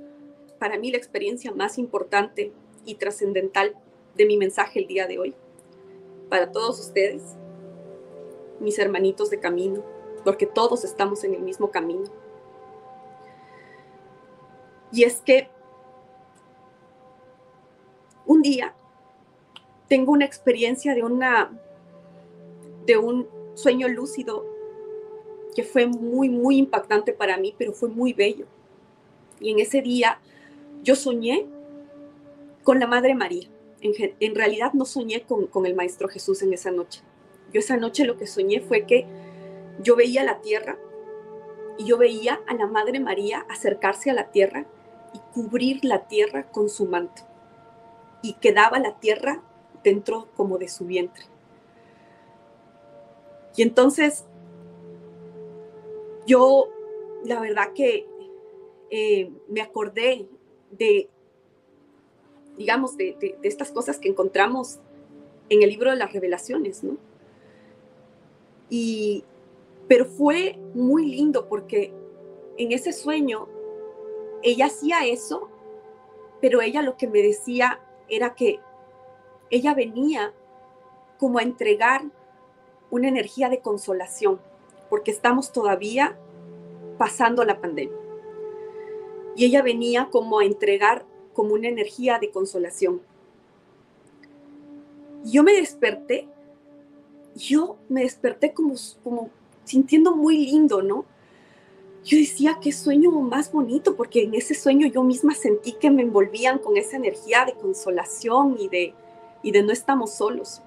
para 0.59 0.78
mí 0.78 0.91
la 0.91 0.99
experiencia 0.99 1.53
más 1.53 1.78
importante 1.78 2.53
y 2.84 2.97
trascendental 2.97 3.76
de 4.16 4.26
mi 4.26 4.36
mensaje 4.36 4.80
el 4.80 4.86
día 4.86 5.07
de 5.07 5.18
hoy. 5.18 5.34
Para 6.28 6.53
todos 6.53 6.80
ustedes, 6.80 7.36
mis 8.61 8.78
hermanitos 8.78 9.30
de 9.30 9.41
camino, 9.41 9.84
porque 10.24 10.47
todos 10.47 10.84
estamos 10.84 11.24
en 11.24 11.34
el 11.34 11.43
mismo 11.43 11.70
camino. 11.70 12.05
Y 14.93 15.05
es 15.05 15.20
que 15.22 15.49
un 18.26 18.43
día 18.43 18.74
tengo 19.88 20.12
una 20.12 20.24
experiencia 20.24 20.95
de 20.95 21.03
una 21.03 21.51
de 22.91 22.97
un 22.97 23.28
sueño 23.55 23.86
lúcido 23.86 24.45
que 25.55 25.62
fue 25.62 25.86
muy 25.86 26.28
muy 26.28 26.57
impactante 26.57 27.12
para 27.12 27.36
mí, 27.36 27.55
pero 27.57 27.72
fue 27.72 27.88
muy 27.88 28.12
bello. 28.12 28.47
Y 29.38 29.53
en 29.53 29.61
ese 29.61 29.80
día 29.80 30.18
yo 30.82 30.97
soñé 30.97 31.47
con 32.64 32.80
la 32.80 32.88
Madre 32.88 33.14
María. 33.14 33.49
En, 33.80 34.34
realidad 34.34 34.72
no 34.72 34.84
soñé 34.84 35.22
con, 35.22 35.47
con 35.47 35.66
el 35.66 35.74
Maestro 35.74 36.09
Jesús 36.09 36.43
en 36.43 36.53
esa 36.53 36.72
noche. 36.72 37.01
Yo 37.53 37.61
esa 37.61 37.76
noche 37.76 38.05
lo 38.05 38.18
que 38.18 38.26
soñé 38.26 38.61
fue 38.61 38.86
que 38.86 39.07
yo 39.80 39.95
veía 39.95 40.24
la 40.24 40.41
tierra 40.41 40.76
y 41.78 41.84
yo 41.84 41.97
veía 41.97 42.41
a 42.49 42.55
la 42.55 42.66
Madre 42.66 42.99
María 42.99 43.47
acercarse 43.49 44.11
a 44.11 44.14
la 44.14 44.32
tierra 44.32 44.66
y 45.14 45.18
cubrir 45.32 45.84
la 45.84 46.09
tierra 46.09 46.51
con 46.51 46.68
su 46.68 46.86
manto. 46.86 47.22
Y 48.20 48.34
quedaba 48.34 48.80
la 48.80 48.99
tierra 48.99 49.43
dentro 49.84 50.26
como 50.36 50.59
de 50.59 50.68
su 50.68 50.86
vientre. 50.86 51.29
Y 53.57 53.62
entonces 53.62 54.24
yo, 56.26 56.68
la 57.24 57.40
verdad 57.40 57.72
que 57.74 58.07
eh, 58.90 59.30
me 59.48 59.61
acordé 59.61 60.28
de, 60.70 61.09
digamos, 62.57 62.96
de, 62.96 63.36
estas 63.42 63.70
cosas 63.72 63.98
que 63.98 64.09
encontramos 64.09 64.78
en 65.48 65.62
el 65.62 65.70
libro 65.70 65.90
de 65.90 65.96
las 65.96 66.12
revelaciones, 66.12 66.84
¿no? 66.84 66.96
Y, 68.68 69.24
pero 69.88 70.05
fue 70.05 70.59
muy 70.74 71.07
lindo 71.07 71.48
porque 71.48 71.92
en 72.57 72.72
ese 72.72 72.92
sueño 72.92 73.48
ella 74.42 74.66
hacía 74.66 75.07
eso, 75.07 75.48
pero 76.40 76.61
ella 76.61 76.82
lo 76.82 76.96
que 76.96 77.09
me 77.09 77.22
decía 77.22 77.80
era 78.09 78.34
que 78.34 78.61
ella 79.51 79.74
venía 79.74 80.32
como 81.18 81.38
a 81.38 81.42
entregar 81.42 82.05
una 82.91 83.09
energía 83.09 83.49
de 83.49 83.61
consolación, 83.61 84.41
porque 84.88 85.11
estamos 85.11 85.53
todavía 85.53 86.16
pasando 86.99 87.45
la 87.45 87.61
pandemia. 87.61 87.97
Y 89.36 89.45
ella 89.45 89.62
venía 89.62 90.09
como 90.11 90.41
a 90.41 90.45
entregar 90.45 91.05
como 91.32 91.55
una 91.55 91.68
energía 91.68 92.18
de 92.18 92.30
consolación. 92.30 93.01
Yo 95.24 95.43
me 95.43 95.53
desperté, 95.53 96.28
yo 97.34 97.76
me 97.88 98.03
desperté 98.03 98.53
como, 98.53 98.74
como 99.05 99.30
sintiendo 99.64 100.14
muy 100.14 100.47
lindo, 100.47 100.82
¿no? 100.82 101.05
Yo 102.05 102.16
decía, 102.16 102.59
qué 102.61 102.72
sueño 102.72 103.11
más 103.11 103.53
bonito, 103.53 103.95
porque 103.95 104.22
en 104.22 104.34
ese 104.34 104.55
sueño 104.55 104.86
yo 104.86 105.03
misma 105.05 105.34
sentí 105.34 105.72
que 105.72 105.91
me 105.91 106.03
envolvían 106.03 106.59
con 106.59 106.76
esa 106.76 106.97
energía 106.97 107.45
de 107.45 107.53
consolación 107.53 108.57
y 108.59 108.68
de, 108.68 108.95
y 109.43 109.53
de 109.53 109.62
no 109.62 109.72
estamos 109.72 110.14
solos. 110.14 110.62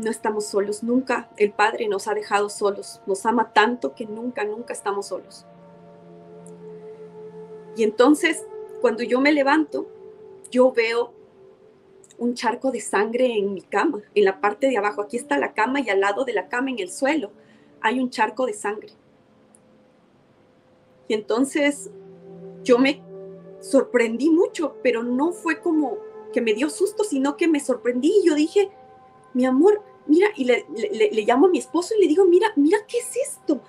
No 0.00 0.10
estamos 0.10 0.46
solos, 0.46 0.82
nunca 0.82 1.28
el 1.36 1.52
Padre 1.52 1.86
nos 1.86 2.08
ha 2.08 2.14
dejado 2.14 2.48
solos, 2.48 3.02
nos 3.06 3.26
ama 3.26 3.52
tanto 3.52 3.94
que 3.94 4.06
nunca, 4.06 4.44
nunca 4.44 4.72
estamos 4.72 5.08
solos. 5.08 5.44
Y 7.76 7.82
entonces, 7.82 8.46
cuando 8.80 9.02
yo 9.02 9.20
me 9.20 9.30
levanto, 9.30 9.86
yo 10.50 10.72
veo 10.72 11.12
un 12.16 12.32
charco 12.32 12.70
de 12.70 12.80
sangre 12.80 13.36
en 13.36 13.52
mi 13.52 13.60
cama, 13.60 14.00
en 14.14 14.24
la 14.24 14.40
parte 14.40 14.68
de 14.68 14.78
abajo. 14.78 15.02
Aquí 15.02 15.18
está 15.18 15.36
la 15.36 15.52
cama 15.52 15.80
y 15.80 15.90
al 15.90 16.00
lado 16.00 16.24
de 16.24 16.32
la 16.32 16.48
cama, 16.48 16.70
en 16.70 16.78
el 16.78 16.90
suelo, 16.90 17.30
hay 17.82 18.00
un 18.00 18.08
charco 18.08 18.46
de 18.46 18.54
sangre. 18.54 18.88
Y 21.08 21.12
entonces 21.12 21.90
yo 22.64 22.78
me 22.78 23.02
sorprendí 23.60 24.30
mucho, 24.30 24.76
pero 24.82 25.02
no 25.02 25.32
fue 25.32 25.60
como 25.60 25.98
que 26.32 26.40
me 26.40 26.54
dio 26.54 26.70
susto, 26.70 27.04
sino 27.04 27.36
que 27.36 27.48
me 27.48 27.60
sorprendí 27.60 28.10
y 28.22 28.26
yo 28.26 28.34
dije, 28.34 28.70
mi 29.34 29.44
amor, 29.44 29.82
mira, 30.06 30.28
y 30.36 30.44
le, 30.44 30.64
llamo 31.24 31.46
a 31.46 31.50
mi 31.50 31.58
esposo 31.58 31.94
y 31.96 32.02
le 32.02 32.08
digo, 32.08 32.24
mira, 32.24 32.52
mira, 32.56 32.78
¿qué 32.86 32.98
es 32.98 33.16
esto? 33.16 33.60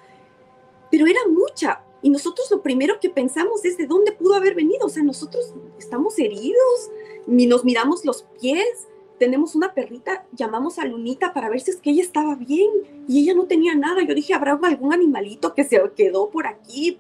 Pero 0.89 1.07
era 1.07 1.19
mucha, 1.27 1.84
y 2.01 2.09
nosotros 2.09 2.49
lo 2.49 2.61
primero 2.61 2.99
que 2.99 3.09
pensamos 3.09 3.63
es 3.63 3.77
de 3.77 3.86
dónde 3.86 4.11
pudo 4.11 4.36
haber 4.36 4.55
venido. 4.55 4.88
O 4.88 4.89
sea, 4.89 5.03
nosotros 5.03 5.53
estamos 5.77 6.17
heridos, 6.17 6.89
ni 7.27 7.45
nos 7.45 7.63
miramos 7.63 8.03
los 8.05 8.23
pies, 8.39 8.88
tenemos 9.19 9.53
una 9.53 9.75
perrita, 9.75 10.25
llamamos 10.32 10.79
a 10.79 10.86
Lunita 10.86 11.32
para 11.32 11.49
ver 11.49 11.61
si 11.61 11.69
es 11.69 11.77
que 11.77 11.91
ella 11.91 12.01
estaba 12.01 12.34
bien 12.36 12.71
y 13.07 13.21
ella 13.21 13.36
no 13.36 13.45
tenía 13.45 13.75
nada. 13.75 14.03
Yo 14.03 14.15
dije, 14.15 14.34
¿habrá 14.34 14.59
algún 14.63 14.93
animalito 14.93 15.53
que 15.53 15.63
se 15.63 15.79
quedó 15.95 16.32
por 16.32 16.47
aquí? 16.47 16.97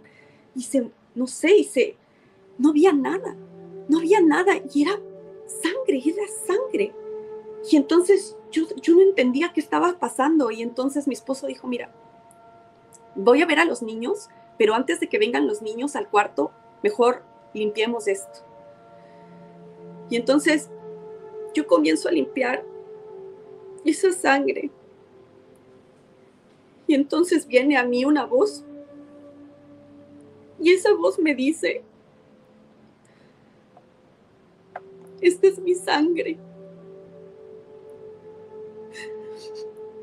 Y 0.55 0.61
se, 0.61 0.91
no 1.15 1.25
sé, 1.25 1.57
y 1.57 1.63
se, 1.63 1.95
no 2.59 2.69
había 2.69 2.93
nada, 2.93 3.35
no 3.87 3.97
había 3.97 4.21
nada 4.21 4.53
y 4.71 4.83
era 4.83 5.01
sangre, 5.47 5.99
era 6.05 6.27
sangre. 6.45 6.93
Y 7.71 7.75
entonces 7.75 8.37
yo, 8.51 8.95
no 8.95 9.01
entendía 9.01 9.51
qué 9.53 9.59
estaba 9.59 9.93
pasando 9.99 10.51
y 10.51 10.61
entonces 10.61 11.07
mi 11.07 11.13
esposo 11.13 11.47
dijo, 11.47 11.67
mira, 11.67 11.89
voy 13.15 13.41
a 13.41 13.45
ver 13.45 13.59
a 13.59 13.65
los 13.65 13.81
niños 13.81 14.29
pero 14.61 14.75
antes 14.75 14.99
de 14.99 15.09
que 15.09 15.17
vengan 15.17 15.47
los 15.47 15.63
niños 15.63 15.95
al 15.95 16.07
cuarto, 16.07 16.51
mejor 16.83 17.23
limpiemos 17.51 18.07
esto. 18.07 18.41
Y 20.07 20.17
entonces 20.17 20.69
yo 21.55 21.65
comienzo 21.65 22.07
a 22.07 22.11
limpiar 22.11 22.63
esa 23.83 24.11
sangre. 24.11 24.69
Y 26.85 26.93
entonces 26.93 27.47
viene 27.47 27.75
a 27.75 27.83
mí 27.83 28.05
una 28.05 28.25
voz. 28.27 28.63
Y 30.59 30.71
esa 30.73 30.93
voz 30.93 31.17
me 31.17 31.33
dice, 31.33 31.81
esta 35.21 35.47
es 35.47 35.57
mi 35.57 35.73
sangre. 35.73 36.37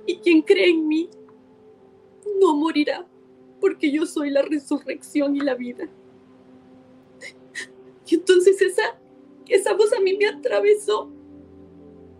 Y 0.08 0.16
quien 0.20 0.40
cree 0.40 0.70
en 0.70 0.88
mí 0.88 1.10
no 2.40 2.56
morirá, 2.56 3.06
porque 3.60 3.92
yo 3.92 4.06
soy 4.06 4.30
la 4.30 4.40
resurrección 4.40 5.36
y 5.36 5.40
la 5.40 5.54
vida. 5.54 5.86
Y 8.06 8.14
entonces 8.14 8.58
esa, 8.62 8.98
esa 9.46 9.74
voz 9.74 9.92
a 9.92 10.00
mí 10.00 10.16
me 10.16 10.26
atravesó. 10.26 11.10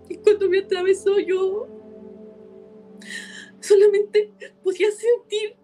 Y 0.06 0.16
cuando 0.18 0.50
me 0.50 0.58
atravesó 0.58 1.18
yo 1.18 1.66
solamente 3.58 4.34
podía 4.62 4.90
sentir 4.90 5.56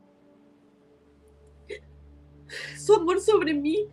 su 2.78 2.94
amor 2.94 3.20
sobre 3.20 3.52
mí. 3.52 3.86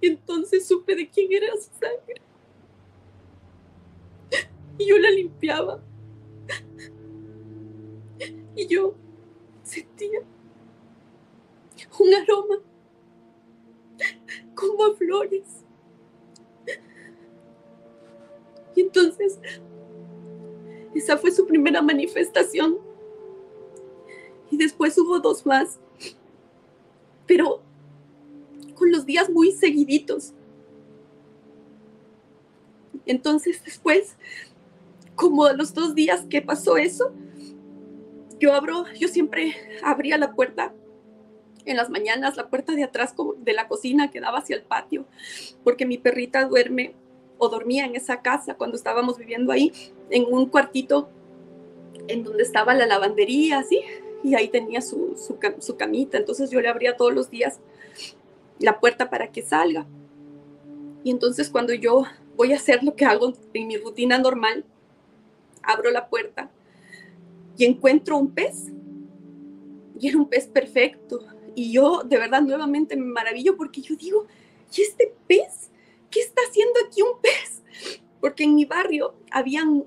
Y 0.00 0.06
entonces 0.06 0.66
supe 0.66 0.96
de 0.96 1.06
quién 1.06 1.30
era 1.34 1.54
su 1.56 1.70
sangre. 1.78 2.22
Y 4.78 4.86
yo 4.86 4.96
la 4.96 5.10
limpiaba. 5.10 5.82
Y 8.56 8.66
yo 8.66 8.94
sentía 9.62 10.20
un 11.98 12.14
aroma 12.14 12.56
como 14.54 14.84
a 14.84 14.94
flores. 14.94 15.44
Y 18.74 18.80
entonces, 18.80 19.38
esa 20.94 21.16
fue 21.16 21.30
su 21.30 21.46
primera 21.46 21.82
manifestación. 21.82 22.78
Y 24.50 24.56
después 24.56 24.96
hubo 24.98 25.20
dos 25.20 25.46
más. 25.46 25.78
Pero 27.26 27.60
con 28.74 28.90
los 28.90 29.06
días 29.06 29.30
muy 29.30 29.52
seguiditos. 29.52 30.32
Entonces 33.06 33.62
después, 33.64 34.16
como 35.14 35.48
los 35.50 35.74
dos 35.74 35.94
días 35.94 36.26
que 36.28 36.42
pasó 36.42 36.76
eso, 36.76 37.12
yo 38.44 38.52
abro, 38.52 38.84
yo 39.00 39.08
siempre 39.08 39.54
abría 39.82 40.18
la 40.18 40.34
puerta 40.34 40.74
en 41.64 41.78
las 41.78 41.88
mañanas, 41.88 42.36
la 42.36 42.50
puerta 42.50 42.74
de 42.74 42.84
atrás 42.84 43.14
de 43.38 43.52
la 43.54 43.68
cocina 43.68 44.10
que 44.10 44.20
daba 44.20 44.40
hacia 44.40 44.56
el 44.56 44.62
patio, 44.62 45.06
porque 45.62 45.86
mi 45.86 45.96
perrita 45.96 46.44
duerme 46.44 46.94
o 47.38 47.48
dormía 47.48 47.86
en 47.86 47.96
esa 47.96 48.20
casa 48.20 48.54
cuando 48.54 48.76
estábamos 48.76 49.16
viviendo 49.16 49.50
ahí, 49.50 49.72
en 50.10 50.26
un 50.30 50.50
cuartito 50.50 51.08
en 52.06 52.22
donde 52.22 52.42
estaba 52.42 52.74
la 52.74 52.84
lavandería, 52.84 53.60
así, 53.60 53.80
y 54.22 54.34
ahí 54.34 54.48
tenía 54.48 54.82
su, 54.82 55.16
su, 55.16 55.38
su 55.60 55.76
camita. 55.78 56.18
Entonces 56.18 56.50
yo 56.50 56.60
le 56.60 56.68
abría 56.68 56.98
todos 56.98 57.14
los 57.14 57.30
días 57.30 57.60
la 58.58 58.78
puerta 58.78 59.08
para 59.08 59.32
que 59.32 59.40
salga. 59.40 59.86
Y 61.02 61.10
entonces 61.10 61.48
cuando 61.48 61.72
yo 61.72 62.04
voy 62.36 62.52
a 62.52 62.56
hacer 62.56 62.84
lo 62.84 62.94
que 62.94 63.06
hago 63.06 63.32
en 63.54 63.66
mi 63.66 63.78
rutina 63.78 64.18
normal, 64.18 64.66
abro 65.62 65.90
la 65.90 66.10
puerta 66.10 66.50
y 67.56 67.64
encuentro 67.64 68.16
un 68.18 68.30
pez. 68.30 68.72
Y 69.98 70.08
era 70.08 70.18
un 70.18 70.28
pez 70.28 70.46
perfecto. 70.46 71.20
Y 71.54 71.72
yo 71.72 72.02
de 72.04 72.18
verdad 72.18 72.42
nuevamente 72.42 72.96
me 72.96 73.06
maravillo 73.06 73.56
porque 73.56 73.80
yo 73.80 73.94
digo, 73.96 74.26
¿y 74.76 74.82
este 74.82 75.14
pez? 75.26 75.70
¿Qué 76.10 76.20
está 76.20 76.42
haciendo 76.48 76.74
aquí 76.86 77.02
un 77.02 77.20
pez? 77.20 77.62
Porque 78.20 78.44
en 78.44 78.54
mi 78.54 78.64
barrio 78.64 79.14
habían, 79.30 79.84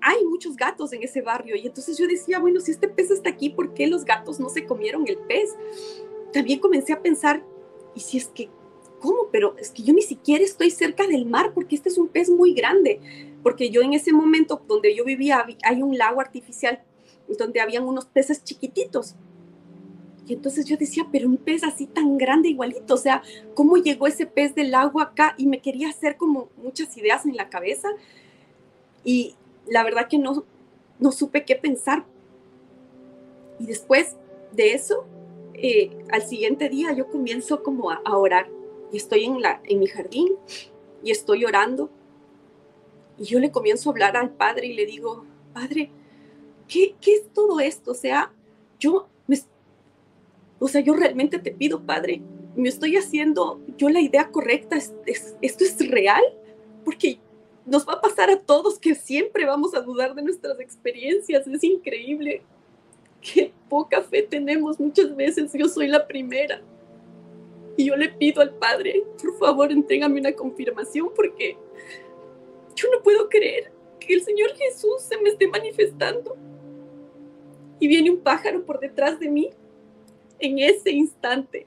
hay 0.00 0.24
muchos 0.24 0.56
gatos 0.56 0.92
en 0.92 1.02
ese 1.02 1.20
barrio. 1.20 1.56
Y 1.56 1.66
entonces 1.66 1.98
yo 1.98 2.06
decía, 2.06 2.38
bueno, 2.38 2.60
si 2.60 2.70
este 2.70 2.88
pez 2.88 3.10
está 3.10 3.30
aquí, 3.30 3.50
¿por 3.50 3.74
qué 3.74 3.86
los 3.86 4.04
gatos 4.04 4.40
no 4.40 4.48
se 4.48 4.64
comieron 4.64 5.06
el 5.06 5.18
pez? 5.18 5.54
También 6.32 6.60
comencé 6.60 6.92
a 6.92 7.02
pensar, 7.02 7.44
¿y 7.94 8.00
si 8.00 8.18
es 8.18 8.28
que, 8.28 8.48
cómo? 9.00 9.28
Pero 9.30 9.56
es 9.58 9.70
que 9.70 9.82
yo 9.82 9.92
ni 9.92 10.02
siquiera 10.02 10.44
estoy 10.44 10.70
cerca 10.70 11.06
del 11.06 11.26
mar 11.26 11.52
porque 11.52 11.74
este 11.74 11.88
es 11.88 11.98
un 11.98 12.08
pez 12.08 12.30
muy 12.30 12.54
grande. 12.54 13.00
Porque 13.42 13.70
yo 13.70 13.82
en 13.82 13.94
ese 13.94 14.12
momento 14.12 14.62
donde 14.68 14.94
yo 14.94 15.04
vivía 15.04 15.46
hay 15.64 15.82
un 15.82 15.96
lago 15.96 16.20
artificial 16.20 16.82
donde 17.36 17.60
habían 17.60 17.84
unos 17.84 18.06
peces 18.06 18.42
chiquititos. 18.44 19.14
Y 20.26 20.34
entonces 20.34 20.64
yo 20.64 20.76
decía, 20.76 21.08
pero 21.10 21.28
un 21.28 21.38
pez 21.38 21.64
así 21.64 21.86
tan 21.86 22.16
grande 22.16 22.48
igualito, 22.48 22.94
o 22.94 22.98
sea, 22.98 23.20
¿cómo 23.54 23.76
llegó 23.78 24.06
ese 24.06 24.26
pez 24.26 24.54
del 24.54 24.74
agua 24.76 25.02
acá? 25.02 25.34
Y 25.36 25.46
me 25.46 25.60
quería 25.60 25.88
hacer 25.88 26.16
como 26.16 26.50
muchas 26.56 26.96
ideas 26.96 27.26
en 27.26 27.36
la 27.36 27.48
cabeza. 27.48 27.88
Y 29.02 29.34
la 29.66 29.82
verdad 29.82 30.06
que 30.08 30.18
no, 30.18 30.44
no 31.00 31.10
supe 31.10 31.44
qué 31.44 31.56
pensar. 31.56 32.04
Y 33.58 33.66
después 33.66 34.16
de 34.52 34.74
eso, 34.74 35.04
eh, 35.54 35.90
al 36.12 36.22
siguiente 36.22 36.68
día 36.68 36.92
yo 36.92 37.08
comienzo 37.10 37.64
como 37.64 37.90
a, 37.90 38.00
a, 38.04 38.16
orar. 38.16 38.48
Y 38.92 38.98
estoy 38.98 39.24
en, 39.24 39.40
la, 39.42 39.60
en 39.64 39.80
mi 39.80 39.88
jardín 39.88 40.28
y 41.02 41.10
estoy 41.10 41.44
orando. 41.44 41.90
Y 43.18 43.24
yo 43.24 43.40
le 43.40 43.50
comienzo 43.50 43.90
a 43.90 43.92
hablar 43.92 44.16
al 44.16 44.30
Padre 44.30 44.68
y 44.68 44.74
le 44.74 44.86
digo, 44.86 45.24
Padre, 45.52 45.90
¿qué, 46.70 46.94
es 47.06 47.32
todo 47.34 47.60
esto? 47.60 47.90
O 47.90 47.94
sea, 47.94 48.32
yo, 48.78 49.08
me, 49.26 49.38
o 50.58 50.68
sea, 50.68 50.80
yo 50.80 50.94
realmente 50.94 51.38
te 51.38 51.50
pido, 51.50 51.84
Padre, 51.84 52.22
me 52.56 52.68
estoy 52.68 52.96
haciendo 52.96 53.60
yo 53.76 53.88
la 53.90 54.00
idea 54.00 54.30
correcta, 54.30 54.76
esto 54.76 55.64
es 55.64 55.90
real, 55.90 56.22
porque 56.84 57.18
nos 57.66 57.86
va 57.86 57.94
a 57.94 58.00
pasar 58.00 58.30
a 58.30 58.40
todos 58.40 58.78
que 58.78 58.94
siempre 58.94 59.44
vamos 59.44 59.74
a 59.74 59.80
dudar 59.80 60.14
de 60.14 60.22
nuestras 60.22 60.58
experiencias, 60.60 61.46
es 61.46 61.64
increíble. 61.64 62.42
Qué 63.20 63.52
poca 63.68 64.00
fe 64.00 64.22
tenemos 64.22 64.80
muchas 64.80 65.14
veces, 65.14 65.52
yo 65.52 65.68
soy 65.68 65.88
la 65.88 66.06
primera. 66.06 66.62
Y 67.76 67.86
yo 67.86 67.96
le 67.96 68.08
pido 68.08 68.40
al 68.42 68.54
Padre, 68.54 69.04
por 69.20 69.38
favor, 69.38 69.70
entrégame 69.70 70.20
una 70.20 70.32
confirmación 70.32 71.10
porque 71.14 71.56
yo 72.74 72.88
no 72.90 73.02
puedo 73.02 73.28
creer 73.28 73.72
que 73.98 74.14
el 74.14 74.22
Señor 74.22 74.50
Jesús 74.56 75.02
se 75.02 75.18
me 75.18 75.30
esté 75.30 75.46
manifestando 75.46 76.36
y 77.80 77.88
viene 77.88 78.10
un 78.10 78.20
pájaro 78.20 78.64
por 78.64 78.78
detrás 78.78 79.18
de 79.18 79.28
mí 79.28 79.50
en 80.38 80.58
ese 80.58 80.90
instante 80.90 81.66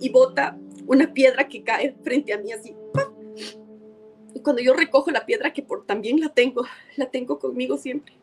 y 0.00 0.10
bota 0.10 0.58
una 0.86 1.12
piedra 1.12 1.48
que 1.48 1.62
cae 1.62 1.94
frente 2.02 2.32
a 2.32 2.38
mí 2.38 2.52
así. 2.52 2.74
Y 4.34 4.40
cuando 4.40 4.62
yo 4.62 4.74
recojo 4.74 5.10
la 5.10 5.26
piedra, 5.26 5.52
que 5.52 5.62
por, 5.62 5.84
también 5.86 6.20
la 6.20 6.28
tengo, 6.28 6.64
la 6.96 7.10
tengo 7.10 7.38
conmigo 7.38 7.76
siempre, 7.76 8.14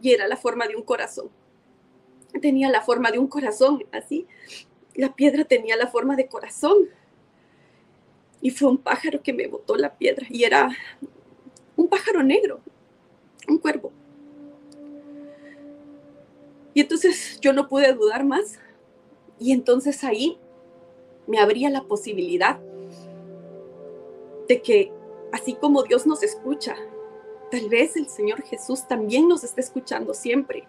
y 0.00 0.12
era 0.12 0.28
la 0.28 0.36
forma 0.36 0.66
de 0.66 0.76
un 0.76 0.82
corazón. 0.82 1.30
Tenía 2.40 2.70
la 2.70 2.82
forma 2.82 3.10
de 3.10 3.18
un 3.18 3.26
corazón, 3.26 3.84
así. 3.90 4.26
La 4.94 5.14
piedra 5.14 5.44
tenía 5.44 5.76
la 5.76 5.86
forma 5.86 6.14
de 6.14 6.26
corazón. 6.26 6.88
Y 8.40 8.50
fue 8.50 8.68
un 8.68 8.78
pájaro 8.78 9.22
que 9.22 9.32
me 9.32 9.48
botó 9.48 9.76
la 9.76 9.96
piedra, 9.96 10.26
y 10.30 10.44
era 10.44 10.68
un 11.76 11.88
pájaro 11.88 12.22
negro, 12.22 12.60
un 13.48 13.58
cuervo. 13.58 13.92
Y 16.78 16.82
entonces 16.82 17.40
yo 17.40 17.52
no 17.52 17.66
pude 17.66 17.92
dudar 17.92 18.24
más. 18.24 18.56
Y 19.36 19.50
entonces 19.50 20.04
ahí 20.04 20.38
me 21.26 21.40
abría 21.40 21.70
la 21.70 21.82
posibilidad 21.82 22.60
de 24.46 24.62
que 24.62 24.92
así 25.32 25.54
como 25.54 25.82
Dios 25.82 26.06
nos 26.06 26.22
escucha, 26.22 26.76
tal 27.50 27.68
vez 27.68 27.96
el 27.96 28.08
Señor 28.08 28.42
Jesús 28.42 28.86
también 28.86 29.26
nos 29.26 29.42
está 29.42 29.60
escuchando 29.60 30.14
siempre. 30.14 30.68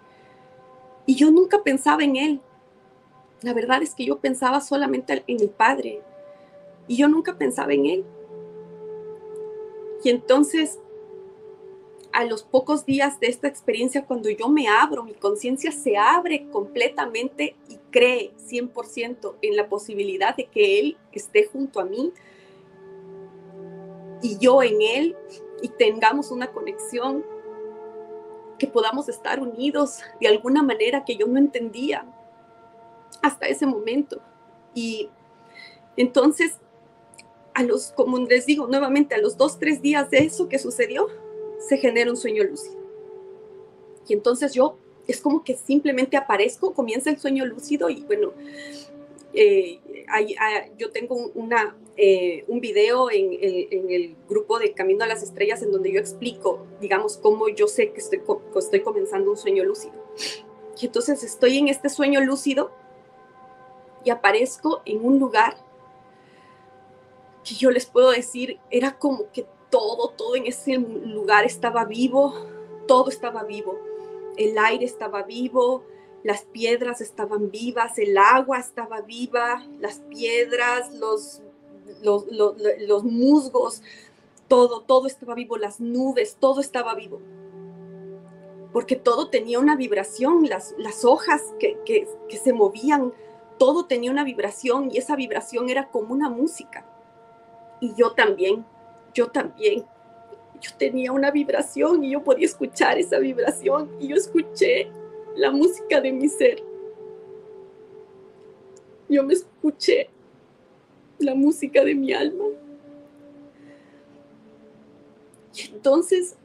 Y 1.05 1.13
yo 1.13 1.29
nunca 1.29 1.61
pensaba 1.61 2.03
en 2.03 2.15
Él. 2.15 2.41
La 3.43 3.53
verdad 3.53 3.83
es 3.83 3.93
que 3.93 4.05
yo 4.05 4.17
pensaba 4.17 4.61
solamente 4.61 5.23
en 5.27 5.39
el 5.39 5.51
Padre. 5.51 6.01
Y 6.87 6.97
yo 6.97 7.07
nunca 7.07 7.37
pensaba 7.37 7.73
en 7.73 7.85
Él. 7.85 8.05
Y 10.03 10.09
entonces 10.09 10.79
a 12.11 12.25
los 12.25 12.43
pocos 12.43 12.85
días 12.85 13.19
de 13.19 13.27
esta 13.27 13.47
experiencia, 13.47 14.05
cuando 14.05 14.29
yo 14.29 14.49
me 14.49 14.67
abro, 14.67 15.03
mi 15.03 15.13
conciencia 15.13 15.71
se 15.71 15.97
abre 15.97 16.47
completamente 16.49 17.55
y 17.67 17.77
cree 17.91 18.31
100% 18.49 19.35
en 19.41 19.55
la 19.55 19.69
posibilidad 19.69 20.35
de 20.35 20.45
que 20.45 20.79
Él 20.79 20.97
esté 21.11 21.45
junto 21.45 21.79
a 21.79 21.85
mí 21.85 22.11
y 24.21 24.37
yo 24.39 24.63
en 24.63 24.81
Él 24.81 25.15
y 25.61 25.69
tengamos 25.69 26.31
una 26.31 26.51
conexión, 26.51 27.23
que 28.57 28.67
podamos 28.67 29.07
estar 29.07 29.39
unidos 29.39 29.99
de 30.19 30.27
alguna 30.27 30.61
manera 30.61 31.05
que 31.05 31.15
yo 31.15 31.27
no 31.27 31.37
entendía 31.37 32.05
hasta 33.21 33.47
ese 33.47 33.65
momento. 33.65 34.21
Y 34.73 35.09
entonces, 35.95 36.57
a 37.53 37.63
los, 37.63 37.91
como 37.93 38.17
les 38.19 38.45
digo 38.45 38.67
nuevamente, 38.67 39.15
a 39.15 39.19
los 39.19 39.37
dos, 39.37 39.59
tres 39.59 39.81
días 39.81 40.09
de 40.09 40.19
eso 40.19 40.49
que 40.49 40.59
sucedió, 40.59 41.07
se 41.59 41.77
genera 41.77 42.09
un 42.09 42.17
sueño 42.17 42.43
lúcido. 42.43 42.77
Y 44.07 44.13
entonces 44.13 44.53
yo 44.53 44.77
es 45.07 45.21
como 45.21 45.43
que 45.43 45.55
simplemente 45.55 46.17
aparezco, 46.17 46.73
comienza 46.73 47.09
el 47.09 47.19
sueño 47.19 47.45
lúcido 47.45 47.89
y 47.89 48.01
bueno, 48.01 48.31
eh, 49.33 49.79
yo 50.77 50.91
tengo 50.91 51.31
una, 51.33 51.75
eh, 51.97 52.43
un 52.47 52.59
video 52.59 53.11
en, 53.11 53.37
el 53.89 54.15
grupo 54.27 54.59
de 54.59 54.73
Camino 54.73 55.03
a 55.03 55.07
las 55.07 55.23
Estrellas 55.23 55.61
en 55.61 55.71
donde 55.71 55.91
yo 55.91 55.99
explico, 55.99 56.65
digamos, 56.79 57.17
cómo 57.17 57.49
yo 57.49 57.67
sé 57.67 57.91
que 57.91 57.99
estoy, 57.99 58.19
que 58.19 58.59
estoy 58.59 58.81
comenzando 58.81 59.31
un 59.31 59.37
sueño 59.37 59.63
lúcido. 59.63 59.93
Y 60.79 60.85
entonces 60.85 61.23
estoy 61.23 61.57
en 61.57 61.67
este 61.67 61.89
sueño 61.89 62.21
lúcido 62.21 62.71
y 64.05 64.11
aparezco 64.11 64.81
en 64.85 65.03
un 65.03 65.19
lugar 65.19 65.57
que 67.43 67.55
yo 67.55 67.71
les 67.71 67.85
puedo 67.85 68.11
decir, 68.11 68.59
era 68.69 68.97
como 68.97 69.31
que 69.31 69.45
todo, 69.69 70.09
todo 70.09 70.35
en 70.35 70.47
ese 70.47 70.77
lugar 70.77 71.45
estaba 71.45 71.85
vivo, 71.85 72.33
todo 72.87 73.09
estaba 73.09 73.43
vivo. 73.43 73.77
El 74.37 74.57
aire 74.57 74.85
estaba 74.85 75.23
vivo, 75.23 75.83
las 76.23 76.41
piedras 76.43 77.01
estaban 77.01 77.51
vivas, 77.51 77.97
el 77.97 78.17
agua 78.17 78.59
estaba 78.59 79.01
viva, 79.01 79.65
las 79.79 79.99
piedras, 80.09 80.93
los, 80.93 81.41
los, 82.01 83.03
musgos, 83.03 83.81
todo, 84.47 84.81
todo 84.81 85.07
estaba 85.07 85.35
vivo, 85.35 85.57
las 85.57 85.79
nubes, 85.79 86.37
todo 86.39 86.61
estaba 86.61 86.95
vivo. 86.95 87.21
Porque 88.73 88.95
todo 88.95 89.29
tenía 89.29 89.59
una 89.59 89.75
vibración, 89.75 90.47
las, 90.47 90.75
las 90.77 91.05
hojas 91.05 91.41
que, 91.59 91.77
que, 91.85 92.07
que 92.27 92.37
se 92.37 92.53
movían, 92.53 93.13
todo 93.57 93.85
tenía 93.85 94.11
una 94.11 94.23
vibración 94.23 94.89
y 94.91 94.97
esa 94.97 95.15
vibración 95.15 95.69
era 95.69 95.89
como 95.89 96.13
una 96.13 96.29
música. 96.29 96.85
Y 97.81 97.93
yo 97.95 98.11
también, 98.11 98.65
yo 99.13 99.27
también, 99.27 99.85
yo 100.61 100.71
tenía 100.77 101.11
una 101.11 101.31
vibración 101.31 102.03
y 102.03 102.11
yo 102.11 102.23
podía 102.23 102.45
escuchar 102.45 102.97
esa 102.97 103.19
vibración 103.19 103.89
y 103.99 104.07
yo 104.07 104.15
escuché 104.15 104.89
la 105.35 105.51
música 105.51 106.01
de 106.01 106.11
mi 106.11 106.27
ser. 106.27 106.63
Yo 109.07 109.23
me 109.23 109.33
escuché 109.33 110.09
la 111.17 111.33
música 111.35 111.83
de 111.83 111.95
mi 111.95 112.13
alma. 112.13 112.45
Y 115.55 115.71
entonces 115.73 116.35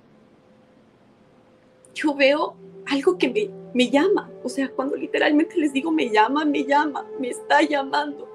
yo 1.95 2.15
veo 2.15 2.57
algo 2.87 3.17
que 3.19 3.29
me, 3.29 3.51
me 3.73 3.91
llama. 3.91 4.31
O 4.43 4.49
sea, 4.49 4.69
cuando 4.71 4.97
literalmente 4.97 5.57
les 5.57 5.73
digo 5.73 5.91
me 5.91 6.11
llama, 6.11 6.45
me 6.45 6.65
llama, 6.65 7.07
me 7.19 7.29
está 7.29 7.63
llamando. 7.63 8.29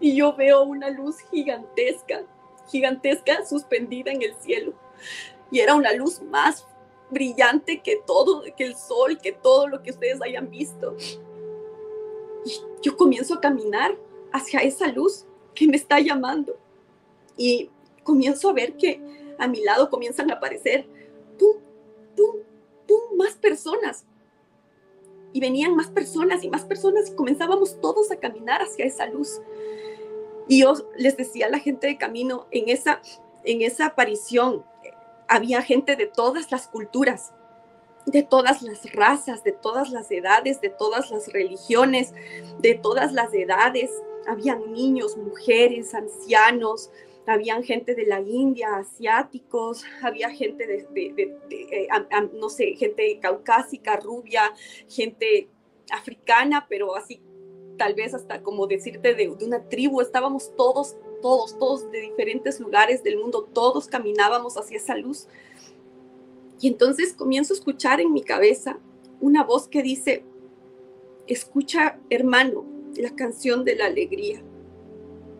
Y 0.00 0.14
yo 0.14 0.34
veo 0.34 0.62
una 0.64 0.90
luz 0.90 1.20
gigantesca, 1.30 2.22
gigantesca 2.68 3.44
suspendida 3.46 4.12
en 4.12 4.22
el 4.22 4.34
cielo. 4.36 4.72
Y 5.50 5.60
era 5.60 5.74
una 5.74 5.92
luz 5.92 6.22
más 6.22 6.66
brillante 7.10 7.80
que 7.80 8.00
todo, 8.06 8.42
que 8.56 8.64
el 8.64 8.76
sol, 8.76 9.18
que 9.22 9.32
todo 9.32 9.68
lo 9.68 9.82
que 9.82 9.90
ustedes 9.90 10.20
hayan 10.22 10.50
visto. 10.50 10.96
Y 12.44 12.52
yo 12.82 12.96
comienzo 12.96 13.34
a 13.34 13.40
caminar 13.40 13.96
hacia 14.32 14.60
esa 14.60 14.88
luz 14.88 15.24
que 15.54 15.66
me 15.66 15.76
está 15.76 16.00
llamando. 16.00 16.56
Y 17.36 17.70
comienzo 18.02 18.50
a 18.50 18.52
ver 18.52 18.76
que 18.76 19.00
a 19.38 19.48
mi 19.48 19.62
lado 19.62 19.90
comienzan 19.90 20.30
a 20.30 20.34
aparecer, 20.34 20.86
pum, 21.38 21.56
pum, 22.16 22.36
pum, 22.86 23.16
más 23.16 23.34
personas. 23.34 24.04
Y 25.32 25.40
venían 25.40 25.76
más 25.76 25.88
personas 25.88 26.42
y 26.44 26.48
más 26.48 26.64
personas 26.64 27.10
y 27.10 27.14
comenzábamos 27.14 27.80
todos 27.80 28.10
a 28.10 28.16
caminar 28.16 28.62
hacia 28.62 28.86
esa 28.86 29.06
luz. 29.06 29.40
Y 30.48 30.62
yo 30.62 30.74
les 30.96 31.16
decía 31.16 31.46
a 31.46 31.50
la 31.50 31.58
gente 31.58 31.86
de 31.86 31.96
camino, 31.96 32.46
en 32.50 32.68
esa, 32.68 33.00
en 33.44 33.62
esa 33.62 33.86
aparición, 33.86 34.64
había 35.28 35.62
gente 35.62 35.96
de 35.96 36.06
todas 36.06 36.50
las 36.52 36.68
culturas, 36.68 37.32
de 38.06 38.22
todas 38.22 38.62
las 38.62 38.92
razas, 38.92 39.42
de 39.42 39.52
todas 39.52 39.90
las 39.90 40.10
edades, 40.10 40.60
de 40.60 40.70
todas 40.70 41.10
las 41.10 41.32
religiones, 41.32 42.14
de 42.60 42.74
todas 42.74 43.12
las 43.12 43.34
edades. 43.34 43.90
Habían 44.28 44.72
niños, 44.72 45.16
mujeres, 45.16 45.94
ancianos, 45.94 46.90
habían 47.26 47.64
gente 47.64 47.94
de 47.94 48.06
la 48.06 48.20
India, 48.20 48.76
asiáticos, 48.76 49.84
había 50.02 50.30
gente 50.30 50.66
de, 50.66 51.34
eh, 51.50 51.88
no 52.34 52.48
sé, 52.48 52.74
gente 52.76 53.18
caucásica, 53.20 53.96
rubia, 53.96 54.52
gente 54.88 55.48
africana, 55.90 56.66
pero 56.68 56.94
así 56.94 57.20
tal 57.76 57.94
vez 57.94 58.14
hasta 58.14 58.42
como 58.42 58.66
decirte 58.66 59.14
de, 59.14 59.28
una 59.28 59.68
tribu, 59.68 60.00
estábamos 60.00 60.54
todos 60.56 60.96
todos, 61.20 61.58
todos 61.58 61.90
de 61.90 62.00
diferentes 62.02 62.60
lugares 62.60 63.02
del 63.02 63.18
mundo, 63.18 63.48
todos 63.52 63.88
caminábamos 63.88 64.56
hacia 64.56 64.76
esa 64.76 64.96
luz. 64.96 65.26
Y 66.60 66.68
entonces 66.68 67.12
comienzo 67.12 67.52
a 67.52 67.56
escuchar 67.56 68.00
en 68.00 68.12
mi 68.12 68.22
cabeza 68.22 68.78
una 69.20 69.42
voz 69.42 69.68
que 69.68 69.82
dice, 69.82 70.24
escucha 71.26 71.98
hermano 72.10 72.64
la 72.96 73.14
canción 73.14 73.64
de 73.64 73.76
la 73.76 73.86
alegría, 73.86 74.42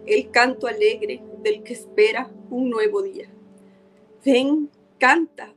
el 0.06 0.30
canto 0.30 0.66
alegre 0.66 1.22
del 1.42 1.62
que 1.62 1.74
espera 1.74 2.30
un 2.50 2.68
nuevo 2.70 3.02
día. 3.02 3.30
Ven, 4.24 4.70
canta, 4.98 5.54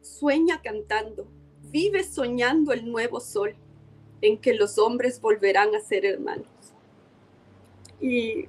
sueña 0.00 0.60
cantando, 0.62 1.26
vive 1.70 2.04
soñando 2.04 2.72
el 2.72 2.90
nuevo 2.90 3.20
sol 3.20 3.54
en 4.22 4.38
que 4.38 4.54
los 4.54 4.78
hombres 4.78 5.20
volverán 5.20 5.74
a 5.74 5.80
ser 5.80 6.04
hermanos. 6.04 6.46
Y 8.00 8.48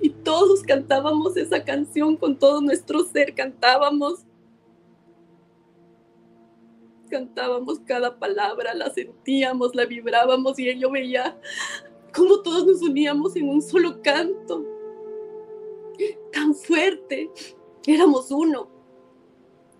y 0.00 0.08
todos 0.08 0.62
cantábamos 0.62 1.36
esa 1.36 1.62
canción 1.62 2.16
con 2.16 2.38
todo 2.38 2.60
nuestro 2.62 3.04
ser, 3.04 3.34
cantábamos. 3.34 4.20
Cantábamos 7.10 7.80
cada 7.80 8.18
palabra, 8.18 8.72
la 8.72 8.88
sentíamos, 8.90 9.74
la 9.74 9.84
vibrábamos 9.84 10.58
y 10.58 10.78
yo 10.78 10.90
veía 10.90 11.38
cómo 12.14 12.40
todos 12.40 12.66
nos 12.66 12.82
uníamos 12.82 13.36
en 13.36 13.48
un 13.48 13.60
solo 13.60 14.00
canto. 14.00 14.64
Tan 16.32 16.54
fuerte, 16.54 17.30
éramos 17.86 18.30
uno. 18.30 18.70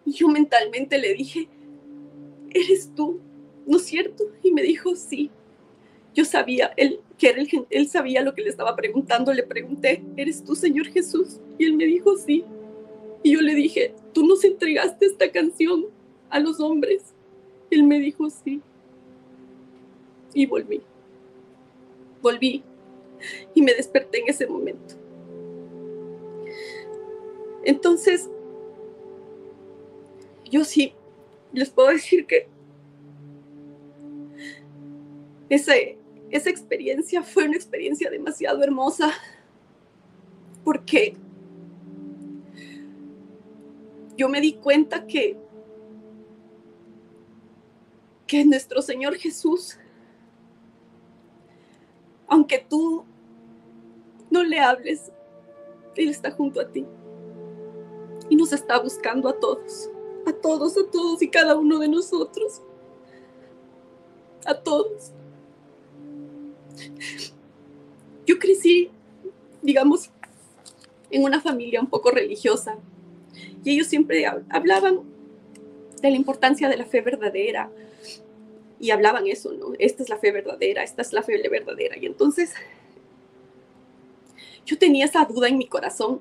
Y 0.05 0.13
yo 0.13 0.29
mentalmente 0.29 0.99
le 0.99 1.15
dije, 1.15 1.49
eres 2.51 2.93
tú, 2.95 3.21
¿no 3.67 3.77
es 3.77 3.85
cierto? 3.85 4.25
Y 4.43 4.53
me 4.53 4.63
dijo, 4.63 4.95
sí. 4.97 5.31
Yo 6.15 6.25
sabía, 6.25 6.73
él, 6.77 7.01
que 7.19 7.35
él, 7.71 7.89
sabía 7.89 8.23
lo 8.23 8.35
que 8.35 8.43
le 8.43 8.51
estaba 8.51 8.75
preguntando. 8.75 9.33
Le 9.33 9.45
pregunté, 9.45 10.03
¿eres 10.17 10.45
tú, 10.45 10.57
Señor 10.57 10.87
Jesús? 10.89 11.39
Y 11.59 11.67
él 11.67 11.75
me 11.75 11.85
dijo, 11.85 12.17
sí. 12.17 12.45
Y 13.23 13.33
yo 13.33 13.41
le 13.41 13.55
dije, 13.55 13.95
¿tú 14.13 14.27
nos 14.27 14.43
entregaste 14.45 15.07
esta 15.07 15.31
canción 15.31 15.87
a 16.29 16.41
los 16.41 16.59
hombres? 16.59 17.15
Él 17.71 17.85
me 17.85 18.01
dijo, 18.01 18.29
sí. 18.31 18.61
Y 20.35 20.47
volví. 20.47 20.81
Volví 22.23 22.65
y 23.55 23.63
me 23.63 23.75
desperté 23.75 24.19
en 24.21 24.29
ese 24.29 24.47
momento. 24.47 24.95
Entonces, 27.65 28.29
yo 30.51 30.65
sí, 30.65 30.95
les 31.53 31.71
puedo 31.71 31.89
decir 31.89 32.27
que 32.27 32.49
ese, 35.49 35.99
esa 36.31 36.51
experiencia 36.51 37.23
fue 37.23 37.45
una 37.45 37.57
experiencia 37.57 38.11
demasiado 38.11 38.63
hermosa 38.63 39.13
porque 40.65 41.17
yo 44.17 44.29
me 44.29 44.41
di 44.41 44.55
cuenta 44.55 45.07
que 45.07 45.37
que 48.27 48.45
nuestro 48.45 48.81
Señor 48.81 49.17
Jesús 49.17 49.77
aunque 52.29 52.65
tú 52.69 53.05
no 54.31 54.45
le 54.45 54.61
hables 54.61 55.11
él 55.97 56.11
está 56.11 56.31
junto 56.31 56.61
a 56.61 56.71
ti 56.71 56.87
y 58.29 58.37
nos 58.37 58.53
está 58.53 58.79
buscando 58.79 59.29
a 59.29 59.41
todos 59.41 59.91
a 60.27 60.33
todos 60.33 60.77
a 60.77 60.91
todos 60.91 61.23
y 61.23 61.29
cada 61.29 61.57
uno 61.57 61.79
de 61.79 61.89
nosotros 61.89 62.61
a 64.45 64.55
todos 64.55 65.13
yo 68.27 68.39
crecí, 68.39 68.91
digamos, 69.63 70.11
en 71.11 71.25
una 71.25 71.41
familia 71.41 71.81
un 71.81 71.89
poco 71.89 72.11
religiosa 72.11 72.79
y 73.65 73.73
ellos 73.73 73.89
siempre 73.89 74.25
hablaban 74.49 75.01
de 76.01 76.11
la 76.11 76.17
importancia 76.17 76.69
de 76.69 76.77
la 76.77 76.87
fe 76.87 77.01
verdadera 77.01 77.71
y 78.79 78.93
hablaban 78.93 79.27
eso, 79.27 79.53
¿no? 79.53 79.73
Esta 79.79 80.03
es 80.03 80.09
la 80.09 80.17
fe 80.17 80.33
verdadera, 80.33 80.83
esta 80.83 81.03
es 81.03 81.13
la 81.13 81.23
fe 81.23 81.37
verdadera. 81.49 81.99
Y 81.99 82.07
entonces 82.07 82.53
yo 84.65 84.79
tenía 84.79 85.05
esa 85.05 85.25
duda 85.25 85.49
en 85.49 85.59
mi 85.59 85.67
corazón 85.67 86.21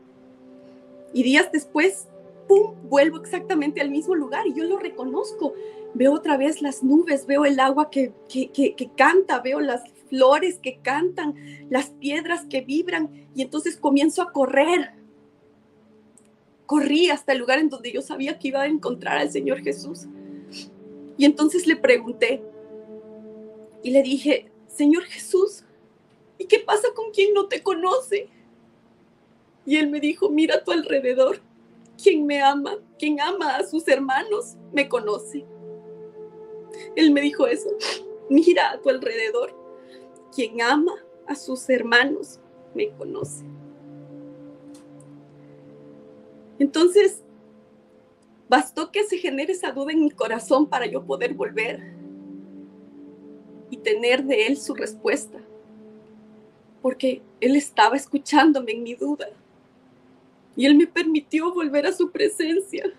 y 1.14 1.24
días 1.24 1.52
después, 1.52 2.08
¡pum!, 2.50 2.74
vuelvo 2.89 3.18
exactamente 3.18 3.80
al 3.80 3.91
mismo 3.91 4.16
lugar 4.16 4.47
y 4.47 4.54
yo 4.54 4.64
lo 4.64 4.80
reconozco. 4.80 5.54
Veo 5.93 6.14
otra 6.14 6.36
vez 6.36 6.64
las 6.64 6.84
nubes, 6.84 7.28
veo 7.28 7.45
el 7.45 7.60
agua 7.60 7.91
que, 7.91 8.12
que, 8.28 8.50
que 8.52 8.91
canta, 8.97 9.39
veo 9.39 9.60
las 9.60 9.84
flores 10.10 10.58
que 10.58 10.80
cantan, 10.82 11.36
las 11.70 11.91
piedras 11.91 12.45
que 12.50 12.62
vibran, 12.62 13.28
y 13.36 13.43
entonces 13.43 13.78
comienzo 13.78 14.24
a 14.24 14.32
correr. 14.32 14.93
Corrí 16.66 17.10
hasta 17.10 17.34
el 17.34 17.39
lugar 17.39 17.60
en 17.60 17.70
donde 17.70 17.91
yo 17.91 18.02
sabía 18.02 18.39
que 18.39 18.47
iba 18.47 18.62
a 18.62 18.68
encontrar 18.68 19.20
al 19.20 19.32
Señor 19.32 19.60
Jesús. 19.62 20.08
Y 21.18 21.26
entonces 21.26 21.68
le 21.68 21.76
pregunté 21.76 22.41
y 23.84 23.91
le 23.91 24.02
dije, 24.02 24.52
Señor 24.68 25.04
Jesús, 25.04 25.64
¿y 26.39 26.45
qué 26.45 26.60
pasa 26.60 26.88
con 26.95 27.12
quien 27.12 27.34
no 27.34 27.47
te 27.47 27.62
conoce? 27.62 28.28
Y 29.66 29.78
él 29.78 29.89
me 29.89 30.00
dijo, 30.00 30.30
mira 30.30 30.56
a 30.56 30.64
tu 30.64 30.72
alrededor, 30.72 31.41
quien 32.02 32.26
me 32.26 32.41
ama, 32.41 32.78
quien 32.97 33.20
ama 33.20 33.58
a 33.58 33.66
sus 33.66 33.88
hermanos, 33.88 34.56
me 34.72 34.88
conoce. 34.88 35.45
Él 36.95 37.12
me 37.12 37.22
dijo 37.22 37.47
eso, 37.47 37.70
mira 38.30 38.72
a 38.72 38.82
tu 38.82 38.89
alrededor, 38.89 39.54
quien 40.34 40.62
ama 40.62 40.93
a 41.28 41.36
sus 41.36 41.70
hermanos, 41.70 42.39
me 42.74 42.89
conoce. 42.91 43.43
Entonces, 46.58 47.24
bastó 48.47 48.91
que 48.91 49.04
se 49.04 49.18
genere 49.18 49.54
esa 49.54 49.72
duda 49.72 49.91
en 49.91 50.02
mi 50.02 50.12
corazón 50.12 50.68
para 50.68 50.86
yo 50.86 51.04
poder 51.06 51.34
volver 51.34 51.82
y 53.70 53.78
tener 53.78 54.24
de 54.24 54.47
él 54.47 54.58
su 54.58 54.74
respuesta, 54.74 55.39
porque 56.82 57.22
él 57.39 57.56
estaba 57.56 57.95
escuchándome 57.95 58.72
en 58.72 58.84
mi 58.84 58.95
duda 58.95 59.30
y 60.60 60.66
él 60.66 60.76
me 60.76 60.88
permitió 60.88 61.53
volver 61.53 61.86
a 61.86 61.93
su 61.93 62.12
presencia 62.12 62.91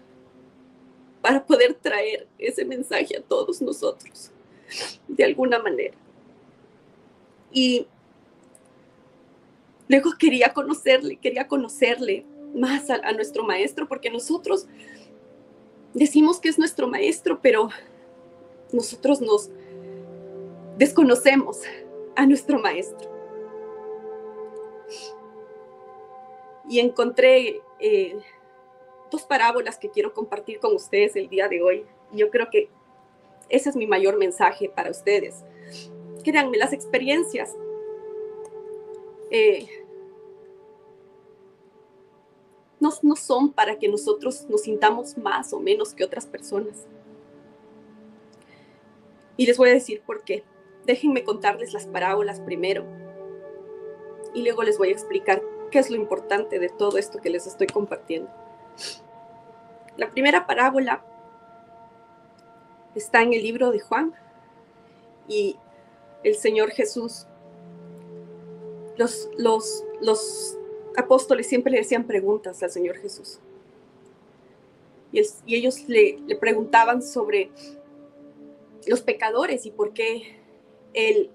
para 1.20 1.44
poder 1.44 1.74
traer 1.74 2.26
ese 2.38 2.64
mensaje 2.64 3.18
a 3.18 3.20
todos 3.20 3.60
nosotros 3.60 4.30
de 5.06 5.24
alguna 5.24 5.58
manera. 5.58 5.94
Y 7.52 7.86
luego 9.88 10.12
quería 10.18 10.54
conocerle, 10.54 11.16
quería 11.16 11.46
conocerle 11.46 12.24
más 12.54 12.88
a, 12.88 13.12
nuestro 13.12 13.44
maestro, 13.44 13.86
porque 13.86 14.08
nosotros 14.08 14.66
decimos 15.92 16.40
que 16.40 16.48
es 16.48 16.58
nuestro 16.58 16.88
maestro, 16.88 17.40
pero 17.42 17.68
nosotros 18.72 19.20
nos 19.20 19.50
desconocemos 20.78 21.60
a 22.16 22.24
nuestro 22.24 22.58
maestro. 22.58 23.10
Y 26.70 26.78
encontré 26.78 27.60
eh, 27.80 28.16
dos 29.10 29.24
parábolas 29.24 29.76
que 29.76 29.90
quiero 29.90 30.14
compartir 30.14 30.60
con 30.60 30.74
ustedes 30.74 31.16
el 31.16 31.28
día 31.28 31.48
de 31.48 31.60
hoy. 31.60 31.84
Yo 32.12 32.30
creo 32.30 32.48
que 32.48 32.70
ese 33.48 33.68
es 33.70 33.76
mi 33.76 33.86
mayor 33.86 34.16
mensaje 34.16 34.70
para 34.70 34.90
ustedes. 34.90 35.44
Créanme, 36.22 36.56
las 36.56 36.72
experiencias 36.72 37.56
eh, 39.32 39.66
no, 42.78 42.90
no 43.02 43.16
son 43.16 43.52
para 43.52 43.76
que 43.76 43.88
nosotros 43.88 44.46
nos 44.48 44.62
sintamos 44.62 45.18
más 45.18 45.52
o 45.52 45.58
menos 45.58 45.92
que 45.92 46.04
otras 46.04 46.24
personas. 46.24 46.86
Y 49.36 49.46
les 49.46 49.56
voy 49.56 49.70
a 49.70 49.74
decir 49.74 50.02
por 50.02 50.22
qué. 50.22 50.44
Déjenme 50.86 51.24
contarles 51.24 51.72
las 51.72 51.86
parábolas 51.86 52.40
primero. 52.40 52.84
Y 54.34 54.42
luego 54.42 54.62
les 54.62 54.78
voy 54.78 54.90
a 54.90 54.92
explicar 54.92 55.39
qué 55.70 55.78
es 55.78 55.90
lo 55.90 55.96
importante 55.96 56.58
de 56.58 56.68
todo 56.68 56.98
esto 56.98 57.20
que 57.20 57.30
les 57.30 57.46
estoy 57.46 57.66
compartiendo. 57.66 58.30
La 59.96 60.10
primera 60.10 60.46
parábola 60.46 61.04
está 62.94 63.22
en 63.22 63.32
el 63.32 63.42
libro 63.42 63.70
de 63.70 63.80
Juan 63.80 64.14
y 65.28 65.56
el 66.22 66.36
Señor 66.36 66.70
Jesús, 66.70 67.26
los, 68.96 69.30
los, 69.38 69.84
los 70.00 70.56
apóstoles 70.96 71.46
siempre 71.46 71.72
le 71.72 71.78
decían 71.78 72.06
preguntas 72.06 72.62
al 72.62 72.70
Señor 72.70 72.96
Jesús. 72.98 73.38
Y, 75.12 75.20
ellos 75.54 75.88
le, 75.88 76.18
le, 76.26 76.36
preguntaban 76.36 77.02
sobre 77.02 77.50
los 78.86 79.00
pecadores 79.00 79.66
y 79.66 79.70
por 79.70 79.92
qué 79.92 80.38
él, 80.92 81.30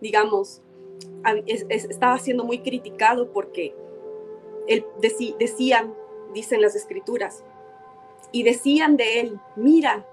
digamos, 0.00 0.61
estaba 1.68 2.18
siendo 2.18 2.44
muy 2.44 2.58
criticado 2.60 3.32
porque 3.32 3.74
él 4.66 4.84
decían, 5.38 5.94
dicen 6.34 6.60
las 6.60 6.74
escrituras, 6.74 7.44
y 8.32 8.42
decían 8.42 8.96
de 8.96 9.20
él, 9.20 9.40
mira, 9.56 10.06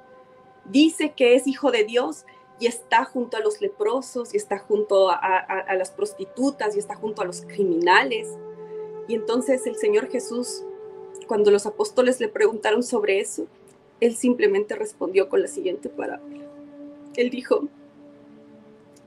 dice 0.65 1.13
que 1.15 1.35
es 1.35 1.47
hijo 1.47 1.71
de 1.71 1.85
Dios 1.85 2.25
y 2.59 2.67
está 2.67 3.05
junto 3.05 3.37
a 3.37 3.39
los 3.39 3.61
leprosos 3.61 4.33
y 4.33 4.37
está 4.37 4.59
junto 4.59 5.09
a, 5.09 5.65
las 5.77 5.91
prostitutas 5.91 6.75
y 6.75 6.79
está 6.79 6.95
junto 6.95 7.21
a 7.21 7.25
los 7.25 7.41
criminales. 7.41 8.27
Y 9.07 9.15
entonces 9.15 9.65
el 9.65 9.77
Señor 9.77 10.09
Jesús, 10.09 10.63
cuando 11.27 11.49
los 11.51 11.65
apóstoles 11.65 12.19
le 12.19 12.27
preguntaron 12.27 12.83
sobre 12.83 13.21
eso, 13.21 13.47
él 14.01 14.15
simplemente 14.15 14.75
respondió 14.75 15.29
con 15.29 15.41
la 15.41 15.47
siguiente 15.47 15.87
parábola. 15.89 16.45
Él 17.15 17.29
dijo, 17.29 17.67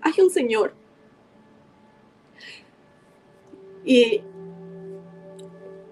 hay 0.01 0.15
un 0.19 0.31
Señor. 0.31 0.73
Y, 3.85 4.23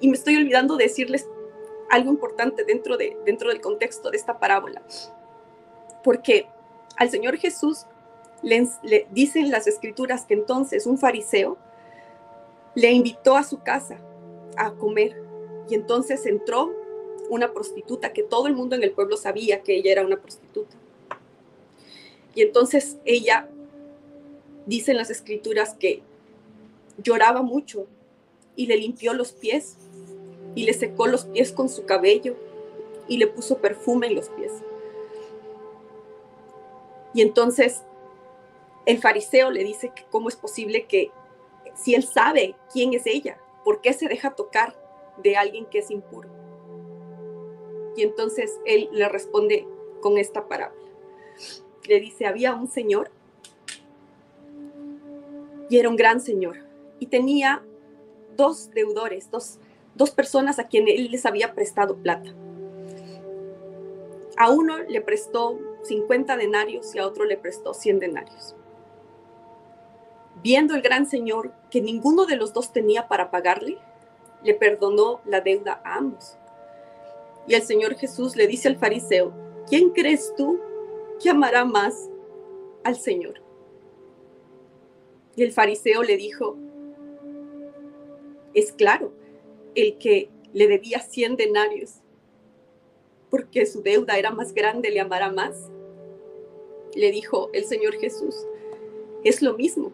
y 0.00 0.08
me 0.08 0.16
estoy 0.16 0.36
olvidando 0.36 0.76
de 0.76 0.84
decirles 0.84 1.26
algo 1.90 2.10
importante 2.10 2.64
dentro, 2.64 2.96
de, 2.96 3.16
dentro 3.26 3.48
del 3.48 3.60
contexto 3.60 4.10
de 4.10 4.16
esta 4.16 4.38
parábola. 4.38 4.82
Porque 6.02 6.46
al 6.96 7.10
Señor 7.10 7.36
Jesús 7.36 7.86
le, 8.42 9.06
dicen 9.10 9.50
las 9.50 9.66
escrituras 9.66 10.24
que 10.24 10.34
entonces 10.34 10.86
un 10.86 10.98
fariseo 10.98 11.58
le 12.74 12.92
invitó 12.92 13.36
a 13.36 13.42
su 13.42 13.60
casa 13.60 13.98
a 14.56 14.72
comer 14.72 15.20
y 15.68 15.74
entonces 15.74 16.24
entró 16.26 16.72
una 17.28 17.52
prostituta 17.52 18.12
que 18.12 18.22
todo 18.22 18.46
el 18.46 18.54
mundo 18.54 18.76
en 18.76 18.82
el 18.82 18.92
pueblo 18.92 19.16
sabía 19.16 19.62
que 19.62 19.76
ella 19.76 19.92
era 19.92 20.04
una 20.04 20.20
prostituta. 20.20 20.76
Y 22.34 22.42
entonces 22.42 22.96
ella, 23.04 23.48
dicen 24.66 24.96
las 24.96 25.10
escrituras 25.10 25.74
que 25.74 26.02
lloraba 27.02 27.42
mucho 27.42 27.86
y 28.56 28.66
le 28.66 28.76
limpió 28.76 29.14
los 29.14 29.32
pies 29.32 29.76
y 30.54 30.64
le 30.64 30.74
secó 30.74 31.06
los 31.06 31.24
pies 31.24 31.52
con 31.52 31.68
su 31.68 31.84
cabello 31.84 32.36
y 33.08 33.18
le 33.18 33.26
puso 33.26 33.58
perfume 33.58 34.08
en 34.08 34.16
los 34.16 34.28
pies. 34.30 34.52
Y 37.14 37.22
entonces 37.22 37.82
el 38.86 38.98
fariseo 38.98 39.50
le 39.50 39.64
dice 39.64 39.92
cómo 40.10 40.28
es 40.28 40.36
posible 40.36 40.86
que 40.86 41.10
si 41.74 41.94
él 41.94 42.02
sabe 42.02 42.54
quién 42.72 42.94
es 42.94 43.06
ella, 43.06 43.38
¿por 43.64 43.80
qué 43.80 43.92
se 43.92 44.08
deja 44.08 44.34
tocar 44.34 44.76
de 45.22 45.36
alguien 45.36 45.66
que 45.66 45.78
es 45.78 45.90
impuro? 45.90 46.28
Y 47.96 48.02
entonces 48.02 48.58
él 48.64 48.88
le 48.92 49.08
responde 49.08 49.66
con 50.00 50.18
esta 50.18 50.48
parábola. 50.48 50.80
Le 51.88 52.00
dice, 52.00 52.26
había 52.26 52.54
un 52.54 52.70
señor 52.70 53.10
y 55.68 55.78
era 55.78 55.88
un 55.88 55.96
gran 55.96 56.20
señor 56.20 56.69
y 57.00 57.06
tenía 57.06 57.64
dos 58.36 58.70
deudores, 58.70 59.30
dos, 59.30 59.58
dos 59.96 60.12
personas 60.12 60.60
a 60.60 60.68
quienes 60.68 60.94
él 60.96 61.10
les 61.10 61.26
había 61.26 61.54
prestado 61.54 61.96
plata. 61.96 62.32
A 64.36 64.50
uno 64.50 64.78
le 64.78 65.00
prestó 65.00 65.58
50 65.82 66.36
denarios 66.36 66.94
y 66.94 66.98
a 66.98 67.06
otro 67.06 67.24
le 67.24 67.36
prestó 67.36 67.74
100 67.74 67.98
denarios. 67.98 68.54
Viendo 70.42 70.74
el 70.74 70.82
gran 70.82 71.06
señor 71.06 71.52
que 71.70 71.82
ninguno 71.82 72.24
de 72.24 72.36
los 72.36 72.52
dos 72.52 72.72
tenía 72.72 73.08
para 73.08 73.30
pagarle, 73.30 73.78
le 74.42 74.54
perdonó 74.54 75.20
la 75.24 75.40
deuda 75.40 75.82
a 75.84 75.96
ambos. 75.96 76.36
Y 77.46 77.54
el 77.54 77.62
Señor 77.62 77.96
Jesús 77.96 78.36
le 78.36 78.46
dice 78.46 78.68
al 78.68 78.76
fariseo, 78.76 79.32
¿quién 79.68 79.90
crees 79.90 80.32
tú 80.36 80.58
que 81.22 81.30
amará 81.30 81.64
más 81.64 82.08
al 82.84 82.96
Señor? 82.96 83.42
Y 85.36 85.42
el 85.42 85.52
fariseo 85.52 86.02
le 86.02 86.16
dijo, 86.16 86.56
es 88.54 88.72
claro, 88.72 89.12
el 89.74 89.98
que 89.98 90.30
le 90.52 90.66
debía 90.66 91.00
100 91.00 91.36
denarios, 91.36 92.00
porque 93.30 93.66
su 93.66 93.82
deuda 93.82 94.18
era 94.18 94.30
más 94.30 94.52
grande, 94.52 94.90
le 94.90 95.00
amará 95.00 95.30
más. 95.30 95.70
Le 96.94 97.12
dijo 97.12 97.50
el 97.52 97.64
Señor 97.64 97.94
Jesús, 97.94 98.34
es 99.22 99.40
lo 99.42 99.54
mismo. 99.54 99.92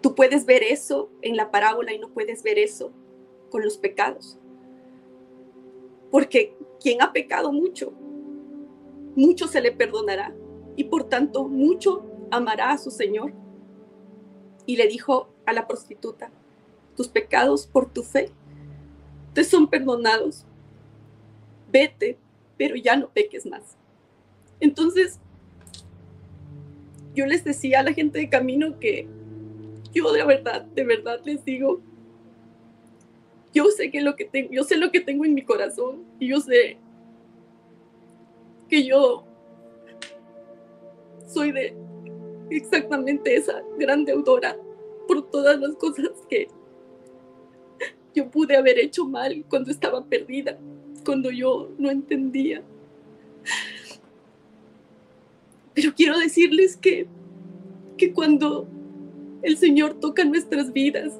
Tú 0.00 0.14
puedes 0.14 0.46
ver 0.46 0.62
eso 0.62 1.10
en 1.22 1.36
la 1.36 1.50
parábola 1.50 1.92
y 1.92 1.98
no 1.98 2.10
puedes 2.10 2.42
ver 2.44 2.58
eso 2.58 2.92
con 3.50 3.64
los 3.64 3.76
pecados. 3.76 4.38
Porque 6.10 6.54
quien 6.80 7.02
ha 7.02 7.12
pecado 7.12 7.52
mucho, 7.52 7.92
mucho 9.16 9.48
se 9.48 9.60
le 9.60 9.72
perdonará 9.72 10.32
y 10.76 10.84
por 10.84 11.04
tanto 11.08 11.48
mucho 11.48 12.04
amará 12.30 12.70
a 12.70 12.78
su 12.78 12.92
Señor. 12.92 13.32
Y 14.64 14.76
le 14.76 14.86
dijo 14.86 15.30
a 15.44 15.52
la 15.52 15.66
prostituta, 15.66 16.30
tus 16.98 17.06
pecados 17.06 17.64
por 17.64 17.88
tu 17.88 18.02
fe 18.02 18.32
te 19.32 19.44
son 19.44 19.68
perdonados. 19.68 20.44
Vete, 21.70 22.18
pero 22.56 22.74
ya 22.74 22.96
no 22.96 23.08
peques 23.08 23.46
más. 23.46 23.76
Entonces, 24.58 25.20
yo 27.14 27.24
les 27.24 27.44
decía 27.44 27.78
a 27.78 27.82
la 27.84 27.92
gente 27.92 28.18
de 28.18 28.28
camino 28.28 28.80
que 28.80 29.06
yo 29.94 30.12
de 30.12 30.24
verdad, 30.24 30.62
de 30.64 30.82
verdad 30.82 31.20
les 31.24 31.44
digo, 31.44 31.80
yo 33.54 33.66
sé 33.66 33.92
que 33.92 34.00
lo 34.00 34.16
que 34.16 34.24
tengo, 34.24 34.50
yo 34.50 34.64
sé 34.64 34.76
lo 34.76 34.90
que 34.90 35.00
tengo 35.00 35.24
en 35.24 35.34
mi 35.34 35.42
corazón 35.42 36.04
y 36.18 36.28
yo 36.28 36.40
sé 36.40 36.78
que 38.68 38.84
yo 38.84 39.24
soy 41.28 41.52
de 41.52 41.76
exactamente 42.50 43.36
esa 43.36 43.62
gran 43.78 44.04
deudora 44.04 44.56
por 45.06 45.30
todas 45.30 45.60
las 45.60 45.76
cosas 45.76 46.10
que 46.28 46.48
yo 48.18 48.30
pude 48.30 48.56
haber 48.56 48.78
hecho 48.80 49.06
mal 49.06 49.44
cuando 49.48 49.70
estaba 49.70 50.04
perdida, 50.04 50.58
cuando 51.04 51.30
yo 51.30 51.70
no 51.78 51.88
entendía. 51.88 52.62
Pero 55.72 55.94
quiero 55.94 56.18
decirles 56.18 56.76
que, 56.76 57.06
que 57.96 58.12
cuando 58.12 58.66
el 59.42 59.56
Señor 59.56 59.94
toca 59.94 60.24
nuestras 60.24 60.72
vidas, 60.72 61.12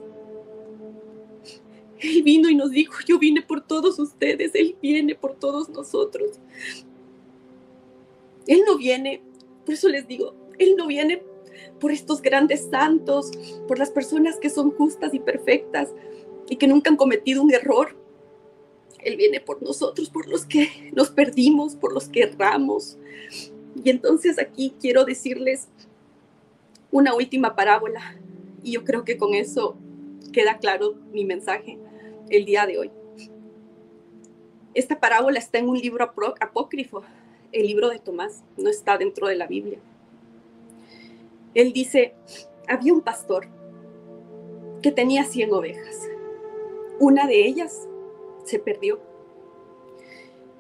Él 2.01 2.23
vino 2.25 2.49
y 2.51 2.57
nos 2.57 2.73
dijo, 2.73 2.95
yo 3.07 3.21
vine 3.21 3.43
por 3.43 3.61
todos 3.61 4.01
ustedes, 4.01 4.53
Él 4.57 4.77
viene 4.83 5.15
por 5.15 5.37
todos 5.37 5.69
nosotros. 5.69 6.41
Él 8.49 8.63
no 8.67 8.77
viene, 8.77 9.23
por 9.65 9.75
eso 9.75 9.89
les 9.89 10.09
digo, 10.09 10.35
Él 10.59 10.75
no 10.77 10.89
viene 10.89 11.23
por 11.79 11.93
estos 11.93 12.21
grandes 12.23 12.69
santos, 12.69 13.31
por 13.69 13.79
las 13.79 13.91
personas 13.91 14.37
que 14.41 14.51
son 14.51 14.73
justas 14.73 15.15
y 15.15 15.21
perfectas 15.21 15.93
y 16.49 16.57
que 16.57 16.67
nunca 16.67 16.91
han 16.91 16.97
cometido 16.97 17.43
un 17.43 17.53
error. 17.53 17.97
Él 19.01 19.17
viene 19.17 19.41
por 19.41 19.63
nosotros, 19.63 20.11
por 20.11 20.29
los 20.29 20.45
que 20.45 20.91
nos 20.95 21.11
perdimos, 21.11 21.77
por 21.77 21.93
los 21.93 22.09
que 22.09 22.23
erramos. 22.23 22.99
Y 23.83 23.91
entonces 23.91 24.39
aquí 24.39 24.75
quiero 24.81 25.05
decirles 25.05 25.69
una 26.91 27.15
última 27.15 27.55
parábola 27.55 28.17
y 28.63 28.73
yo 28.73 28.85
creo 28.85 29.05
que 29.05 29.19
con 29.19 29.35
eso 29.35 29.77
queda 30.33 30.59
claro 30.59 30.97
mi 31.13 31.25
mensaje 31.25 31.79
el 32.29 32.45
día 32.45 32.67
de 32.67 32.79
hoy. 32.79 32.91
Esta 34.75 35.01
parábola 35.01 35.39
está 35.39 35.59
en 35.59 35.69
un 35.69 35.79
libro 35.79 36.13
apócrifo, 36.41 37.03
el 37.53 37.67
libro 37.67 37.89
de 37.89 37.99
Tomás, 37.99 38.43
no 38.57 38.69
está 38.69 38.99
dentro 38.99 39.27
de 39.27 39.37
la 39.37 39.47
Biblia. 39.47 39.79
Él 41.55 41.73
dice, 41.73 42.15
había 42.69 42.93
un 42.93 43.01
pastor 43.01 43.49
que 44.83 44.93
tenía 44.93 45.25
100 45.25 45.53
ovejas. 45.53 46.09
Una 46.99 47.27
de 47.27 47.47
ellas 47.47 47.89
se 48.45 48.59
perdió. 48.59 49.01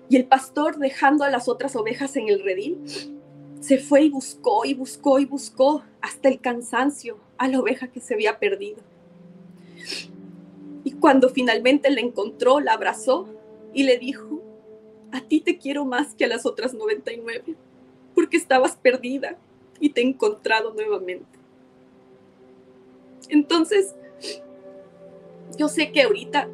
Y 0.09 0.17
el 0.17 0.27
pastor, 0.27 0.79
dejando 0.79 1.25
a 1.25 1.31
las 1.31 1.49
otras 1.49 1.77
ovejas 1.77 2.17
en 2.17 2.29
el 2.29 2.43
redil, 2.43 2.79
se 3.61 3.79
fue 3.79 4.03
y 4.03 4.11
buscó 4.11 4.65
y 4.65 4.75
buscó 4.75 5.19
y 5.19 5.25
buscó 5.25 5.83
hasta 6.01 6.29
el 6.29 6.41
cansancio 6.41 7.19
a 7.37 7.49
la 7.49 7.61
oveja 7.61 7.89
que 7.89 8.01
se 8.01 8.15
había 8.15 8.39
perdido. 8.39 8.79
Y 10.85 10.93
cuando 10.93 11.29
finalmente 11.29 11.91
la 11.91 12.01
encontró, 12.01 12.61
la 12.61 12.73
abrazó 12.73 13.29
y 13.75 13.83
le 13.83 13.99
dijo, 13.99 14.41
a 15.13 15.21
ti 15.21 15.41
te 15.41 15.59
quiero 15.59 15.85
más 15.85 16.15
que 16.15 16.25
a 16.25 16.29
las 16.29 16.47
otras 16.47 16.75
99, 16.75 17.57
porque 18.15 18.37
estabas 18.37 18.77
perdida 18.77 19.37
y 19.81 19.91
te 19.91 20.01
he 20.01 20.05
encontrado 20.05 20.73
nuevamente. 20.73 21.39
Entonces, 23.29 23.95
yo 25.57 25.69
sé 25.69 25.93
que 25.93 26.03
ahorita 26.03 26.49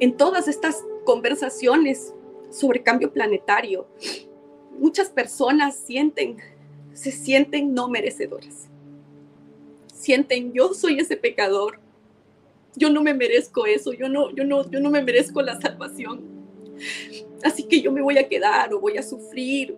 en 0.00 0.16
todas 0.16 0.48
estas 0.48 0.84
conversaciones 1.04 2.14
sobre 2.50 2.82
cambio 2.82 3.12
planetario, 3.12 3.86
muchas 4.78 5.08
personas 5.08 5.76
sienten, 5.76 6.36
se 6.92 7.10
sienten 7.10 7.74
no 7.74 7.88
merecedoras. 7.88 8.68
Sienten, 9.92 10.52
yo 10.52 10.72
soy 10.74 10.98
ese 11.00 11.16
pecador. 11.16 11.80
Yo 12.76 12.90
no 12.90 13.02
me 13.02 13.12
merezco 13.12 13.66
eso, 13.66 13.92
yo 13.92 14.08
no, 14.08 14.30
yo 14.34 14.44
no, 14.44 14.70
yo 14.70 14.80
no 14.80 14.90
me 14.90 15.02
merezco 15.02 15.42
la 15.42 15.60
salvación. 15.60 16.22
Así 17.42 17.64
que 17.64 17.80
yo 17.80 17.90
me 17.90 18.02
voy 18.02 18.18
a 18.18 18.28
quedar 18.28 18.72
o 18.72 18.80
voy 18.80 18.98
a 18.98 19.02
sufrir. 19.02 19.76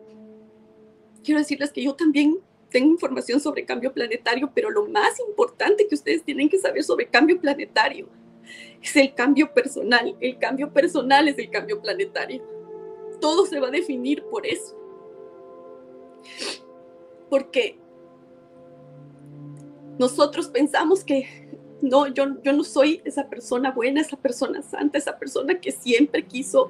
Quiero 1.25 1.41
decirles 1.41 1.73
que 1.73 1.83
yo 1.83 1.95
también 1.95 2.39
tengo 2.69 2.91
información 2.91 3.41
sobre 3.41 3.65
cambio 3.65 3.93
planetario, 3.93 4.51
pero 4.55 4.71
lo 4.71 4.87
más 4.87 5.19
importante 5.21 5.87
que 5.87 5.95
ustedes 5.95 6.23
tienen 6.23 6.49
que 6.49 6.59
saber 6.59 6.85
sobre 6.85 7.07
cambio 7.07 7.41
planetario 7.41 8.07
es 8.83 8.97
el 8.97 9.15
cambio 9.15 9.53
personal. 9.53 10.17
El 10.21 10.39
cambio 10.39 10.73
personal 10.73 11.29
es 11.29 11.39
el 11.39 11.51
cambio 11.51 11.81
planetario. 11.81 12.43
Todo 13.21 13.47
se 13.47 13.61
va 13.61 13.69
a 13.69 13.73
definir 13.73 14.23
por 14.25 14.47
eso. 14.47 14.77
Porque 17.29 17.79
nosotros 19.99 20.49
pensamos 20.49 21.05
que 21.05 21.49
no, 21.83 22.09
yo, 22.09 22.41
yo 22.43 22.53
no 22.53 22.65
soy 22.65 23.01
esa 23.05 23.29
persona 23.29 23.71
buena, 23.71 24.01
esa 24.01 24.17
persona 24.17 24.63
santa, 24.63 24.99
esa 24.99 25.19
persona 25.19 25.61
que 25.61 25.73
siempre 25.73 26.27
quiso 26.27 26.69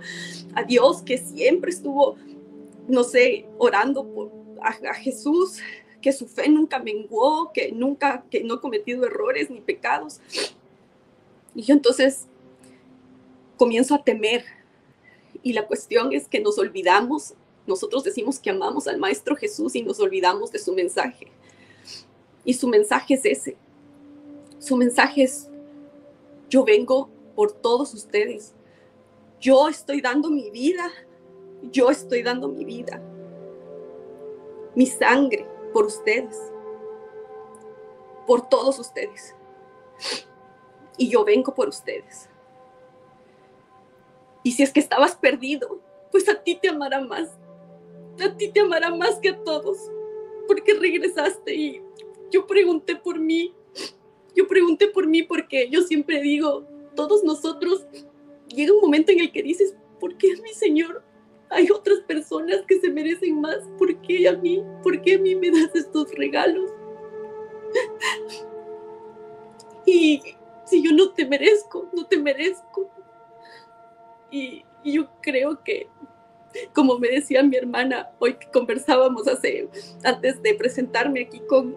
a 0.55 0.63
Dios, 0.63 1.03
que 1.03 1.19
siempre 1.19 1.71
estuvo, 1.71 2.17
no 2.89 3.05
sé, 3.05 3.47
orando 3.59 4.07
por, 4.07 4.31
a, 4.63 4.69
a 4.91 4.95
Jesús, 4.95 5.59
que 6.01 6.13
su 6.13 6.27
fe 6.27 6.49
nunca 6.49 6.79
menguó, 6.79 7.53
que 7.53 7.73
nunca, 7.73 8.25
que 8.31 8.43
no 8.43 8.55
ha 8.55 8.61
cometido 8.61 9.05
errores 9.05 9.51
ni 9.51 9.61
pecados. 9.61 10.21
Y 11.55 11.63
yo 11.63 11.75
entonces 11.75 12.27
comienzo 13.57 13.95
a 13.95 14.03
temer. 14.03 14.45
Y 15.43 15.53
la 15.53 15.67
cuestión 15.67 16.13
es 16.13 16.29
que 16.29 16.41
nos 16.41 16.59
olvidamos, 16.59 17.35
nosotros 17.67 18.05
decimos 18.05 18.39
que 18.39 18.51
amamos 18.51 18.87
al 18.87 18.99
Maestro 18.99 19.37
Jesús 19.37 19.75
y 19.75 19.83
nos 19.83 20.01
olvidamos 20.01 20.53
de 20.53 20.59
su 20.59 20.75
mensaje. 20.75 21.29
Y 22.45 22.55
su 22.55 22.69
mensaje 22.69 23.15
es 23.15 23.25
ese. 23.25 23.57
Su 24.59 24.77
mensaje 24.77 25.23
es, 25.23 25.49
yo 26.49 26.65
vengo 26.65 27.09
por 27.35 27.53
todos 27.53 27.95
ustedes. 27.95 28.55
Yo 29.41 29.69
estoy 29.69 30.01
dando 30.01 30.31
mi 30.31 30.51
vida. 30.51 30.91
Yo 31.71 31.91
estoy 31.91 32.23
dando 32.23 32.49
mi 32.49 32.65
vida. 32.65 33.03
Mi 34.75 34.87
sangre 34.87 35.47
por 35.73 35.87
ustedes, 35.87 36.37
por 38.27 38.49
todos 38.49 38.79
ustedes. 38.79 39.35
Y 40.97 41.09
yo 41.09 41.25
vengo 41.25 41.55
por 41.55 41.69
ustedes. 41.69 42.29
Y 44.43 44.53
si 44.53 44.63
es 44.63 44.73
que 44.73 44.81
estabas 44.81 45.17
perdido, 45.17 45.81
pues 46.11 46.29
a 46.29 46.43
ti 46.43 46.57
te 46.57 46.69
amará 46.69 47.01
más. 47.01 47.31
A 48.23 48.37
ti 48.37 48.51
te 48.51 48.61
amará 48.61 48.95
más 48.95 49.19
que 49.19 49.31
a 49.31 49.43
todos, 49.43 49.79
porque 50.47 50.75
regresaste 50.75 51.55
y 51.55 51.83
yo 52.31 52.47
pregunté 52.47 52.97
por 52.97 53.19
mí. 53.19 53.55
Yo 54.35 54.47
pregunté 54.47 54.89
por 54.89 55.07
mí 55.07 55.23
porque 55.23 55.69
yo 55.71 55.83
siempre 55.83 56.21
digo, 56.21 56.65
todos 56.95 57.25
nosotros, 57.25 57.87
llega 58.49 58.73
un 58.73 58.81
momento 58.81 59.13
en 59.13 59.21
el 59.21 59.33
que 59.33 59.43
dices, 59.43 59.75
¿por 59.99 60.17
qué 60.17 60.37
mi 60.43 60.53
Señor 60.53 61.03
hay 61.51 61.69
otras 61.71 62.01
personas 62.01 62.63
que 62.67 62.81
se 62.81 62.89
merecen 62.89 63.41
más. 63.41 63.59
¿Por 63.77 63.95
qué 64.03 64.29
a 64.29 64.33
mí? 64.33 64.63
¿Por 64.83 65.03
qué 65.03 65.15
a 65.15 65.19
mí 65.19 65.35
me 65.35 65.51
das 65.51 65.75
estos 65.75 66.11
regalos? 66.15 66.71
Y 69.87 70.23
si 70.71 70.83
yo 70.83 70.93
no 70.93 71.11
te 71.13 71.27
merezco, 71.27 71.89
no 71.93 72.07
te 72.07 72.17
merezco. 72.19 72.89
Y, 74.31 74.65
yo 74.83 75.11
creo 75.21 75.63
que, 75.63 75.89
como 76.73 76.99
me 76.99 77.09
decía 77.09 77.43
mi 77.43 77.55
hermana 77.57 78.13
hoy 78.19 78.35
que 78.35 78.51
conversábamos 78.51 79.29
hace, 79.29 79.69
antes 80.03 80.43
de 80.43 80.55
presentarme 80.55 81.21
aquí 81.21 81.41
con, 81.41 81.77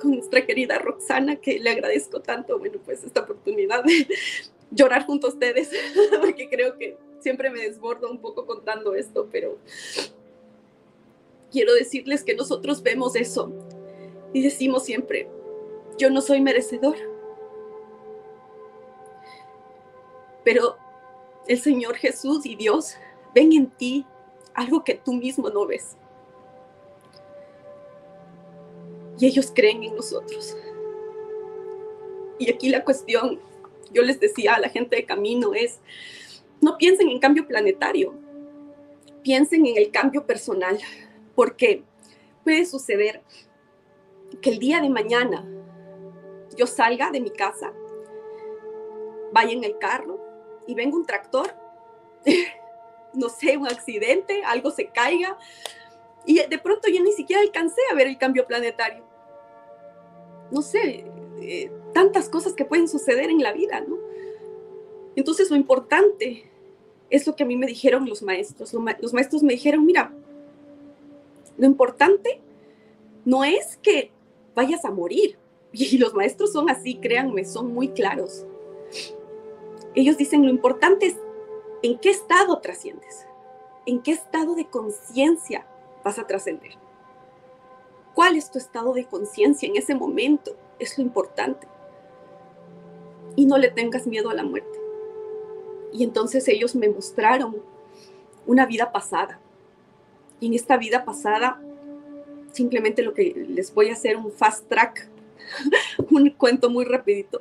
con 0.00 0.12
nuestra 0.12 0.46
querida 0.46 0.78
Roxana, 0.78 1.34
que 1.34 1.58
le 1.58 1.70
agradezco 1.70 2.20
tanto, 2.20 2.56
bueno, 2.60 2.78
pues 2.84 3.02
esta 3.02 3.22
oportunidad 3.22 3.82
de 3.82 4.06
llorar 4.70 5.06
junto 5.06 5.26
a 5.26 5.30
ustedes, 5.30 5.70
porque 6.20 6.48
creo 6.48 6.78
que 6.78 6.96
siempre 7.18 7.50
me 7.50 7.62
desbordo 7.62 8.08
un 8.08 8.20
poco 8.20 8.46
contando 8.46 8.94
esto, 8.94 9.28
pero 9.32 9.58
quiero 11.50 11.74
decirles 11.74 12.22
que 12.22 12.36
nosotros 12.36 12.80
vemos 12.82 13.16
eso 13.16 13.52
y 14.32 14.42
decimos 14.42 14.84
siempre, 14.84 15.28
yo 15.98 16.10
no 16.10 16.20
soy 16.20 16.40
merecedor. 16.40 17.15
Pero 20.46 20.76
el 21.48 21.60
Señor 21.60 21.96
Jesús 21.96 22.46
y 22.46 22.54
Dios 22.54 22.94
ven 23.34 23.52
en 23.52 23.66
ti 23.66 24.06
algo 24.54 24.84
que 24.84 24.94
tú 24.94 25.12
mismo 25.12 25.50
no 25.50 25.66
ves. 25.66 25.96
Y 29.18 29.26
ellos 29.26 29.50
creen 29.52 29.82
en 29.82 29.96
nosotros. 29.96 30.56
Y 32.38 32.48
aquí 32.48 32.68
la 32.68 32.84
cuestión, 32.84 33.40
yo 33.92 34.02
les 34.02 34.20
decía 34.20 34.54
a 34.54 34.60
la 34.60 34.68
gente 34.68 34.94
de 34.94 35.04
camino, 35.04 35.52
es, 35.52 35.80
no 36.60 36.78
piensen 36.78 37.08
en 37.08 37.18
cambio 37.18 37.48
planetario, 37.48 38.14
piensen 39.24 39.66
en 39.66 39.76
el 39.76 39.90
cambio 39.90 40.26
personal, 40.26 40.78
porque 41.34 41.82
puede 42.44 42.64
suceder 42.66 43.20
que 44.40 44.50
el 44.50 44.60
día 44.60 44.80
de 44.80 44.90
mañana 44.90 45.44
yo 46.56 46.68
salga 46.68 47.10
de 47.10 47.20
mi 47.20 47.30
casa, 47.30 47.72
vaya 49.32 49.50
en 49.50 49.64
el 49.64 49.76
carro 49.78 50.25
y 50.66 50.74
venga 50.74 50.96
un 50.96 51.06
tractor, 51.06 51.54
no 53.14 53.28
sé, 53.28 53.56
un 53.56 53.66
accidente, 53.66 54.42
algo 54.44 54.70
se 54.70 54.86
caiga, 54.86 55.38
y 56.24 56.40
de 56.44 56.58
pronto 56.58 56.88
yo 56.88 57.02
ni 57.02 57.12
siquiera 57.12 57.42
alcancé 57.42 57.80
a 57.90 57.94
ver 57.94 58.08
el 58.08 58.18
cambio 58.18 58.46
planetario. 58.46 59.04
No 60.50 60.60
sé, 60.62 61.04
eh, 61.40 61.70
tantas 61.92 62.28
cosas 62.28 62.52
que 62.54 62.64
pueden 62.64 62.88
suceder 62.88 63.30
en 63.30 63.42
la 63.42 63.52
vida, 63.52 63.80
¿no? 63.80 63.96
Entonces 65.14 65.50
lo 65.50 65.56
importante 65.56 66.50
es 67.10 67.26
lo 67.26 67.36
que 67.36 67.44
a 67.44 67.46
mí 67.46 67.56
me 67.56 67.66
dijeron 67.66 68.08
los 68.08 68.22
maestros. 68.22 68.74
Los 69.00 69.12
maestros 69.14 69.42
me 69.42 69.54
dijeron, 69.54 69.86
mira, 69.86 70.12
lo 71.56 71.66
importante 71.66 72.40
no 73.24 73.44
es 73.44 73.76
que 73.78 74.10
vayas 74.54 74.84
a 74.84 74.90
morir. 74.90 75.38
Y 75.72 75.98
los 75.98 76.14
maestros 76.14 76.52
son 76.52 76.70
así, 76.70 76.94
créanme, 76.94 77.44
son 77.44 77.74
muy 77.74 77.88
claros. 77.88 78.46
Ellos 79.96 80.18
dicen, 80.18 80.44
lo 80.44 80.50
importante 80.50 81.06
es 81.06 81.16
en 81.82 81.98
qué 81.98 82.10
estado 82.10 82.58
trasciendes, 82.60 83.26
en 83.86 84.02
qué 84.02 84.12
estado 84.12 84.54
de 84.54 84.66
conciencia 84.66 85.66
vas 86.04 86.18
a 86.18 86.26
trascender. 86.26 86.72
¿Cuál 88.14 88.36
es 88.36 88.50
tu 88.50 88.58
estado 88.58 88.92
de 88.92 89.06
conciencia 89.06 89.66
en 89.66 89.76
ese 89.76 89.94
momento? 89.94 90.54
Es 90.78 90.98
lo 90.98 91.02
importante. 91.02 91.66
Y 93.36 93.46
no 93.46 93.56
le 93.56 93.70
tengas 93.70 94.06
miedo 94.06 94.28
a 94.28 94.34
la 94.34 94.44
muerte. 94.44 94.78
Y 95.92 96.04
entonces 96.04 96.46
ellos 96.48 96.74
me 96.74 96.88
mostraron 96.88 97.56
una 98.46 98.66
vida 98.66 98.92
pasada. 98.92 99.40
Y 100.40 100.48
en 100.48 100.54
esta 100.54 100.76
vida 100.76 101.06
pasada, 101.06 101.60
simplemente 102.52 103.02
lo 103.02 103.14
que 103.14 103.46
les 103.48 103.72
voy 103.72 103.88
a 103.88 103.94
hacer 103.94 104.18
un 104.18 104.30
fast 104.30 104.68
track, 104.68 105.08
un 106.10 106.28
cuento 106.30 106.68
muy 106.68 106.84
rapidito. 106.84 107.40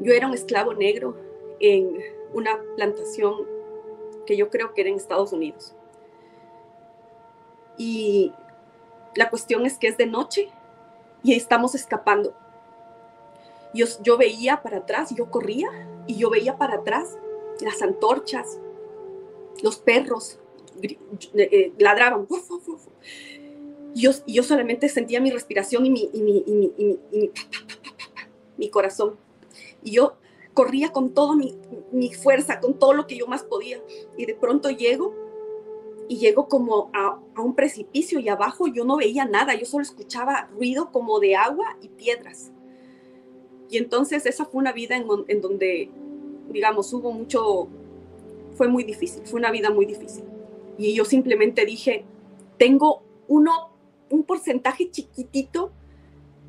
Yo 0.00 0.12
era 0.12 0.26
un 0.26 0.34
esclavo 0.34 0.74
negro 0.74 1.16
en 1.60 1.98
una 2.32 2.60
plantación 2.76 3.46
que 4.26 4.36
yo 4.36 4.50
creo 4.50 4.74
que 4.74 4.82
era 4.82 4.90
en 4.90 4.96
Estados 4.96 5.32
Unidos. 5.32 5.74
Y 7.78 8.32
la 9.14 9.30
cuestión 9.30 9.64
es 9.66 9.78
que 9.78 9.88
es 9.88 9.96
de 9.96 10.06
noche 10.06 10.50
y 11.22 11.34
estamos 11.34 11.74
escapando. 11.74 12.34
Yo, 13.74 14.16
veía 14.16 14.62
para 14.62 14.78
atrás, 14.78 15.14
yo 15.14 15.30
corría 15.30 15.68
y 16.06 16.16
yo 16.16 16.30
veía 16.30 16.56
para 16.56 16.76
atrás 16.76 17.18
las 17.60 17.82
antorchas, 17.82 18.58
los 19.62 19.76
perros 19.76 20.38
eh, 21.34 21.72
ladraban. 21.78 22.26
Y 23.94 24.02
yo, 24.02 24.12
yo, 24.26 24.42
solamente 24.42 24.88
sentía 24.88 25.20
mi 25.20 25.30
respiración 25.30 25.84
y 25.84 25.90
mi, 25.90 26.10
mi 28.56 28.70
corazón. 28.70 29.16
Y 29.82 29.92
yo 29.92 30.16
corría 30.54 30.90
con 30.90 31.12
toda 31.12 31.36
mi, 31.36 32.12
fuerza, 32.14 32.60
con 32.60 32.78
todo 32.78 32.94
lo 32.94 33.06
que 33.06 33.16
yo 33.16 33.26
más 33.26 33.42
podía. 33.42 33.78
Y 34.16 34.26
de 34.26 34.34
pronto 34.34 34.70
llego 34.70 35.14
y 36.08 36.18
llego 36.18 36.48
como 36.48 36.90
a, 36.94 37.18
a, 37.34 37.42
un 37.42 37.54
precipicio 37.54 38.20
y 38.20 38.28
abajo 38.28 38.66
yo 38.68 38.84
no 38.84 38.96
veía 38.96 39.24
nada, 39.24 39.54
yo 39.54 39.66
solo 39.66 39.82
escuchaba 39.82 40.48
ruido 40.54 40.92
como 40.92 41.18
de 41.20 41.36
agua 41.36 41.76
y 41.82 41.88
piedras. 41.88 42.52
Y 43.68 43.78
entonces 43.78 44.24
esa 44.26 44.44
fue 44.44 44.60
una 44.60 44.72
vida 44.72 44.96
en, 44.96 45.06
en 45.28 45.40
donde, 45.40 45.90
digamos, 46.50 46.92
hubo 46.92 47.12
mucho, 47.12 47.68
fue 48.54 48.68
muy 48.68 48.84
difícil, 48.84 49.26
fue 49.26 49.38
una 49.40 49.50
vida 49.50 49.70
muy 49.70 49.86
difícil. 49.86 50.24
Y 50.78 50.94
yo 50.94 51.04
simplemente 51.04 51.66
dije, 51.66 52.04
tengo 52.58 53.02
uno, 53.28 53.70
un 54.10 54.22
porcentaje 54.22 54.90
chiquitito 54.90 55.72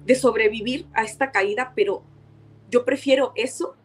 de 0.06 0.16
sobrevivir 0.16 0.86
a 0.94 1.04
esta 1.04 1.32
caída, 1.32 1.74
pero 1.76 2.04
yo 2.70 2.86
prefiero 2.86 3.32
eso 3.36 3.76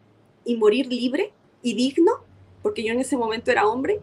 y 0.45 0.55
morir 0.57 0.87
libre 0.87 1.33
y 1.61 1.73
digno, 1.75 2.11
porque 2.61 2.83
yo 2.83 2.93
en 2.93 2.99
ese 2.99 3.17
momento 3.17 3.51
era 3.51 3.67
hombre, 3.67 4.01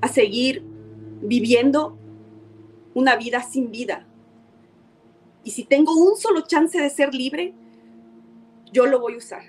a 0.00 0.08
seguir 0.08 0.62
viviendo 1.22 1.96
una 2.94 3.16
vida 3.16 3.42
sin 3.42 3.70
vida. 3.70 4.06
Y 5.44 5.52
si 5.52 5.64
tengo 5.64 5.94
un 5.94 6.16
solo 6.16 6.42
chance 6.42 6.80
de 6.80 6.90
ser 6.90 7.14
libre, 7.14 7.54
yo 8.72 8.86
lo 8.86 9.00
voy 9.00 9.14
a 9.14 9.18
usar. 9.18 9.42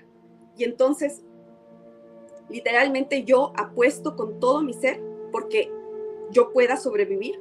Y 0.57 0.63
entonces, 0.63 1.21
literalmente 2.49 3.23
yo 3.23 3.53
apuesto 3.55 4.15
con 4.15 4.39
todo 4.39 4.61
mi 4.61 4.73
ser 4.73 5.01
porque 5.31 5.71
yo 6.31 6.51
pueda 6.51 6.77
sobrevivir 6.77 7.39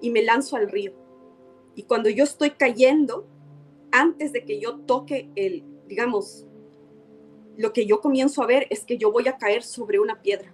y 0.00 0.10
me 0.10 0.22
lanzo 0.22 0.56
al 0.56 0.70
río. 0.70 0.92
Y 1.74 1.84
cuando 1.84 2.08
yo 2.08 2.24
estoy 2.24 2.50
cayendo, 2.50 3.26
antes 3.94 4.32
de 4.32 4.44
que 4.44 4.58
yo 4.58 4.80
toque 4.80 5.30
el, 5.36 5.62
digamos, 5.86 6.48
lo 7.56 7.72
que 7.72 7.86
yo 7.86 8.00
comienzo 8.00 8.42
a 8.42 8.46
ver 8.46 8.66
es 8.70 8.84
que 8.84 8.98
yo 8.98 9.12
voy 9.12 9.28
a 9.28 9.38
caer 9.38 9.62
sobre 9.62 10.00
una 10.00 10.20
piedra. 10.20 10.52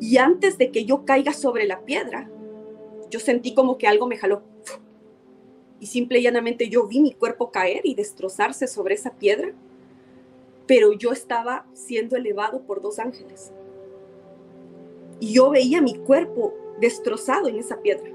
Y 0.00 0.16
antes 0.16 0.58
de 0.58 0.72
que 0.72 0.84
yo 0.84 1.04
caiga 1.04 1.32
sobre 1.32 1.66
la 1.66 1.84
piedra, 1.84 2.28
yo 3.08 3.20
sentí 3.20 3.54
como 3.54 3.78
que 3.78 3.86
algo 3.86 4.08
me 4.08 4.16
jaló. 4.16 4.42
Y 5.78 5.86
simple 5.86 6.18
y 6.18 6.22
llanamente 6.22 6.68
yo 6.68 6.88
vi 6.88 7.00
mi 7.00 7.12
cuerpo 7.12 7.52
caer 7.52 7.82
y 7.84 7.94
destrozarse 7.94 8.66
sobre 8.66 8.96
esa 8.96 9.12
piedra, 9.12 9.52
pero 10.66 10.92
yo 10.92 11.12
estaba 11.12 11.66
siendo 11.72 12.16
elevado 12.16 12.62
por 12.62 12.82
dos 12.82 12.98
ángeles. 12.98 13.52
Y 15.20 15.34
yo 15.34 15.50
veía 15.50 15.80
mi 15.80 15.94
cuerpo 15.94 16.52
destrozado 16.80 17.46
en 17.46 17.58
esa 17.58 17.80
piedra. 17.80 18.13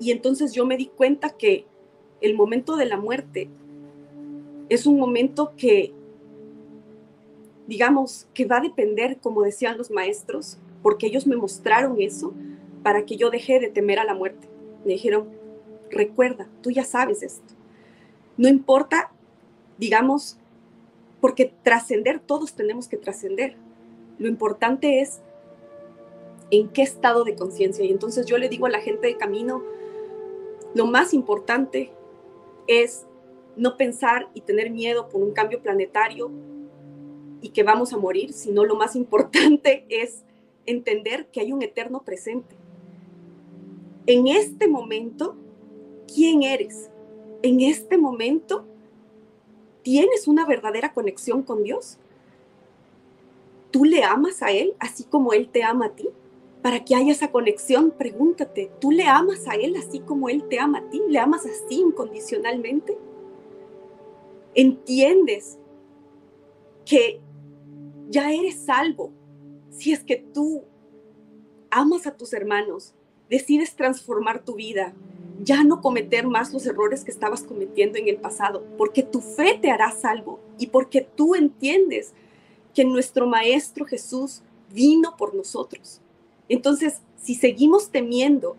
Y 0.00 0.10
entonces 0.12 0.52
yo 0.52 0.64
me 0.66 0.76
di 0.76 0.86
cuenta 0.86 1.30
que 1.30 1.66
el 2.20 2.34
momento 2.34 2.76
de 2.76 2.86
la 2.86 2.96
muerte 2.96 3.48
es 4.68 4.86
un 4.86 4.98
momento 4.98 5.54
que, 5.56 5.92
digamos, 7.66 8.28
que 8.34 8.44
va 8.44 8.58
a 8.58 8.62
depender, 8.62 9.18
como 9.18 9.42
decían 9.42 9.78
los 9.78 9.90
maestros, 9.90 10.58
porque 10.82 11.06
ellos 11.06 11.26
me 11.26 11.36
mostraron 11.36 12.00
eso 12.00 12.32
para 12.82 13.04
que 13.04 13.16
yo 13.16 13.30
dejé 13.30 13.60
de 13.60 13.68
temer 13.68 13.98
a 13.98 14.04
la 14.04 14.14
muerte. 14.14 14.48
Me 14.84 14.92
dijeron, 14.92 15.28
recuerda, 15.90 16.48
tú 16.62 16.70
ya 16.70 16.84
sabes 16.84 17.22
esto. 17.22 17.54
No 18.36 18.48
importa, 18.48 19.10
digamos, 19.78 20.38
porque 21.20 21.52
trascender, 21.62 22.20
todos 22.20 22.54
tenemos 22.54 22.88
que 22.88 22.96
trascender. 22.96 23.56
Lo 24.18 24.28
importante 24.28 25.00
es 25.00 25.20
en 26.50 26.68
qué 26.68 26.82
estado 26.82 27.24
de 27.24 27.34
conciencia. 27.34 27.84
Y 27.84 27.90
entonces 27.90 28.26
yo 28.26 28.38
le 28.38 28.48
digo 28.48 28.66
a 28.66 28.70
la 28.70 28.80
gente 28.80 29.06
de 29.06 29.16
camino, 29.16 29.62
lo 30.74 30.86
más 30.86 31.14
importante 31.14 31.92
es 32.66 33.06
no 33.56 33.76
pensar 33.76 34.28
y 34.34 34.42
tener 34.42 34.70
miedo 34.70 35.08
por 35.08 35.22
un 35.22 35.32
cambio 35.32 35.60
planetario 35.60 36.30
y 37.40 37.50
que 37.50 37.62
vamos 37.62 37.92
a 37.92 37.96
morir, 37.96 38.32
sino 38.32 38.64
lo 38.64 38.76
más 38.76 38.96
importante 38.96 39.84
es 39.88 40.24
entender 40.66 41.26
que 41.26 41.40
hay 41.40 41.52
un 41.52 41.62
eterno 41.62 42.02
presente. 42.02 42.56
En 44.06 44.28
este 44.28 44.68
momento, 44.68 45.36
¿quién 46.12 46.42
eres? 46.42 46.90
En 47.42 47.60
este 47.60 47.98
momento, 47.98 48.64
¿tienes 49.82 50.28
una 50.28 50.46
verdadera 50.46 50.92
conexión 50.92 51.42
con 51.42 51.62
Dios? 51.62 51.98
¿Tú 53.70 53.84
le 53.84 54.02
amas 54.02 54.42
a 54.42 54.50
Él 54.50 54.74
así 54.78 55.04
como 55.04 55.32
Él 55.32 55.48
te 55.48 55.62
ama 55.62 55.86
a 55.86 55.90
ti? 55.90 56.08
Para 56.62 56.84
que 56.84 56.94
haya 56.94 57.12
esa 57.12 57.30
conexión, 57.30 57.92
pregúntate, 57.92 58.70
¿tú 58.80 58.90
le 58.90 59.04
amas 59.04 59.46
a 59.46 59.54
Él 59.54 59.76
así 59.76 60.00
como 60.00 60.28
Él 60.28 60.44
te 60.48 60.58
ama 60.58 60.78
a 60.78 60.90
ti? 60.90 61.00
¿Le 61.08 61.18
amas 61.18 61.46
así 61.46 61.76
incondicionalmente? 61.80 62.98
¿Entiendes 64.54 65.58
que 66.84 67.20
ya 68.08 68.32
eres 68.32 68.56
salvo 68.56 69.12
si 69.70 69.92
es 69.92 70.02
que 70.02 70.16
tú 70.16 70.64
amas 71.70 72.06
a 72.06 72.16
tus 72.16 72.32
hermanos, 72.32 72.94
decides 73.28 73.76
transformar 73.76 74.44
tu 74.44 74.54
vida, 74.54 74.94
ya 75.40 75.62
no 75.62 75.80
cometer 75.80 76.26
más 76.26 76.52
los 76.52 76.66
errores 76.66 77.04
que 77.04 77.10
estabas 77.10 77.42
cometiendo 77.42 77.98
en 77.98 78.08
el 78.08 78.16
pasado, 78.16 78.64
porque 78.76 79.02
tu 79.02 79.20
fe 79.20 79.58
te 79.60 79.70
hará 79.70 79.92
salvo 79.92 80.40
y 80.58 80.68
porque 80.68 81.02
tú 81.02 81.34
entiendes 81.34 82.12
que 82.74 82.84
nuestro 82.84 83.26
Maestro 83.26 83.84
Jesús 83.84 84.42
vino 84.72 85.16
por 85.16 85.34
nosotros. 85.34 86.00
Entonces, 86.48 87.02
si 87.16 87.34
seguimos 87.34 87.90
temiendo, 87.90 88.56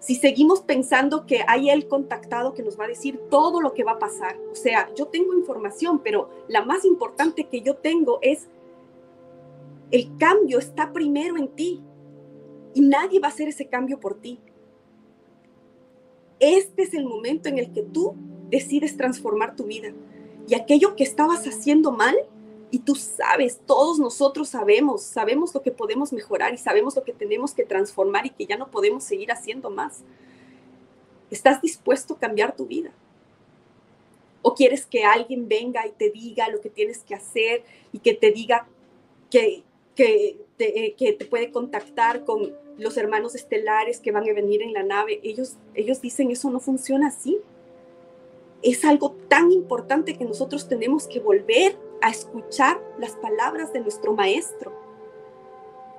si 0.00 0.14
seguimos 0.14 0.60
pensando 0.60 1.26
que 1.26 1.42
hay 1.46 1.70
el 1.70 1.88
contactado 1.88 2.54
que 2.54 2.62
nos 2.62 2.78
va 2.78 2.84
a 2.84 2.88
decir 2.88 3.20
todo 3.30 3.60
lo 3.60 3.74
que 3.74 3.84
va 3.84 3.92
a 3.92 3.98
pasar, 3.98 4.36
o 4.50 4.54
sea, 4.54 4.88
yo 4.94 5.06
tengo 5.06 5.34
información, 5.34 6.00
pero 6.00 6.30
la 6.48 6.64
más 6.64 6.84
importante 6.84 7.48
que 7.48 7.62
yo 7.62 7.76
tengo 7.76 8.18
es 8.22 8.48
el 9.90 10.16
cambio 10.18 10.58
está 10.58 10.92
primero 10.92 11.36
en 11.36 11.48
ti 11.48 11.80
y 12.74 12.80
nadie 12.82 13.20
va 13.20 13.28
a 13.28 13.30
hacer 13.30 13.48
ese 13.48 13.68
cambio 13.68 13.98
por 13.98 14.14
ti. 14.14 14.38
Este 16.40 16.82
es 16.82 16.94
el 16.94 17.04
momento 17.04 17.48
en 17.48 17.58
el 17.58 17.72
que 17.72 17.82
tú 17.82 18.14
decides 18.50 18.96
transformar 18.96 19.56
tu 19.56 19.64
vida 19.64 19.92
y 20.46 20.54
aquello 20.54 20.94
que 20.94 21.04
estabas 21.04 21.46
haciendo 21.46 21.92
mal, 21.92 22.16
y 22.70 22.80
tú 22.80 22.94
sabes, 22.94 23.60
todos 23.66 23.98
nosotros 23.98 24.48
sabemos, 24.48 25.02
sabemos 25.02 25.54
lo 25.54 25.62
que 25.62 25.70
podemos 25.70 26.12
mejorar 26.12 26.52
y 26.52 26.58
sabemos 26.58 26.94
lo 26.96 27.02
que 27.02 27.12
tenemos 27.12 27.54
que 27.54 27.64
transformar 27.64 28.26
y 28.26 28.30
que 28.30 28.46
ya 28.46 28.56
no 28.56 28.70
podemos 28.70 29.04
seguir 29.04 29.32
haciendo 29.32 29.70
más. 29.70 30.02
¿Estás 31.30 31.62
dispuesto 31.62 32.14
a 32.14 32.18
cambiar 32.18 32.54
tu 32.54 32.66
vida? 32.66 32.90
¿O 34.42 34.54
quieres 34.54 34.86
que 34.86 35.04
alguien 35.04 35.48
venga 35.48 35.86
y 35.86 35.92
te 35.92 36.10
diga 36.10 36.48
lo 36.48 36.60
que 36.60 36.68
tienes 36.68 36.98
que 36.98 37.14
hacer 37.14 37.64
y 37.92 38.00
que 38.00 38.14
te 38.14 38.32
diga 38.32 38.66
que, 39.30 39.62
que, 39.94 40.38
te, 40.56 41.08
eh, 41.08 41.26
puede 41.28 41.50
contactar 41.50 42.24
con 42.24 42.54
los 42.76 42.96
hermanos 42.96 43.34
estelares 43.34 43.98
que 43.98 44.12
van 44.12 44.28
a 44.28 44.32
venir 44.34 44.62
en 44.62 44.74
la 44.74 44.82
nave? 44.82 45.20
Ellos, 45.22 45.56
ellos 45.74 46.02
dicen 46.02 46.30
eso 46.30 46.50
no 46.50 46.60
funciona 46.60 47.08
así. 47.08 47.38
Es 48.62 48.84
algo 48.84 49.12
tan 49.28 49.52
importante 49.52 50.18
que 50.18 50.24
nosotros 50.24 50.68
tenemos 50.68 51.06
que 51.06 51.20
volver 51.20 51.87
a 52.00 52.10
escuchar 52.10 52.80
las 52.98 53.12
palabras 53.12 53.72
de 53.72 53.80
nuestro 53.80 54.14
Maestro. 54.14 54.72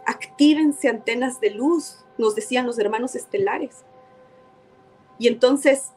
Actívense 0.06 0.88
antenas 0.88 1.40
de 1.40 1.52
luz, 1.52 2.04
nos 2.18 2.36
decían 2.36 2.66
los 2.66 2.80
hermanos 2.80 3.16
estelares. 3.16 3.84
Y 5.18 5.28
entonces, 5.28 5.92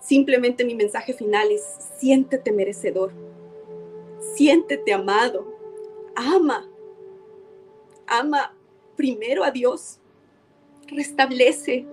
simplemente 0.00 0.64
mi 0.64 0.74
mensaje 0.74 1.12
final 1.12 1.50
es, 1.50 1.62
siéntete 1.98 2.52
merecedor, 2.52 3.12
siéntete 4.34 4.92
amado, 4.92 5.46
ama, 6.14 6.68
ama 8.06 8.54
primero 8.96 9.44
a 9.44 9.50
Dios, 9.50 9.98
restablece, 10.86 11.86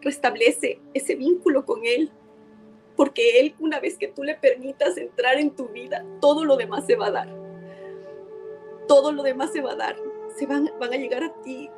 restablece 0.00 0.80
ese 0.94 1.14
vínculo 1.14 1.64
con 1.64 1.84
Él, 1.84 2.10
porque 2.96 3.40
Él, 3.40 3.54
una 3.58 3.80
vez 3.80 3.98
que 3.98 4.08
tú 4.08 4.24
le 4.24 4.34
permitas 4.34 4.96
entrar 4.96 5.38
en 5.38 5.50
tu 5.50 5.68
vida, 5.68 6.04
todo 6.20 6.44
lo 6.44 6.56
demás 6.56 6.86
se 6.86 6.96
va 6.96 7.06
a 7.06 7.10
dar. 7.10 7.28
Todo 8.88 9.12
lo 9.12 9.22
demás 9.22 9.52
se 9.52 9.60
va 9.60 9.72
a 9.72 9.76
dar. 9.76 9.96
Se 10.36 10.46
van, 10.46 10.70
van 10.80 10.92
a 10.92 10.96
llegar 10.96 11.22
a 11.22 11.32
ti 11.42 11.70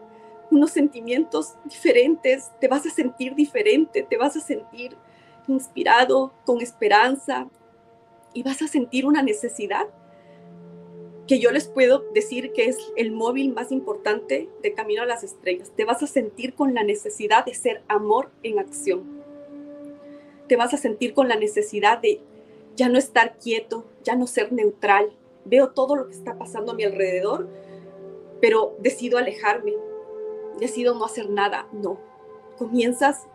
unos 0.50 0.70
sentimientos 0.70 1.54
diferentes, 1.64 2.50
te 2.60 2.68
vas 2.68 2.86
a 2.86 2.90
sentir 2.90 3.34
diferente, 3.34 4.02
te 4.02 4.16
vas 4.16 4.36
a 4.36 4.40
sentir 4.40 4.96
inspirado, 5.46 6.32
con 6.44 6.60
esperanza, 6.60 7.48
y 8.32 8.42
vas 8.42 8.62
a 8.62 8.68
sentir 8.68 9.06
una 9.06 9.22
necesidad 9.22 9.88
que 11.26 11.38
yo 11.38 11.50
les 11.50 11.68
puedo 11.68 12.04
decir 12.14 12.52
que 12.52 12.66
es 12.66 12.78
el 12.96 13.12
móvil 13.12 13.52
más 13.52 13.70
importante 13.70 14.48
de 14.62 14.72
Camino 14.72 15.02
a 15.02 15.06
las 15.06 15.22
Estrellas. 15.22 15.70
Te 15.76 15.84
vas 15.84 16.02
a 16.02 16.06
sentir 16.06 16.54
con 16.54 16.74
la 16.74 16.82
necesidad 16.82 17.44
de 17.44 17.54
ser 17.54 17.82
amor 17.88 18.30
en 18.42 18.58
acción. 18.58 19.17
Te 20.48 20.56
vas 20.56 20.74
a 20.74 20.78
sentir 20.78 21.14
con 21.14 21.28
la 21.28 21.36
necesidad 21.36 21.98
de 21.98 22.20
ya 22.74 22.88
no 22.88 22.98
estar 22.98 23.38
quieto, 23.38 23.84
ya 24.02 24.14
no 24.14 24.26
ser 24.26 24.52
neutral. 24.52 25.12
Veo 25.44 25.70
todo 25.70 25.96
lo 25.96 26.06
que 26.06 26.14
está 26.14 26.38
pasando 26.38 26.72
a 26.72 26.74
mi 26.74 26.84
alrededor, 26.84 27.48
pero 28.40 28.74
decido 28.78 29.18
alejarme, 29.18 29.74
decido 30.58 30.94
no 30.94 31.04
hacer 31.04 31.28
nada. 31.30 31.66
No, 31.72 31.98
comienzas 32.56 33.26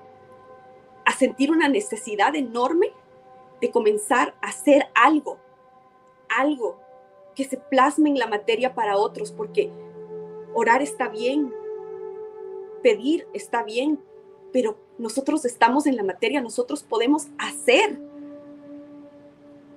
a 1.05 1.13
sentir 1.13 1.51
una 1.51 1.67
necesidad 1.67 2.35
enorme 2.35 2.91
de 3.61 3.71
comenzar 3.71 4.35
a 4.41 4.47
hacer 4.47 4.87
algo, 4.93 5.37
algo 6.29 6.79
que 7.35 7.43
se 7.45 7.57
plasme 7.57 8.09
en 8.09 8.19
la 8.19 8.27
materia 8.27 8.73
para 8.73 8.97
otros, 8.97 9.31
porque 9.31 9.71
orar 10.53 10.81
está 10.81 11.09
bien, 11.09 11.53
pedir 12.81 13.27
está 13.33 13.63
bien, 13.63 13.99
pero 14.51 14.77
nosotros 14.97 15.45
estamos 15.45 15.85
en 15.87 15.95
la 15.95 16.03
materia, 16.03 16.41
nosotros 16.41 16.83
podemos 16.83 17.27
hacer. 17.37 17.99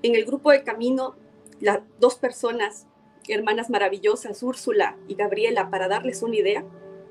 En 0.02 0.14
el 0.14 0.24
grupo 0.24 0.50
de 0.50 0.62
camino, 0.62 1.14
las 1.60 1.80
dos 1.98 2.16
personas, 2.16 2.86
hermanas 3.28 3.70
maravillosas, 3.70 4.42
Úrsula 4.42 4.96
y 5.08 5.14
Gabriela, 5.14 5.70
para 5.70 5.88
darles 5.88 6.22
una 6.22 6.36
idea, 6.36 6.64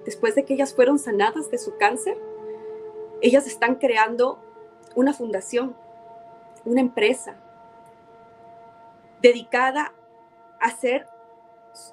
después 0.05 0.35
de 0.35 0.45
que 0.45 0.53
ellas 0.53 0.73
fueron 0.73 0.99
sanadas 0.99 1.49
de 1.51 1.57
su 1.57 1.77
cáncer, 1.77 2.17
ellas 3.21 3.47
están 3.47 3.75
creando 3.75 4.39
una 4.95 5.13
fundación, 5.13 5.75
una 6.63 6.81
empresa 6.81 7.37
dedicada 9.21 9.93
hacer 10.59 11.07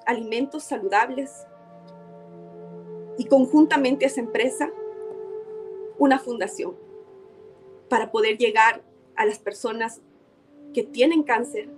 alimentos 0.05 0.63
saludables 0.63 1.45
y 3.17 3.25
conjuntamente 3.25 4.05
a 4.05 4.07
esa 4.07 4.21
empresa 4.21 4.71
una 5.97 6.19
fundación 6.19 6.75
para 7.89 8.11
poder 8.11 8.37
llegar 8.37 8.83
a 9.15 9.25
las 9.25 9.39
personas 9.39 10.01
que 10.73 10.83
tienen 10.83 11.23
cáncer, 11.23 11.69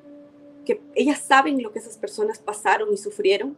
que 0.66 0.82
ellas 0.96 1.20
saben 1.20 1.62
lo 1.62 1.72
que 1.72 1.80
esas 1.80 1.98
personas 1.98 2.40
pasaron 2.40 2.92
y 2.94 2.98
sufrieron 2.98 3.58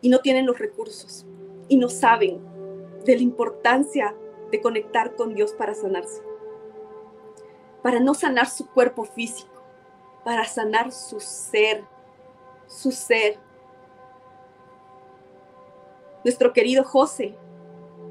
y 0.00 0.08
no 0.08 0.18
tienen 0.18 0.46
los 0.46 0.58
recursos 0.58 1.24
y 1.68 1.76
no 1.76 1.88
saben 1.88 2.40
de 3.04 3.16
la 3.16 3.22
importancia 3.22 4.14
de 4.50 4.60
conectar 4.60 5.14
con 5.14 5.34
Dios 5.34 5.52
para 5.52 5.74
sanarse, 5.74 6.20
para 7.82 8.00
no 8.00 8.14
sanar 8.14 8.48
su 8.48 8.66
cuerpo 8.66 9.04
físico 9.04 9.54
para 10.24 10.46
sanar 10.46 10.90
su 10.90 11.20
ser, 11.20 11.84
su 12.66 12.90
ser. 12.90 13.38
Nuestro 16.24 16.54
querido 16.54 16.82
José, 16.82 17.36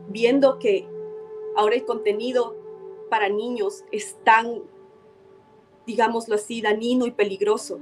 viendo 0.08 0.60
que 0.60 0.88
ahora 1.56 1.76
el 1.76 1.86
contenido 1.86 2.56
para 3.10 3.30
niños 3.30 3.84
es 3.92 4.18
tan, 4.24 4.64
digámoslo 5.86 6.36
así, 6.36 6.62
danino 6.62 7.06
y 7.06 7.12
peligroso, 7.12 7.80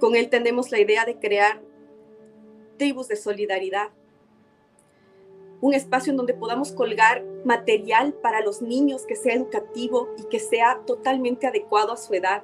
con 0.00 0.16
él 0.16 0.28
tenemos 0.28 0.70
la 0.70 0.80
idea 0.80 1.04
de 1.04 1.18
crear 1.18 1.62
tribus 2.76 3.08
de 3.08 3.16
solidaridad, 3.16 3.90
un 5.60 5.72
espacio 5.72 6.10
en 6.10 6.18
donde 6.18 6.34
podamos 6.34 6.72
colgar 6.72 7.24
material 7.44 8.12
para 8.12 8.42
los 8.42 8.60
niños 8.60 9.06
que 9.06 9.16
sea 9.16 9.34
educativo 9.34 10.10
y 10.18 10.24
que 10.24 10.38
sea 10.38 10.82
totalmente 10.86 11.46
adecuado 11.46 11.92
a 11.92 11.96
su 11.96 12.12
edad. 12.12 12.42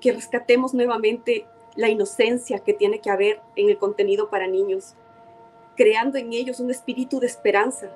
Que 0.00 0.12
rescatemos 0.12 0.74
nuevamente 0.74 1.46
la 1.76 1.88
inocencia 1.88 2.58
que 2.58 2.74
tiene 2.74 3.00
que 3.00 3.10
haber 3.10 3.40
en 3.54 3.70
el 3.70 3.78
contenido 3.78 4.30
para 4.30 4.48
niños, 4.48 4.94
creando 5.76 6.18
en 6.18 6.32
ellos 6.32 6.58
un 6.58 6.72
espíritu 6.72 7.20
de 7.20 7.28
esperanza. 7.28 7.92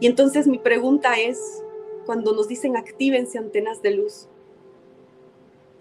Y 0.00 0.06
entonces 0.06 0.46
mi 0.46 0.58
pregunta 0.58 1.18
es, 1.18 1.62
cuando 2.06 2.32
nos 2.32 2.48
dicen 2.48 2.76
actívense 2.76 3.38
antenas 3.38 3.82
de 3.82 3.92
luz, 3.92 4.28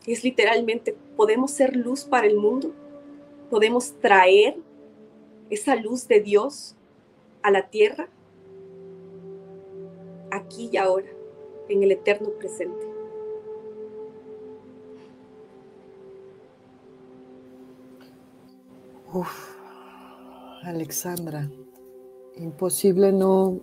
es 0.08 0.24
literalmente, 0.24 0.96
¿podemos 1.16 1.52
ser 1.52 1.76
luz 1.76 2.06
para 2.06 2.28
el 2.28 2.38
mundo? 2.38 2.72
¿Podemos 3.50 3.94
traer 4.00 4.58
esa 5.50 5.76
luz 5.76 6.08
de 6.08 6.22
Dios 6.22 6.76
a 7.44 7.52
la 7.52 7.70
tierra? 7.70 8.10
Aquí 10.32 10.70
y 10.72 10.78
ahora, 10.78 11.08
en 11.70 11.84
el 11.84 11.92
eterno 11.92 12.30
presente. 12.32 12.86
Uf, 19.14 19.56
Alexandra, 20.64 21.50
imposible 22.36 23.12
no 23.12 23.60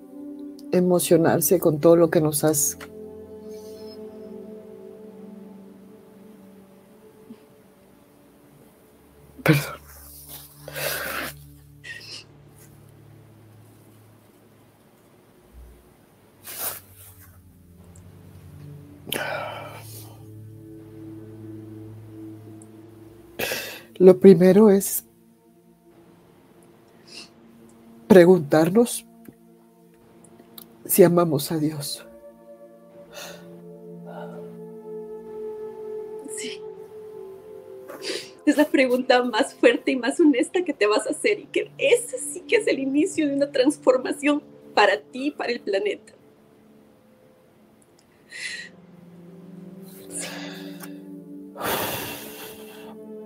emocionarse 0.72 1.58
con 1.58 1.78
todo 1.78 1.96
lo 1.96 2.10
que 2.10 2.20
nos 2.20 2.44
has 2.44 2.78
Perdón. 9.44 9.84
Lo 23.98 24.18
primero 24.18 24.70
es 24.70 25.04
preguntarnos 28.08 29.06
si 30.94 31.02
amamos 31.02 31.50
a 31.50 31.58
Dios. 31.58 32.06
Sí. 36.36 36.60
Es 38.46 38.56
la 38.56 38.64
pregunta 38.64 39.24
más 39.24 39.54
fuerte 39.54 39.90
y 39.90 39.96
más 39.96 40.20
honesta 40.20 40.62
que 40.62 40.72
te 40.72 40.86
vas 40.86 41.04
a 41.08 41.10
hacer 41.10 41.40
y 41.40 41.46
que 41.46 41.72
ese 41.78 42.18
sí 42.18 42.42
que 42.42 42.56
es 42.56 42.68
el 42.68 42.78
inicio 42.78 43.26
de 43.26 43.34
una 43.34 43.50
transformación 43.50 44.40
para 44.72 45.00
ti 45.00 45.26
y 45.26 45.30
para 45.32 45.50
el 45.50 45.60
planeta. 45.60 46.12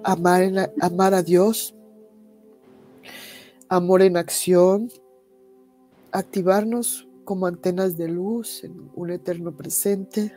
Amar, 0.05 0.73
amar 0.81 1.13
a 1.13 1.23
Dios 1.23 1.75
amor 3.69 4.03
en 4.03 4.17
acción, 4.17 4.91
activarnos 6.11 7.08
como 7.29 7.47
antenas 7.47 7.99
de 7.99 8.09
luz 8.09 8.65
en 8.65 8.91
un 8.95 9.11
eterno 9.11 9.55
presente, 9.55 10.33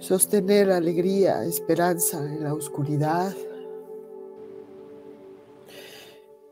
sostener 0.00 0.68
alegría, 0.72 1.44
esperanza 1.44 2.26
en 2.26 2.42
la 2.42 2.52
oscuridad. 2.52 3.32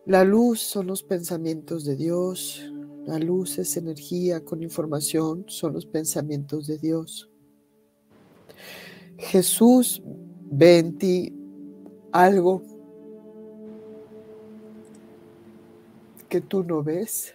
La 0.06 0.22
luz 0.22 0.60
son 0.60 0.86
los 0.86 1.02
pensamientos 1.02 1.84
de 1.84 1.96
Dios, 1.96 2.62
la 3.04 3.18
luz 3.18 3.58
es 3.58 3.76
energía 3.76 4.44
con 4.44 4.62
información, 4.62 5.44
son 5.48 5.72
los 5.72 5.84
pensamientos 5.84 6.68
de 6.68 6.78
Dios. 6.78 7.28
Jesús 9.18 10.00
ve 10.48 10.78
en 10.78 10.96
ti 10.96 11.34
algo 12.12 12.62
que 16.28 16.40
tú 16.40 16.62
no 16.62 16.84
ves. 16.84 17.33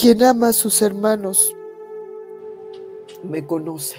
Quien 0.00 0.22
ama 0.22 0.50
a 0.50 0.52
sus 0.52 0.80
hermanos 0.80 1.56
me 3.24 3.44
conoce. 3.44 3.96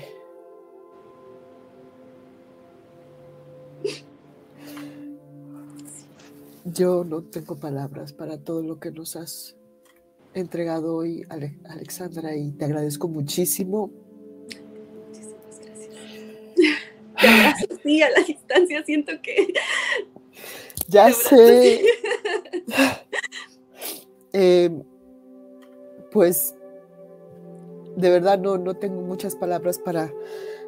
Yo 6.63 7.03
no 7.03 7.21
tengo 7.23 7.57
palabras 7.57 8.13
para 8.13 8.37
todo 8.37 8.63
lo 8.63 8.79
que 8.79 8.91
nos 8.91 9.17
has 9.17 9.57
entregado 10.33 10.95
hoy, 10.95 11.25
Alexandra, 11.65 12.33
y 12.33 12.51
te 12.51 12.63
agradezco 12.63 13.09
muchísimo. 13.09 13.91
Muchísimas 15.09 15.59
gracias. 17.21 17.69
Sí, 17.83 18.01
a 18.01 18.09
la 18.09 18.21
distancia 18.21 18.83
siento 18.85 19.11
que... 19.21 19.53
Ya 20.87 21.11
sé. 21.11 21.81
eh, 24.33 24.69
pues 26.11 26.55
de 27.95 28.09
verdad 28.09 28.39
no, 28.39 28.57
no 28.57 28.75
tengo 28.75 29.01
muchas 29.01 29.35
palabras 29.35 29.77
para, 29.77 30.11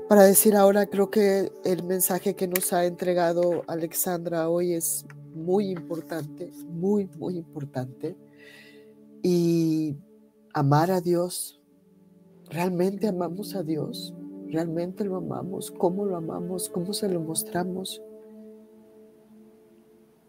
para 0.09 0.23
decir 0.23 0.55
ahora. 0.55 0.85
Creo 0.85 1.09
que 1.09 1.51
el 1.63 1.83
mensaje 1.83 2.35
que 2.35 2.47
nos 2.47 2.73
ha 2.73 2.85
entregado 2.85 3.63
Alexandra 3.67 4.49
hoy 4.49 4.73
es 4.73 5.05
muy 5.33 5.69
importante, 5.69 6.51
muy, 6.67 7.09
muy 7.17 7.37
importante. 7.37 8.15
Y 9.23 9.95
amar 10.53 10.91
a 10.91 11.01
Dios, 11.01 11.61
realmente 12.49 13.07
amamos 13.07 13.55
a 13.55 13.63
Dios, 13.63 14.13
realmente 14.47 15.05
lo 15.05 15.17
amamos, 15.17 15.71
cómo 15.71 16.05
lo 16.05 16.17
amamos, 16.17 16.69
cómo 16.69 16.93
se 16.93 17.07
lo 17.07 17.21
mostramos. 17.21 18.01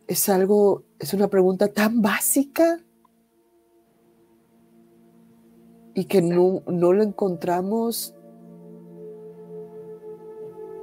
Es 0.06 0.28
algo, 0.28 0.84
es 0.98 1.14
una 1.14 1.28
pregunta 1.28 1.68
tan 1.68 2.02
básica 2.02 2.84
y 5.94 6.06
que 6.06 6.22
no, 6.22 6.62
no 6.66 6.92
lo 6.92 7.02
encontramos, 7.02 8.14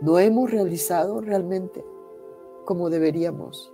no 0.01 0.19
hemos 0.19 0.51
realizado 0.51 1.21
realmente 1.21 1.83
como 2.65 2.89
deberíamos 2.89 3.73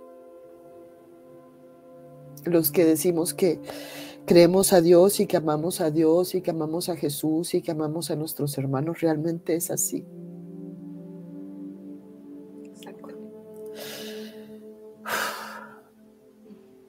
los 2.46 2.70
que 2.70 2.84
decimos 2.84 3.34
que 3.34 3.60
creemos 4.24 4.72
a 4.72 4.80
Dios 4.80 5.20
y 5.20 5.26
que 5.26 5.36
amamos 5.36 5.80
a 5.80 5.90
Dios 5.90 6.34
y 6.34 6.40
que 6.40 6.50
amamos 6.50 6.88
a 6.88 6.96
Jesús 6.96 7.54
y 7.54 7.62
que 7.62 7.72
amamos 7.72 8.10
a 8.10 8.16
nuestros 8.16 8.56
hermanos, 8.58 9.00
realmente 9.00 9.54
es 9.54 9.70
así. 9.70 10.04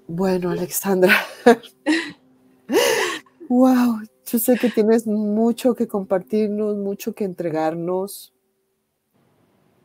Bueno, 0.09 0.51
Alexandra. 0.51 1.13
wow, 3.49 3.99
yo 4.27 4.39
sé 4.39 4.57
que 4.57 4.69
tienes 4.69 5.07
mucho 5.07 5.73
que 5.73 5.87
compartirnos, 5.87 6.75
mucho 6.75 7.13
que 7.13 7.23
entregarnos. 7.23 8.33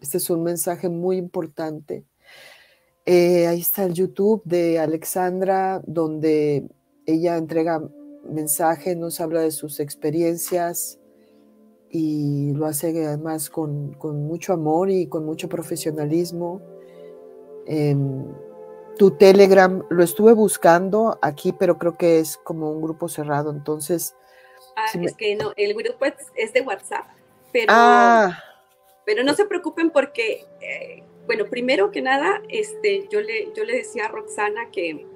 Este 0.01 0.19
es 0.19 0.31
un 0.31 0.43
mensaje 0.43 0.89
muy 0.89 1.17
importante. 1.17 2.05
Eh, 3.07 3.47
ahí 3.47 3.61
está 3.61 3.85
el 3.85 3.95
YouTube 3.95 4.43
de 4.45 4.81
Alexandra, 4.81 5.81
donde 5.87 6.69
ella 7.07 7.37
entrega 7.37 7.89
mensajes, 8.29 8.97
nos 8.97 9.21
habla 9.21 9.43
de 9.43 9.53
sus 9.53 9.79
experiencias 9.79 10.99
y 11.89 12.53
lo 12.55 12.67
hace 12.67 12.89
además 13.07 13.49
con, 13.49 13.97
mucho 14.27 14.55
amor 14.55 14.91
y 14.91 15.07
con 15.07 15.25
mucho 15.25 15.49
profesionalismo. 15.49 16.61
Em, 17.67 18.25
tu 18.99 19.13
Telegram 19.13 19.85
lo 19.89 20.03
estuve 20.03 20.33
buscando 20.33 21.17
aquí, 21.23 21.53
pero 21.53 21.79
creo 21.79 21.97
que 21.97 22.19
es 22.19 22.39
como 22.39 22.73
un 22.73 22.83
grupo 22.83 23.09
cerrado, 23.09 23.53
entonces... 23.53 24.17
Ah, 24.77 24.87
es 25.01 25.15
que 25.15 25.35
no, 25.37 25.53
el 25.57 25.75
grupo 25.75 26.07
es, 26.35 26.53
de 26.53 26.61
WhatsApp, 26.63 27.07
pero, 27.53 27.67
ah. 27.69 28.43
pero 29.05 29.23
no 29.23 29.35
se 29.35 29.45
preocupen 29.45 29.91
porque 29.91 30.45
eh, 30.61 31.03
bueno, 31.27 31.47
primero 31.47 31.91
que 31.91 32.03
nada, 32.03 32.43
este, 32.49 33.07
yo, 33.11 33.21
le, 33.21 33.53
yo 33.55 33.65
le 33.65 33.77
decía 33.77 34.07
a 34.07 34.09
Roxana 34.09 34.71
que 34.71 35.07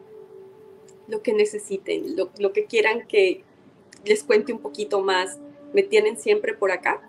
lo 1.08 1.22
que 1.22 1.32
necesiten, 1.32 2.16
lo, 2.16 2.52
que 2.52 2.64
quieran 2.64 3.06
que 3.06 3.42
les 4.04 4.22
cuente 4.22 4.52
un 4.52 4.60
poquito 4.60 5.00
más, 5.00 5.38
me 5.72 5.82
tienen 5.82 6.16
siempre 6.16 6.54
por 6.54 6.70
acá. 6.70 7.00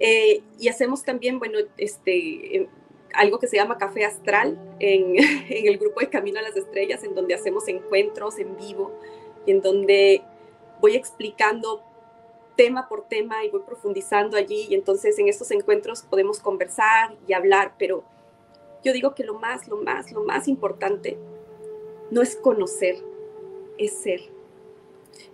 Eh, 0.00 0.42
y 0.58 0.68
hacemos 0.68 1.04
también, 1.04 1.38
bueno, 1.38 1.58
este, 1.76 2.68
algo 3.12 3.38
que 3.38 3.46
se 3.46 3.56
llama 3.56 3.78
Café 3.78 4.04
Astral 4.04 4.58
en, 4.78 5.16
en, 5.48 5.66
el 5.66 5.78
grupo 5.78 6.00
de 6.00 6.08
Camino 6.08 6.38
a 6.38 6.42
las 6.42 6.56
Estrellas, 6.56 7.02
en 7.04 7.14
donde 7.14 7.34
hacemos 7.34 7.66
encuentros 7.68 8.38
en 8.38 8.56
vivo 8.56 8.92
y 9.46 9.52
en 9.52 9.60
donde 9.60 10.22
voy 10.80 10.96
explicando 10.96 11.82
tema 12.56 12.88
por 12.88 13.06
tema 13.06 13.44
y 13.44 13.50
voy 13.50 13.62
profundizando 13.62 14.36
allí 14.36 14.66
y 14.68 14.74
entonces 14.74 15.18
en 15.18 15.28
estos 15.28 15.50
encuentros 15.50 16.02
podemos 16.02 16.40
conversar 16.40 17.16
y 17.26 17.32
hablar, 17.32 17.74
pero 17.78 18.04
yo 18.84 18.92
digo 18.92 19.14
que 19.14 19.24
lo 19.24 19.34
más, 19.34 19.66
lo 19.66 19.78
más, 19.78 20.12
lo 20.12 20.24
más 20.24 20.46
importante 20.46 21.18
no 22.10 22.22
es 22.22 22.36
conocer, 22.36 22.96
es 23.78 23.92
ser. 23.94 24.20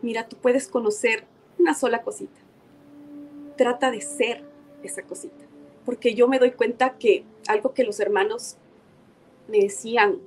Mira, 0.03 0.29
tú 0.29 0.37
puedes 0.37 0.69
conocer 0.69 1.25
una 1.59 1.75
sola 1.75 2.03
cosita. 2.03 2.41
Trata 3.57 3.91
de 3.91 4.01
ser 4.01 4.45
esa 4.83 5.03
cosita. 5.03 5.45
Porque 5.85 6.15
yo 6.15 6.29
me 6.29 6.39
doy 6.39 6.53
cuenta 6.53 6.97
que 6.97 7.25
algo 7.49 7.75
que 7.75 7.85
los 7.85 7.99
hermanos 7.99 8.57
me 9.49 9.59
decían, 9.59 10.19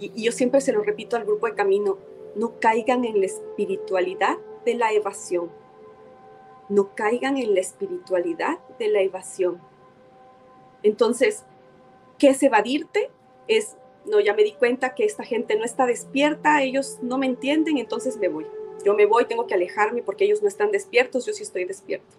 y, 0.00 0.10
y 0.14 0.24
yo 0.24 0.32
siempre 0.32 0.60
se 0.60 0.72
lo 0.72 0.82
repito 0.82 1.16
al 1.16 1.24
grupo 1.24 1.46
de 1.46 1.54
camino, 1.54 1.98
no 2.34 2.58
caigan 2.58 3.04
en 3.04 3.20
la 3.20 3.26
espiritualidad 3.26 4.36
de 4.64 4.74
la 4.74 4.92
evasión 4.92 5.50
no 6.68 6.94
caigan 6.94 7.36
en 7.36 7.54
la 7.54 7.60
espiritualidad 7.60 8.58
de 8.78 8.88
la 8.88 9.00
evasión. 9.02 9.60
Entonces, 10.82 11.44
¿qué 12.18 12.28
es 12.28 12.42
evadirte? 12.42 13.10
Es, 13.48 13.76
no, 14.06 14.20
ya 14.20 14.34
me 14.34 14.44
di 14.44 14.52
cuenta 14.52 14.94
que 14.94 15.04
esta 15.04 15.24
gente 15.24 15.56
no 15.56 15.64
está 15.64 15.86
despierta, 15.86 16.62
ellos 16.62 16.98
no 17.02 17.18
me 17.18 17.26
entienden, 17.26 17.78
entonces 17.78 18.16
me 18.16 18.28
voy. 18.28 18.46
Yo 18.84 18.94
me 18.94 19.06
voy, 19.06 19.24
tengo 19.26 19.46
que 19.46 19.54
alejarme 19.54 20.02
porque 20.02 20.24
ellos 20.24 20.42
no 20.42 20.48
están 20.48 20.70
despiertos, 20.70 21.26
yo 21.26 21.32
sí 21.32 21.42
estoy 21.42 21.64
despierto. 21.64 22.14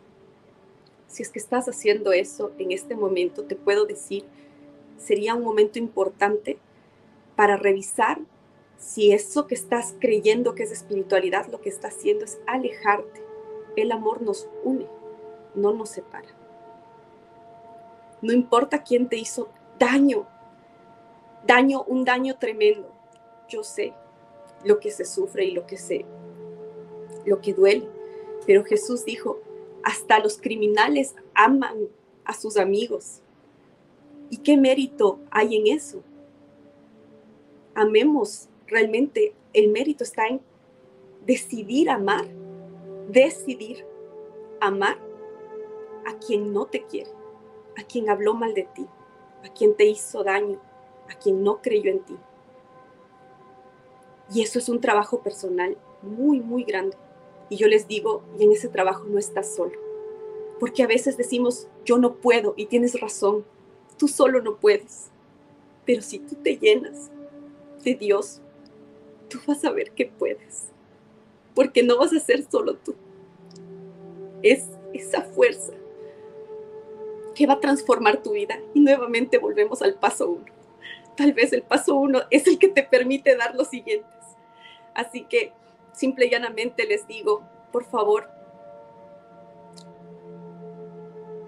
Si 1.08 1.22
es 1.24 1.30
que 1.30 1.40
estás 1.40 1.68
haciendo 1.68 2.12
eso 2.12 2.52
en 2.58 2.72
este 2.72 2.96
momento, 2.96 3.44
te 3.44 3.56
puedo 3.56 3.86
decir, 3.86 4.26
sería 4.98 5.36
un 5.36 5.44
momento 5.44 5.80
importante 5.80 6.58
para 7.36 7.58
revisar 7.58 8.20
si 8.78 9.12
eso 9.12 9.48
que 9.48 9.56
estás 9.56 9.96
creyendo 10.00 10.56
que 10.56 10.64
es 10.64 10.72
espiritualidad, 10.72 11.48
lo 11.48 11.62
que 11.62 11.70
está 11.70 11.88
haciendo 11.90 12.26
es 12.26 12.40
alejarte 12.48 13.26
el 13.76 13.92
amor 13.92 14.22
nos 14.22 14.48
une, 14.64 14.88
no 15.54 15.74
nos 15.74 15.90
separa. 15.90 16.28
No 18.22 18.34
importa 18.34 18.84
quién 18.84 19.08
te 19.08 19.18
hizo 19.18 19.50
daño, 19.78 20.26
daño, 21.46 21.84
un 21.84 22.06
daño 22.06 22.38
tremendo. 22.38 22.92
Yo 23.50 23.64
sé 23.64 23.94
lo 24.64 24.80
que 24.80 24.92
se 24.92 25.06
sufre 25.06 25.46
y 25.46 25.52
lo 25.52 25.68
que 25.68 25.78
se, 25.78 26.06
lo 27.26 27.42
que 27.42 27.54
duele. 27.54 27.88
Pero 28.46 28.64
Jesús 28.64 29.06
dijo, 29.06 29.40
hasta 29.84 30.20
los 30.20 30.38
criminales 30.38 31.16
aman 31.34 31.90
a 32.24 32.34
sus 32.34 32.58
amigos. 32.58 33.22
¿Y 34.30 34.38
qué 34.38 34.58
mérito 34.58 35.20
hay 35.30 35.58
en 35.58 35.76
eso? 35.76 36.02
Amemos, 37.76 38.48
realmente 38.68 39.34
el 39.54 39.70
mérito 39.70 40.04
está 40.04 40.28
en 40.28 40.42
decidir 41.26 41.90
amar 41.90 42.26
decidir 43.08 43.86
amar 44.60 44.98
a 46.06 46.18
quien 46.18 46.54
no 46.54 46.66
te 46.66 46.84
quiere, 46.84 47.10
a 47.78 47.84
quien 47.84 48.10
habló 48.10 48.34
mal 48.34 48.54
de 48.54 48.64
ti, 48.64 48.86
a 49.44 49.50
quien 49.50 49.76
te 49.76 49.86
hizo 49.86 50.24
daño, 50.24 50.60
a 51.10 51.16
quien 51.18 51.44
no 51.44 51.62
creyó 51.62 51.92
en 51.92 52.00
ti. 52.00 52.16
Y 54.34 54.42
eso 54.42 54.60
es 54.60 54.70
un 54.70 54.82
trabajo 54.82 55.22
personal 55.22 55.78
muy, 56.02 56.40
muy 56.40 56.64
grande. 56.64 56.98
Y 57.50 57.58
yo 57.58 57.68
les 57.68 57.88
digo, 57.88 58.24
y 58.40 58.46
en 58.46 58.52
ese 58.52 58.70
trabajo 58.70 59.06
no 59.08 59.20
estás 59.20 59.54
solo. 59.56 59.80
Porque 60.60 60.84
a 60.84 60.88
veces 60.88 61.16
decimos, 61.16 61.68
yo 61.84 61.98
no 62.00 62.16
puedo, 62.16 62.54
y 62.58 62.66
tienes 62.66 63.00
razón, 63.00 63.46
tú 63.98 64.08
solo 64.08 64.42
no 64.42 64.56
puedes. 64.56 65.12
Pero 65.86 66.02
si 66.02 66.20
tú 66.20 66.36
te 66.36 66.58
llenas 66.58 67.12
de 67.84 67.94
Dios, 67.94 68.42
tú 69.30 69.40
vas 69.48 69.64
a 69.66 69.72
ver 69.72 69.92
que 69.92 70.06
puedes 70.06 70.70
porque 71.56 71.82
no 71.82 71.98
vas 71.98 72.14
a 72.14 72.20
ser 72.20 72.46
solo 72.52 72.76
tú. 72.76 72.94
Es 74.44 74.66
esa 74.94 75.22
fuerza 75.22 75.74
que 77.34 77.48
va 77.48 77.54
a 77.54 77.60
transformar 77.60 78.22
tu 78.22 78.34
vida. 78.34 78.60
Y 78.74 78.82
nuevamente 78.82 79.38
volvemos 79.38 79.82
al 79.82 79.96
paso 79.96 80.30
uno. 80.30 80.46
Tal 81.16 81.34
vez 81.34 81.54
el 81.54 81.64
paso 81.64 81.96
uno 81.96 82.22
es 82.30 82.46
el 82.46 82.60
que 82.60 82.68
te 82.68 82.84
permite 82.84 83.36
dar 83.36 83.56
los 83.56 83.70
siguientes. 83.70 84.12
Así 84.94 85.24
que 85.24 85.54
simple 85.94 86.26
y 86.26 86.30
llanamente 86.30 86.86
les 86.86 87.08
digo, 87.08 87.42
por 87.72 87.86
favor, 87.86 88.30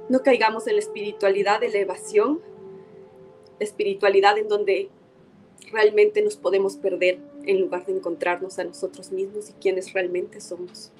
no 0.09 0.23
caigamos 0.23 0.67
en 0.67 0.73
la 0.73 0.79
espiritualidad 0.79 1.59
de 1.59 1.69
la 1.69 1.79
evasión, 1.79 2.39
la 3.59 3.65
espiritualidad 3.65 4.37
en 4.37 4.47
donde 4.47 4.89
realmente 5.71 6.21
nos 6.21 6.37
podemos 6.37 6.77
perder 6.77 7.19
en 7.47 7.61
lugar 7.61 7.85
de 7.85 7.93
encontrarnos 7.93 8.59
a 8.59 8.63
nosotros 8.65 9.11
mismos 9.11 9.49
y 9.49 9.53
quienes 9.53 9.93
realmente 9.93 10.39
somos. 10.41 10.91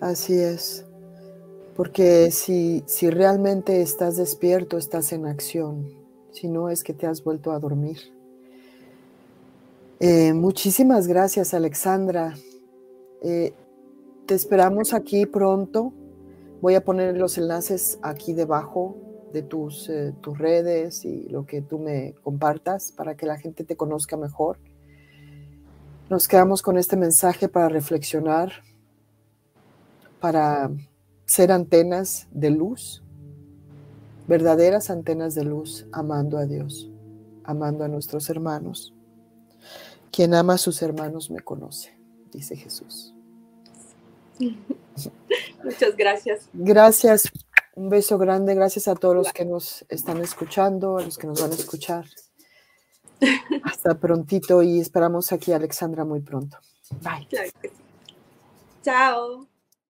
Así 0.00 0.34
es, 0.34 0.84
porque 1.76 2.30
si, 2.30 2.82
si 2.86 3.08
realmente 3.08 3.80
estás 3.80 4.16
despierto, 4.16 4.76
estás 4.76 5.12
en 5.12 5.26
acción. 5.26 6.02
si 6.32 6.48
no 6.48 6.68
es 6.68 6.82
que 6.82 6.92
te 6.92 7.06
has 7.06 7.22
vuelto 7.22 7.52
a 7.52 7.60
dormir. 7.60 7.98
Eh, 10.00 10.32
muchísimas 10.32 11.06
gracias, 11.06 11.54
Alexandra. 11.54 12.34
Eh, 13.22 13.54
te 14.26 14.34
esperamos 14.34 14.92
aquí 14.92 15.26
pronto. 15.26 15.92
Voy 16.60 16.74
a 16.74 16.84
poner 16.84 17.16
los 17.16 17.38
enlaces 17.38 18.00
aquí 18.02 18.32
debajo 18.32 18.96
de 19.34 19.42
tus, 19.42 19.88
eh, 19.88 20.14
tus 20.20 20.38
redes 20.38 21.04
y 21.04 21.28
lo 21.28 21.44
que 21.44 21.60
tú 21.60 21.80
me 21.80 22.14
compartas 22.22 22.92
para 22.92 23.16
que 23.16 23.26
la 23.26 23.36
gente 23.36 23.64
te 23.64 23.76
conozca 23.76 24.16
mejor. 24.16 24.58
Nos 26.08 26.28
quedamos 26.28 26.62
con 26.62 26.78
este 26.78 26.96
mensaje 26.96 27.48
para 27.48 27.68
reflexionar, 27.68 28.52
para 30.20 30.70
ser 31.26 31.50
antenas 31.50 32.28
de 32.30 32.50
luz, 32.50 33.02
verdaderas 34.28 34.88
antenas 34.88 35.34
de 35.34 35.44
luz, 35.44 35.86
amando 35.90 36.38
a 36.38 36.46
Dios, 36.46 36.88
amando 37.42 37.82
a 37.82 37.88
nuestros 37.88 38.30
hermanos. 38.30 38.94
Quien 40.12 40.32
ama 40.32 40.54
a 40.54 40.58
sus 40.58 40.80
hermanos 40.80 41.28
me 41.28 41.40
conoce, 41.40 41.92
dice 42.30 42.54
Jesús. 42.54 43.12
Muchas 45.64 45.96
gracias. 45.96 46.48
Gracias. 46.52 47.32
Un 47.76 47.88
beso 47.88 48.18
grande. 48.18 48.54
Gracias 48.54 48.88
a 48.88 48.94
todos 48.94 49.14
los 49.14 49.32
que 49.32 49.44
nos 49.44 49.84
están 49.88 50.18
escuchando, 50.18 50.98
a 50.98 51.02
los 51.02 51.18
que 51.18 51.26
nos 51.26 51.40
van 51.40 51.50
a 51.50 51.54
escuchar. 51.54 52.04
Hasta 53.64 53.94
prontito 53.94 54.62
y 54.62 54.80
esperamos 54.80 55.32
aquí 55.32 55.52
a 55.52 55.56
Alexandra 55.56 56.04
muy 56.04 56.20
pronto. 56.20 56.58
Bye. 57.02 57.26
Chao. 58.82 59.46